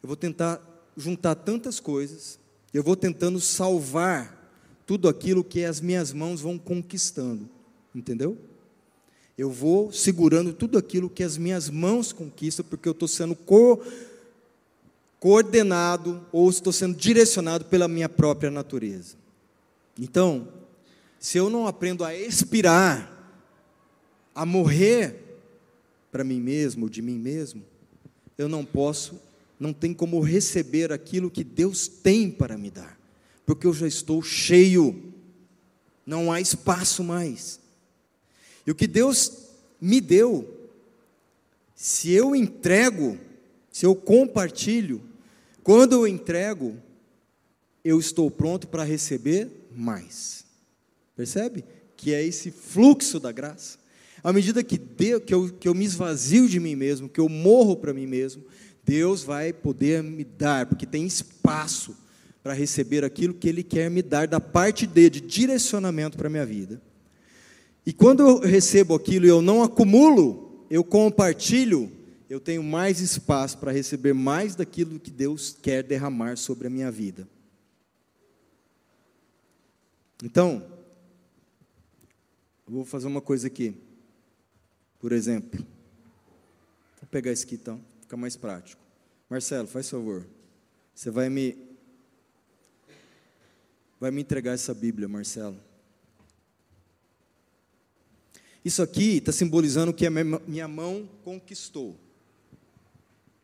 Eu 0.00 0.06
vou 0.06 0.14
tentar 0.14 0.62
juntar 0.96 1.34
tantas 1.34 1.80
coisas, 1.80 2.38
eu 2.72 2.84
vou 2.84 2.94
tentando 2.94 3.40
salvar 3.40 4.48
tudo 4.86 5.08
aquilo 5.08 5.42
que 5.42 5.64
as 5.64 5.80
minhas 5.80 6.12
mãos 6.12 6.40
vão 6.40 6.56
conquistando. 6.56 7.48
Entendeu? 7.92 8.38
Eu 9.36 9.50
vou 9.50 9.90
segurando 9.90 10.52
tudo 10.52 10.78
aquilo 10.78 11.10
que 11.10 11.24
as 11.24 11.36
minhas 11.36 11.68
mãos 11.68 12.12
conquistam, 12.12 12.64
porque 12.64 12.88
eu 12.88 12.92
estou 12.92 13.08
sendo 13.08 13.34
co 13.34 13.82
coordenado 15.18 16.24
ou 16.30 16.48
estou 16.48 16.72
sendo 16.72 16.96
direcionado 16.96 17.64
pela 17.64 17.88
minha 17.88 18.08
própria 18.08 18.52
natureza. 18.52 19.16
Então, 19.98 20.59
se 21.20 21.36
eu 21.36 21.50
não 21.50 21.66
aprendo 21.66 22.02
a 22.02 22.16
expirar, 22.16 23.06
a 24.34 24.46
morrer 24.46 25.16
para 26.10 26.24
mim 26.24 26.40
mesmo, 26.40 26.88
de 26.88 27.02
mim 27.02 27.18
mesmo, 27.18 27.62
eu 28.38 28.48
não 28.48 28.64
posso, 28.64 29.20
não 29.58 29.70
tem 29.70 29.92
como 29.92 30.18
receber 30.20 30.90
aquilo 30.90 31.30
que 31.30 31.44
Deus 31.44 31.86
tem 31.86 32.30
para 32.30 32.56
me 32.56 32.70
dar, 32.70 32.98
porque 33.44 33.66
eu 33.66 33.74
já 33.74 33.86
estou 33.86 34.22
cheio, 34.22 35.12
não 36.06 36.32
há 36.32 36.40
espaço 36.40 37.04
mais. 37.04 37.60
E 38.66 38.70
o 38.70 38.74
que 38.74 38.86
Deus 38.86 39.50
me 39.78 40.00
deu, 40.00 40.70
se 41.74 42.10
eu 42.12 42.34
entrego, 42.34 43.18
se 43.70 43.84
eu 43.84 43.94
compartilho, 43.94 45.02
quando 45.62 45.92
eu 45.92 46.06
entrego, 46.06 46.76
eu 47.84 48.00
estou 48.00 48.30
pronto 48.30 48.66
para 48.68 48.84
receber 48.84 49.68
mais. 49.70 50.48
Percebe? 51.20 51.66
Que 51.98 52.14
é 52.14 52.24
esse 52.24 52.50
fluxo 52.50 53.20
da 53.20 53.30
graça. 53.30 53.78
À 54.24 54.32
medida 54.32 54.64
que, 54.64 54.78
Deus, 54.78 55.22
que, 55.22 55.34
eu, 55.34 55.50
que 55.52 55.68
eu 55.68 55.74
me 55.74 55.84
esvazio 55.84 56.48
de 56.48 56.58
mim 56.58 56.74
mesmo, 56.74 57.10
que 57.10 57.20
eu 57.20 57.28
morro 57.28 57.76
para 57.76 57.92
mim 57.92 58.06
mesmo, 58.06 58.42
Deus 58.82 59.22
vai 59.22 59.52
poder 59.52 60.02
me 60.02 60.24
dar, 60.24 60.64
porque 60.64 60.86
tem 60.86 61.04
espaço 61.04 61.94
para 62.42 62.54
receber 62.54 63.04
aquilo 63.04 63.34
que 63.34 63.46
Ele 63.46 63.62
quer 63.62 63.90
me 63.90 64.00
dar 64.00 64.26
da 64.26 64.40
parte 64.40 64.86
dele, 64.86 65.10
de 65.10 65.20
direcionamento 65.20 66.16
para 66.16 66.28
a 66.28 66.30
minha 66.30 66.46
vida. 66.46 66.80
E 67.84 67.92
quando 67.92 68.20
eu 68.26 68.40
recebo 68.40 68.94
aquilo 68.94 69.26
e 69.26 69.28
eu 69.28 69.42
não 69.42 69.62
acumulo, 69.62 70.64
eu 70.70 70.82
compartilho, 70.82 71.92
eu 72.30 72.40
tenho 72.40 72.62
mais 72.62 72.98
espaço 73.00 73.58
para 73.58 73.72
receber 73.72 74.14
mais 74.14 74.54
daquilo 74.54 74.98
que 74.98 75.10
Deus 75.10 75.54
quer 75.60 75.82
derramar 75.82 76.38
sobre 76.38 76.66
a 76.66 76.70
minha 76.70 76.90
vida. 76.90 77.28
Então, 80.22 80.62
eu 82.70 82.76
vou 82.76 82.84
fazer 82.84 83.08
uma 83.08 83.20
coisa 83.20 83.48
aqui. 83.48 83.74
Por 85.00 85.10
exemplo, 85.10 85.58
vou 87.00 87.08
pegar 87.10 87.32
esse 87.32 87.44
aqui 87.44 87.56
então, 87.56 87.80
fica 88.00 88.16
mais 88.16 88.36
prático. 88.36 88.80
Marcelo, 89.28 89.66
faz 89.66 89.90
favor. 89.90 90.24
Você 90.94 91.10
vai 91.10 91.28
me 91.28 91.56
vai 93.98 94.12
me 94.12 94.20
entregar 94.20 94.52
essa 94.52 94.72
Bíblia, 94.72 95.08
Marcelo. 95.08 95.58
Isso 98.64 98.82
aqui 98.82 99.16
está 99.16 99.32
simbolizando 99.32 99.90
o 99.90 99.94
que 99.94 100.06
a 100.06 100.10
minha 100.10 100.68
mão 100.68 101.08
conquistou 101.24 101.98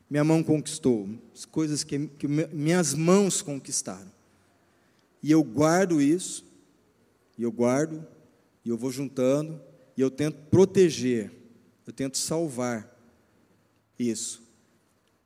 minha 0.09 0.23
mão 0.23 0.41
conquistou, 0.41 1.09
as 1.35 1.45
coisas 1.45 1.83
que, 1.83 2.07
que 2.07 2.29
minhas 2.29 2.95
mãos 2.95 3.43
conquistaram. 3.43 4.11
E 5.21 5.33
eu 5.33 5.43
guardo 5.43 6.01
isso, 6.01 6.45
e 7.37 7.43
eu 7.43 7.51
guardo, 7.51 8.07
e 8.67 8.69
eu 8.69 8.77
vou 8.77 8.91
juntando, 8.91 9.61
e 9.97 10.01
eu 10.01 10.11
tento 10.11 10.39
proteger, 10.51 11.31
eu 11.87 11.93
tento 11.93 12.19
salvar 12.19 12.99
isso. 13.97 14.43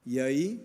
E 0.04 0.20
aí, 0.20 0.62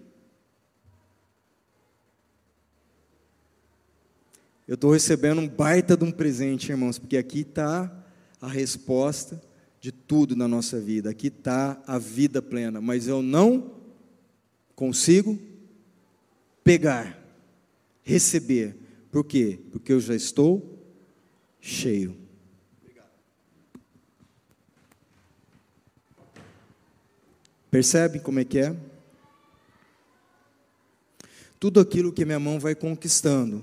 eu 4.67 4.75
estou 4.75 4.91
recebendo 4.91 5.39
um 5.39 5.47
baita 5.47 5.95
de 5.95 6.03
um 6.03 6.11
presente, 6.11 6.69
irmãos, 6.69 6.99
porque 6.99 7.15
aqui 7.15 7.39
está 7.39 7.89
a 8.41 8.47
resposta 8.49 9.41
de 9.79 9.93
tudo 9.93 10.35
na 10.35 10.45
nossa 10.45 10.77
vida, 10.77 11.09
aqui 11.09 11.27
está 11.27 11.81
a 11.87 11.97
vida 11.97 12.41
plena, 12.41 12.81
mas 12.81 13.07
eu 13.07 13.21
não 13.21 13.73
consigo 14.75 15.39
pegar, 16.61 17.25
receber. 18.03 18.75
Por 19.09 19.23
quê? 19.23 19.61
Porque 19.71 19.93
eu 19.93 20.01
já 20.01 20.13
estou 20.13 20.77
cheio. 21.61 22.24
Percebe 27.75 28.19
como 28.19 28.39
é 28.39 28.45
que 28.45 28.59
é? 28.59 28.73
Tudo 31.59 31.81
aquilo 31.81 32.13
que 32.13 32.23
minha 32.23 32.39
mão 32.39 32.57
vai 32.57 32.73
conquistando, 32.73 33.61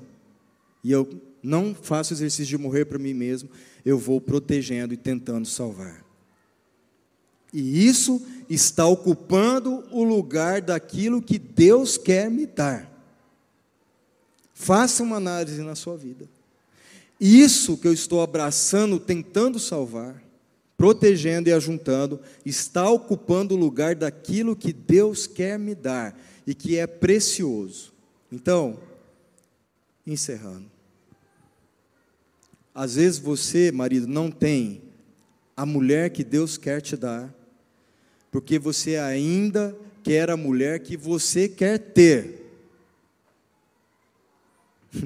e 0.84 0.92
eu 0.92 1.08
não 1.42 1.74
faço 1.74 2.12
exercício 2.12 2.44
de 2.44 2.58
morrer 2.58 2.84
para 2.84 2.98
mim 2.98 3.14
mesmo, 3.14 3.48
eu 3.82 3.96
vou 3.96 4.20
protegendo 4.20 4.92
e 4.92 4.98
tentando 4.98 5.48
salvar. 5.48 6.04
E 7.54 7.86
isso 7.86 8.20
está 8.50 8.84
ocupando 8.84 9.82
o 9.90 10.04
lugar 10.04 10.60
daquilo 10.60 11.22
que 11.22 11.38
Deus 11.38 11.96
quer 11.96 12.30
me 12.30 12.44
dar. 12.44 12.92
Faça 14.52 15.02
uma 15.02 15.16
análise 15.16 15.62
na 15.62 15.74
sua 15.74 15.96
vida. 15.96 16.28
Isso 17.18 17.78
que 17.78 17.88
eu 17.88 17.94
estou 17.94 18.20
abraçando, 18.20 19.00
tentando 19.00 19.58
salvar, 19.58 20.22
protegendo 20.82 21.48
e 21.48 21.52
ajuntando, 21.52 22.20
está 22.44 22.90
ocupando 22.90 23.54
o 23.54 23.56
lugar 23.56 23.94
daquilo 23.94 24.56
que 24.56 24.72
Deus 24.72 25.28
quer 25.28 25.56
me 25.56 25.76
dar 25.76 26.20
e 26.44 26.56
que 26.56 26.76
é 26.76 26.88
precioso. 26.88 27.92
Então, 28.32 28.76
encerrando. 30.04 30.64
Às 32.74 32.96
vezes 32.96 33.20
você, 33.20 33.70
marido, 33.70 34.08
não 34.08 34.28
tem 34.28 34.82
a 35.56 35.64
mulher 35.64 36.10
que 36.10 36.24
Deus 36.24 36.58
quer 36.58 36.80
te 36.80 36.96
dar, 36.96 37.32
porque 38.32 38.58
você 38.58 38.96
ainda 38.96 39.78
quer 40.02 40.30
a 40.30 40.36
mulher 40.36 40.80
que 40.80 40.96
você 40.96 41.48
quer 41.48 41.78
ter. 41.78 42.44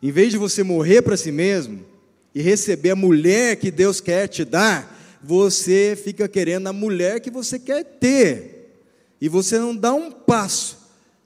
em 0.00 0.12
vez 0.12 0.30
de 0.30 0.38
você 0.38 0.62
morrer 0.62 1.02
para 1.02 1.16
si 1.16 1.32
mesmo 1.32 1.84
e 2.32 2.40
receber 2.40 2.90
a 2.90 2.96
mulher 2.96 3.56
que 3.56 3.72
Deus 3.72 4.00
quer 4.00 4.28
te 4.28 4.44
dar, 4.44 4.94
você 5.26 5.98
fica 6.00 6.28
querendo 6.28 6.68
a 6.68 6.72
mulher 6.72 7.20
que 7.20 7.30
você 7.30 7.58
quer 7.58 7.82
ter. 7.82 8.80
E 9.20 9.28
você 9.28 9.58
não 9.58 9.74
dá 9.74 9.92
um 9.92 10.12
passo 10.12 10.78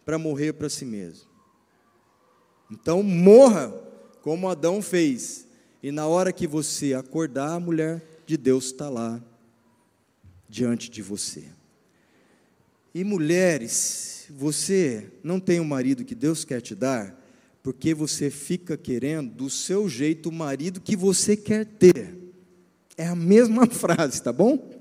para 0.06 0.18
morrer 0.18 0.54
para 0.54 0.70
si 0.70 0.86
mesmo. 0.86 1.28
Então 2.70 3.02
morra 3.02 3.68
como 4.22 4.48
Adão 4.48 4.80
fez. 4.80 5.46
E 5.82 5.92
na 5.92 6.06
hora 6.06 6.32
que 6.32 6.46
você 6.46 6.94
acordar, 6.94 7.52
a 7.52 7.60
mulher 7.60 8.02
de 8.24 8.38
Deus 8.38 8.66
está 8.66 8.88
lá 8.88 9.22
diante 10.48 10.90
de 10.90 11.02
você. 11.02 11.44
E 12.94 13.04
mulheres, 13.04 14.26
você 14.30 15.12
não 15.22 15.38
tem 15.38 15.60
o 15.60 15.64
marido 15.64 16.04
que 16.04 16.14
Deus 16.14 16.44
quer 16.44 16.62
te 16.62 16.74
dar, 16.74 17.14
porque 17.62 17.92
você 17.92 18.30
fica 18.30 18.78
querendo 18.78 19.30
do 19.34 19.50
seu 19.50 19.88
jeito 19.88 20.30
o 20.30 20.32
marido 20.32 20.80
que 20.80 20.96
você 20.96 21.36
quer 21.36 21.66
ter. 21.66 22.29
É 23.00 23.06
a 23.06 23.16
mesma 23.16 23.64
frase, 23.72 24.22
tá 24.22 24.30
bom? 24.30 24.78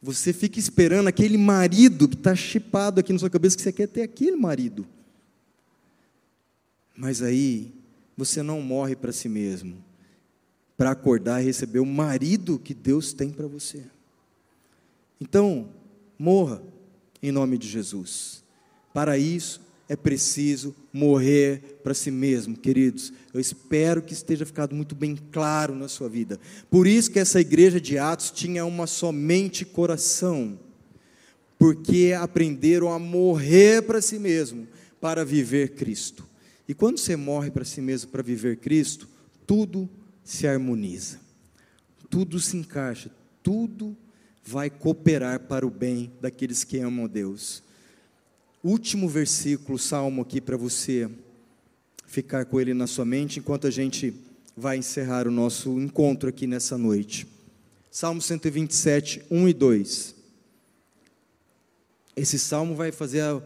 Você 0.00 0.32
fica 0.32 0.60
esperando 0.60 1.08
aquele 1.08 1.36
marido 1.36 2.06
que 2.06 2.14
está 2.14 2.36
chipado 2.36 3.00
aqui 3.00 3.12
na 3.12 3.18
sua 3.18 3.28
cabeça, 3.28 3.56
que 3.56 3.62
você 3.64 3.72
quer 3.72 3.88
ter 3.88 4.02
aquele 4.02 4.36
marido. 4.36 4.86
Mas 6.96 7.20
aí, 7.20 7.74
você 8.16 8.44
não 8.44 8.60
morre 8.62 8.94
para 8.94 9.10
si 9.10 9.28
mesmo, 9.28 9.82
para 10.76 10.92
acordar 10.92 11.42
e 11.42 11.46
receber 11.46 11.80
o 11.80 11.86
marido 11.86 12.60
que 12.60 12.72
Deus 12.72 13.12
tem 13.12 13.30
para 13.30 13.48
você. 13.48 13.82
Então, 15.20 15.68
morra 16.16 16.62
em 17.20 17.32
nome 17.32 17.58
de 17.58 17.66
Jesus. 17.66 18.44
Para 18.94 19.18
isso, 19.18 19.60
é 19.88 19.94
preciso 19.94 20.74
morrer 20.92 21.80
para 21.82 21.94
si 21.94 22.10
mesmo, 22.10 22.56
queridos. 22.56 23.12
Eu 23.32 23.40
espero 23.40 24.02
que 24.02 24.12
esteja 24.12 24.44
ficado 24.44 24.74
muito 24.74 24.94
bem 24.94 25.16
claro 25.30 25.74
na 25.74 25.88
sua 25.88 26.08
vida. 26.08 26.40
Por 26.68 26.86
isso 26.86 27.10
que 27.10 27.18
essa 27.18 27.40
igreja 27.40 27.80
de 27.80 27.96
Atos 27.96 28.30
tinha 28.30 28.64
uma 28.64 28.86
somente 28.86 29.64
coração, 29.64 30.58
porque 31.58 32.14
aprenderam 32.18 32.92
a 32.92 32.98
morrer 32.98 33.82
para 33.82 34.02
si 34.02 34.18
mesmo 34.18 34.66
para 35.00 35.24
viver 35.24 35.74
Cristo. 35.74 36.26
E 36.68 36.74
quando 36.74 36.98
você 36.98 37.14
morre 37.14 37.50
para 37.50 37.64
si 37.64 37.80
mesmo 37.80 38.10
para 38.10 38.22
viver 38.22 38.56
Cristo, 38.56 39.08
tudo 39.46 39.88
se 40.24 40.48
harmoniza, 40.48 41.20
tudo 42.10 42.40
se 42.40 42.56
encaixa, 42.56 43.08
tudo 43.40 43.96
vai 44.44 44.68
cooperar 44.68 45.40
para 45.40 45.64
o 45.64 45.70
bem 45.70 46.10
daqueles 46.20 46.64
que 46.64 46.78
amam 46.78 47.06
Deus 47.06 47.62
último 48.66 49.08
versículo, 49.08 49.78
salmo 49.78 50.22
aqui 50.22 50.40
para 50.40 50.56
você 50.56 51.08
ficar 52.06 52.44
com 52.46 52.60
ele 52.60 52.74
na 52.74 52.86
sua 52.86 53.04
mente 53.04 53.38
enquanto 53.38 53.66
a 53.66 53.70
gente 53.70 54.12
vai 54.56 54.76
encerrar 54.76 55.28
o 55.28 55.30
nosso 55.30 55.78
encontro 55.78 56.28
aqui 56.28 56.46
nessa 56.46 56.76
noite. 56.76 57.26
Salmo 57.90 58.20
127, 58.20 59.22
1 59.30 59.48
e 59.48 59.52
2. 59.52 60.14
Esse 62.16 62.38
salmo 62.38 62.74
vai 62.74 62.90
fazer 62.90 63.20
a, 63.20 63.40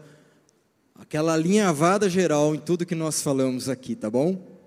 aquela 0.95 1.33
alinhavada 1.33 2.09
geral 2.09 2.55
em 2.55 2.59
tudo 2.59 2.85
que 2.85 2.95
nós 2.95 3.21
falamos 3.21 3.69
aqui, 3.69 3.95
tá 3.95 4.09
bom? 4.09 4.59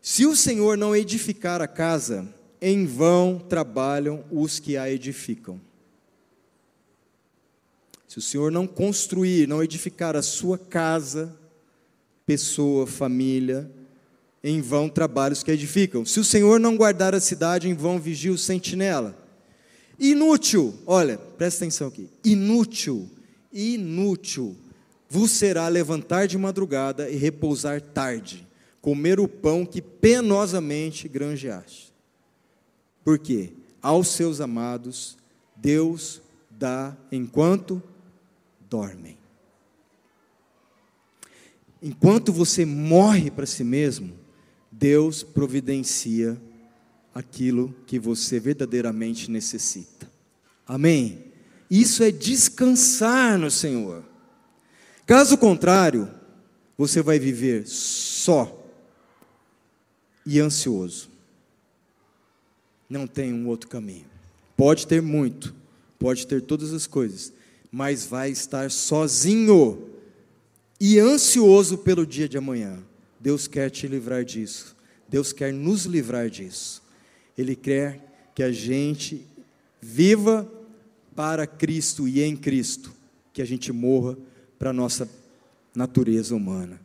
Se 0.00 0.24
o 0.24 0.34
Senhor 0.34 0.78
não 0.78 0.96
edificar 0.96 1.60
a 1.60 1.68
casa, 1.68 2.26
em 2.60 2.86
vão 2.86 3.38
trabalham 3.38 4.24
os 4.30 4.58
que 4.58 4.76
a 4.76 4.90
edificam. 4.90 5.60
Se 8.10 8.18
o 8.18 8.22
Senhor 8.22 8.50
não 8.50 8.66
construir, 8.66 9.46
não 9.46 9.62
edificar 9.62 10.16
a 10.16 10.20
sua 10.20 10.58
casa, 10.58 11.32
pessoa, 12.26 12.84
família, 12.84 13.70
em 14.42 14.60
vão 14.60 14.88
trabalhos 14.88 15.44
que 15.44 15.50
edificam. 15.52 16.04
Se 16.04 16.18
o 16.18 16.24
Senhor 16.24 16.58
não 16.58 16.76
guardar 16.76 17.14
a 17.14 17.20
cidade, 17.20 17.68
em 17.68 17.72
vão 17.72 18.00
vigia 18.00 18.32
o 18.32 18.36
sentinela. 18.36 19.16
Inútil, 19.96 20.74
olha, 20.86 21.18
presta 21.18 21.62
atenção 21.64 21.86
aqui. 21.86 22.10
Inútil, 22.24 23.08
inútil 23.52 24.56
vos 25.08 25.30
será 25.30 25.68
levantar 25.68 26.26
de 26.26 26.36
madrugada 26.36 27.08
e 27.08 27.14
repousar 27.14 27.80
tarde, 27.80 28.44
comer 28.80 29.20
o 29.20 29.28
pão 29.28 29.64
que 29.64 29.80
penosamente 29.80 31.06
granjeaste. 31.06 31.92
Por 33.04 33.20
quê? 33.20 33.52
Aos 33.80 34.08
seus 34.08 34.40
amados, 34.40 35.16
Deus 35.54 36.20
dá 36.50 36.96
enquanto 37.12 37.80
dormem. 38.70 39.18
Enquanto 41.82 42.32
você 42.32 42.64
morre 42.64 43.30
para 43.30 43.46
si 43.46 43.64
mesmo, 43.64 44.12
Deus 44.70 45.22
providencia 45.24 46.40
aquilo 47.12 47.74
que 47.86 47.98
você 47.98 48.38
verdadeiramente 48.38 49.30
necessita. 49.30 50.08
Amém? 50.66 51.24
Isso 51.68 52.04
é 52.04 52.10
descansar 52.10 53.36
no 53.38 53.50
Senhor. 53.50 54.04
Caso 55.04 55.36
contrário, 55.36 56.08
você 56.78 57.02
vai 57.02 57.18
viver 57.18 57.66
só 57.66 58.56
e 60.24 60.38
ansioso. 60.38 61.10
Não 62.88 63.06
tem 63.06 63.32
um 63.32 63.48
outro 63.48 63.68
caminho. 63.68 64.06
Pode 64.56 64.86
ter 64.86 65.00
muito, 65.00 65.54
pode 65.98 66.26
ter 66.26 66.42
todas 66.42 66.72
as 66.72 66.86
coisas, 66.86 67.32
mas 67.70 68.04
vai 68.04 68.30
estar 68.30 68.70
sozinho 68.70 69.90
e 70.80 70.98
ansioso 70.98 71.78
pelo 71.78 72.06
dia 72.06 72.28
de 72.28 72.38
amanhã. 72.38 72.82
Deus 73.20 73.46
quer 73.46 73.70
te 73.70 73.86
livrar 73.86 74.24
disso. 74.24 74.76
Deus 75.08 75.32
quer 75.32 75.52
nos 75.52 75.84
livrar 75.84 76.30
disso. 76.30 76.82
Ele 77.36 77.54
quer 77.54 78.30
que 78.34 78.42
a 78.42 78.50
gente 78.50 79.26
viva 79.80 80.50
para 81.14 81.46
Cristo 81.46 82.08
e 82.08 82.22
em 82.22 82.36
Cristo, 82.36 82.92
que 83.32 83.42
a 83.42 83.44
gente 83.44 83.72
morra 83.72 84.16
para 84.58 84.70
a 84.70 84.72
nossa 84.72 85.08
natureza 85.74 86.34
humana. 86.34 86.80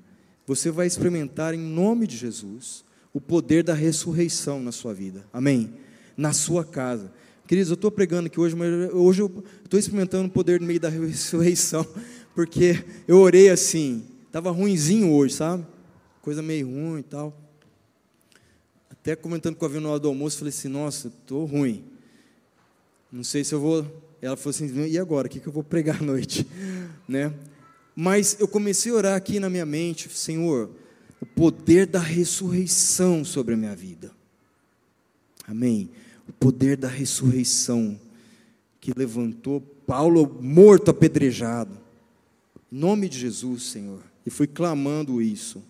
Você 0.45 0.69
vai 0.69 0.87
experimentar 0.87 1.53
em 1.53 1.59
nome 1.59 2.05
de 2.05 2.17
Jesus 2.17 2.83
o 3.13 3.21
poder 3.21 3.63
da 3.63 3.73
ressurreição 3.73 4.61
na 4.61 4.71
sua 4.71 4.93
vida. 4.93 5.25
Amém? 5.31 5.73
Na 6.17 6.33
sua 6.33 6.65
casa. 6.65 7.11
Queridos, 7.47 7.69
eu 7.69 7.75
estou 7.75 7.91
pregando 7.91 8.25
aqui 8.25 8.39
hoje, 8.39 8.55
mas 8.55 8.91
hoje 8.91 9.21
eu 9.21 9.43
estou 9.63 9.79
experimentando 9.79 10.27
o 10.27 10.31
poder 10.31 10.59
no 10.59 10.65
meio 10.65 10.79
da 10.79 10.89
ressurreição, 10.89 11.85
porque 12.33 12.83
eu 13.07 13.19
orei 13.19 13.49
assim, 13.49 14.03
estava 14.25 14.49
ruinzinho 14.49 15.11
hoje, 15.11 15.35
sabe? 15.35 15.63
Coisa 16.23 16.41
meio 16.41 16.67
ruim 16.67 17.01
e 17.01 17.03
tal. 17.03 17.39
Até 18.89 19.15
comentando 19.15 19.55
com 19.57 19.65
a 19.65 19.67
Vina 19.67 19.99
do 19.99 20.07
almoço, 20.07 20.39
falei 20.39 20.49
assim, 20.49 20.67
nossa, 20.67 21.09
estou 21.09 21.45
ruim. 21.45 21.83
Não 23.11 23.23
sei 23.23 23.43
se 23.43 23.53
eu 23.53 23.59
vou. 23.59 23.85
Ela 24.19 24.35
falou 24.35 24.49
assim, 24.49 24.87
e 24.87 24.97
agora? 24.97 25.27
O 25.27 25.29
que, 25.29 25.39
que 25.39 25.47
eu 25.47 25.53
vou 25.53 25.63
pregar 25.63 26.01
à 26.01 26.01
noite? 26.03 26.47
né? 27.07 27.31
Mas 27.95 28.37
eu 28.39 28.47
comecei 28.47 28.91
a 28.91 28.95
orar 28.95 29.15
aqui 29.15 29.39
na 29.39 29.51
minha 29.51 29.67
mente, 29.67 30.09
Senhor, 30.09 30.71
o 31.21 31.25
poder 31.27 31.85
da 31.85 31.99
ressurreição 31.99 33.23
sobre 33.23 33.53
a 33.53 33.57
minha 33.57 33.75
vida. 33.75 34.11
Amém 35.47 35.91
o 36.27 36.33
poder 36.33 36.77
da 36.77 36.87
ressurreição, 36.87 37.99
que 38.79 38.93
levantou 38.95 39.61
Paulo 39.61 40.39
morto, 40.41 40.91
apedrejado. 40.91 41.77
Em 42.71 42.77
nome 42.77 43.07
de 43.07 43.19
Jesus, 43.19 43.63
Senhor. 43.63 44.01
E 44.25 44.29
fui 44.29 44.47
clamando 44.47 45.21
isso, 45.21 45.63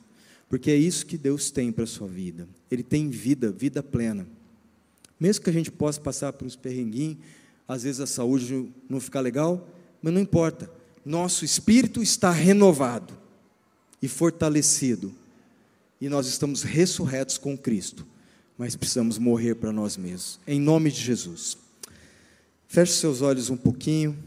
porque 0.50 0.72
é 0.72 0.76
isso 0.76 1.06
que 1.06 1.18
Deus 1.18 1.52
tem 1.52 1.72
para 1.72 1.84
a 1.84 1.88
sua 1.88 2.08
vida. 2.08 2.48
Ele 2.72 2.84
tem 2.84 3.10
vida, 3.10 3.52
vida 3.52 3.84
plena. 3.84 4.26
Mesmo 5.20 5.44
que 5.44 5.50
a 5.50 5.54
gente 5.54 5.72
possa 5.72 6.00
passar 6.00 6.34
por 6.34 6.46
uns 6.46 6.56
perrenguinhos, 6.56 7.18
às 7.68 7.84
vezes 7.84 8.00
a 8.00 8.08
saúde 8.08 8.70
não 8.90 9.00
ficar 9.00 9.22
legal, 9.22 9.68
mas 10.02 10.14
não 10.14 10.22
importa. 10.22 10.70
Nosso 11.04 11.44
espírito 11.44 12.02
está 12.02 12.32
renovado 12.32 13.14
e 14.02 14.08
fortalecido. 14.08 15.14
E 16.00 16.10
nós 16.10 16.28
estamos 16.28 16.64
ressurretos 16.64 17.38
com 17.38 17.58
Cristo, 17.58 18.06
mas 18.58 18.76
precisamos 18.76 19.18
morrer 19.18 19.56
para 19.56 19.72
nós 19.72 19.98
mesmos. 19.98 20.40
Em 20.48 20.60
nome 20.60 20.92
de 20.92 21.02
Jesus. 21.02 21.58
Feche 22.68 22.94
seus 22.94 23.22
olhos 23.22 23.50
um 23.50 23.58
pouquinho. 23.58 24.18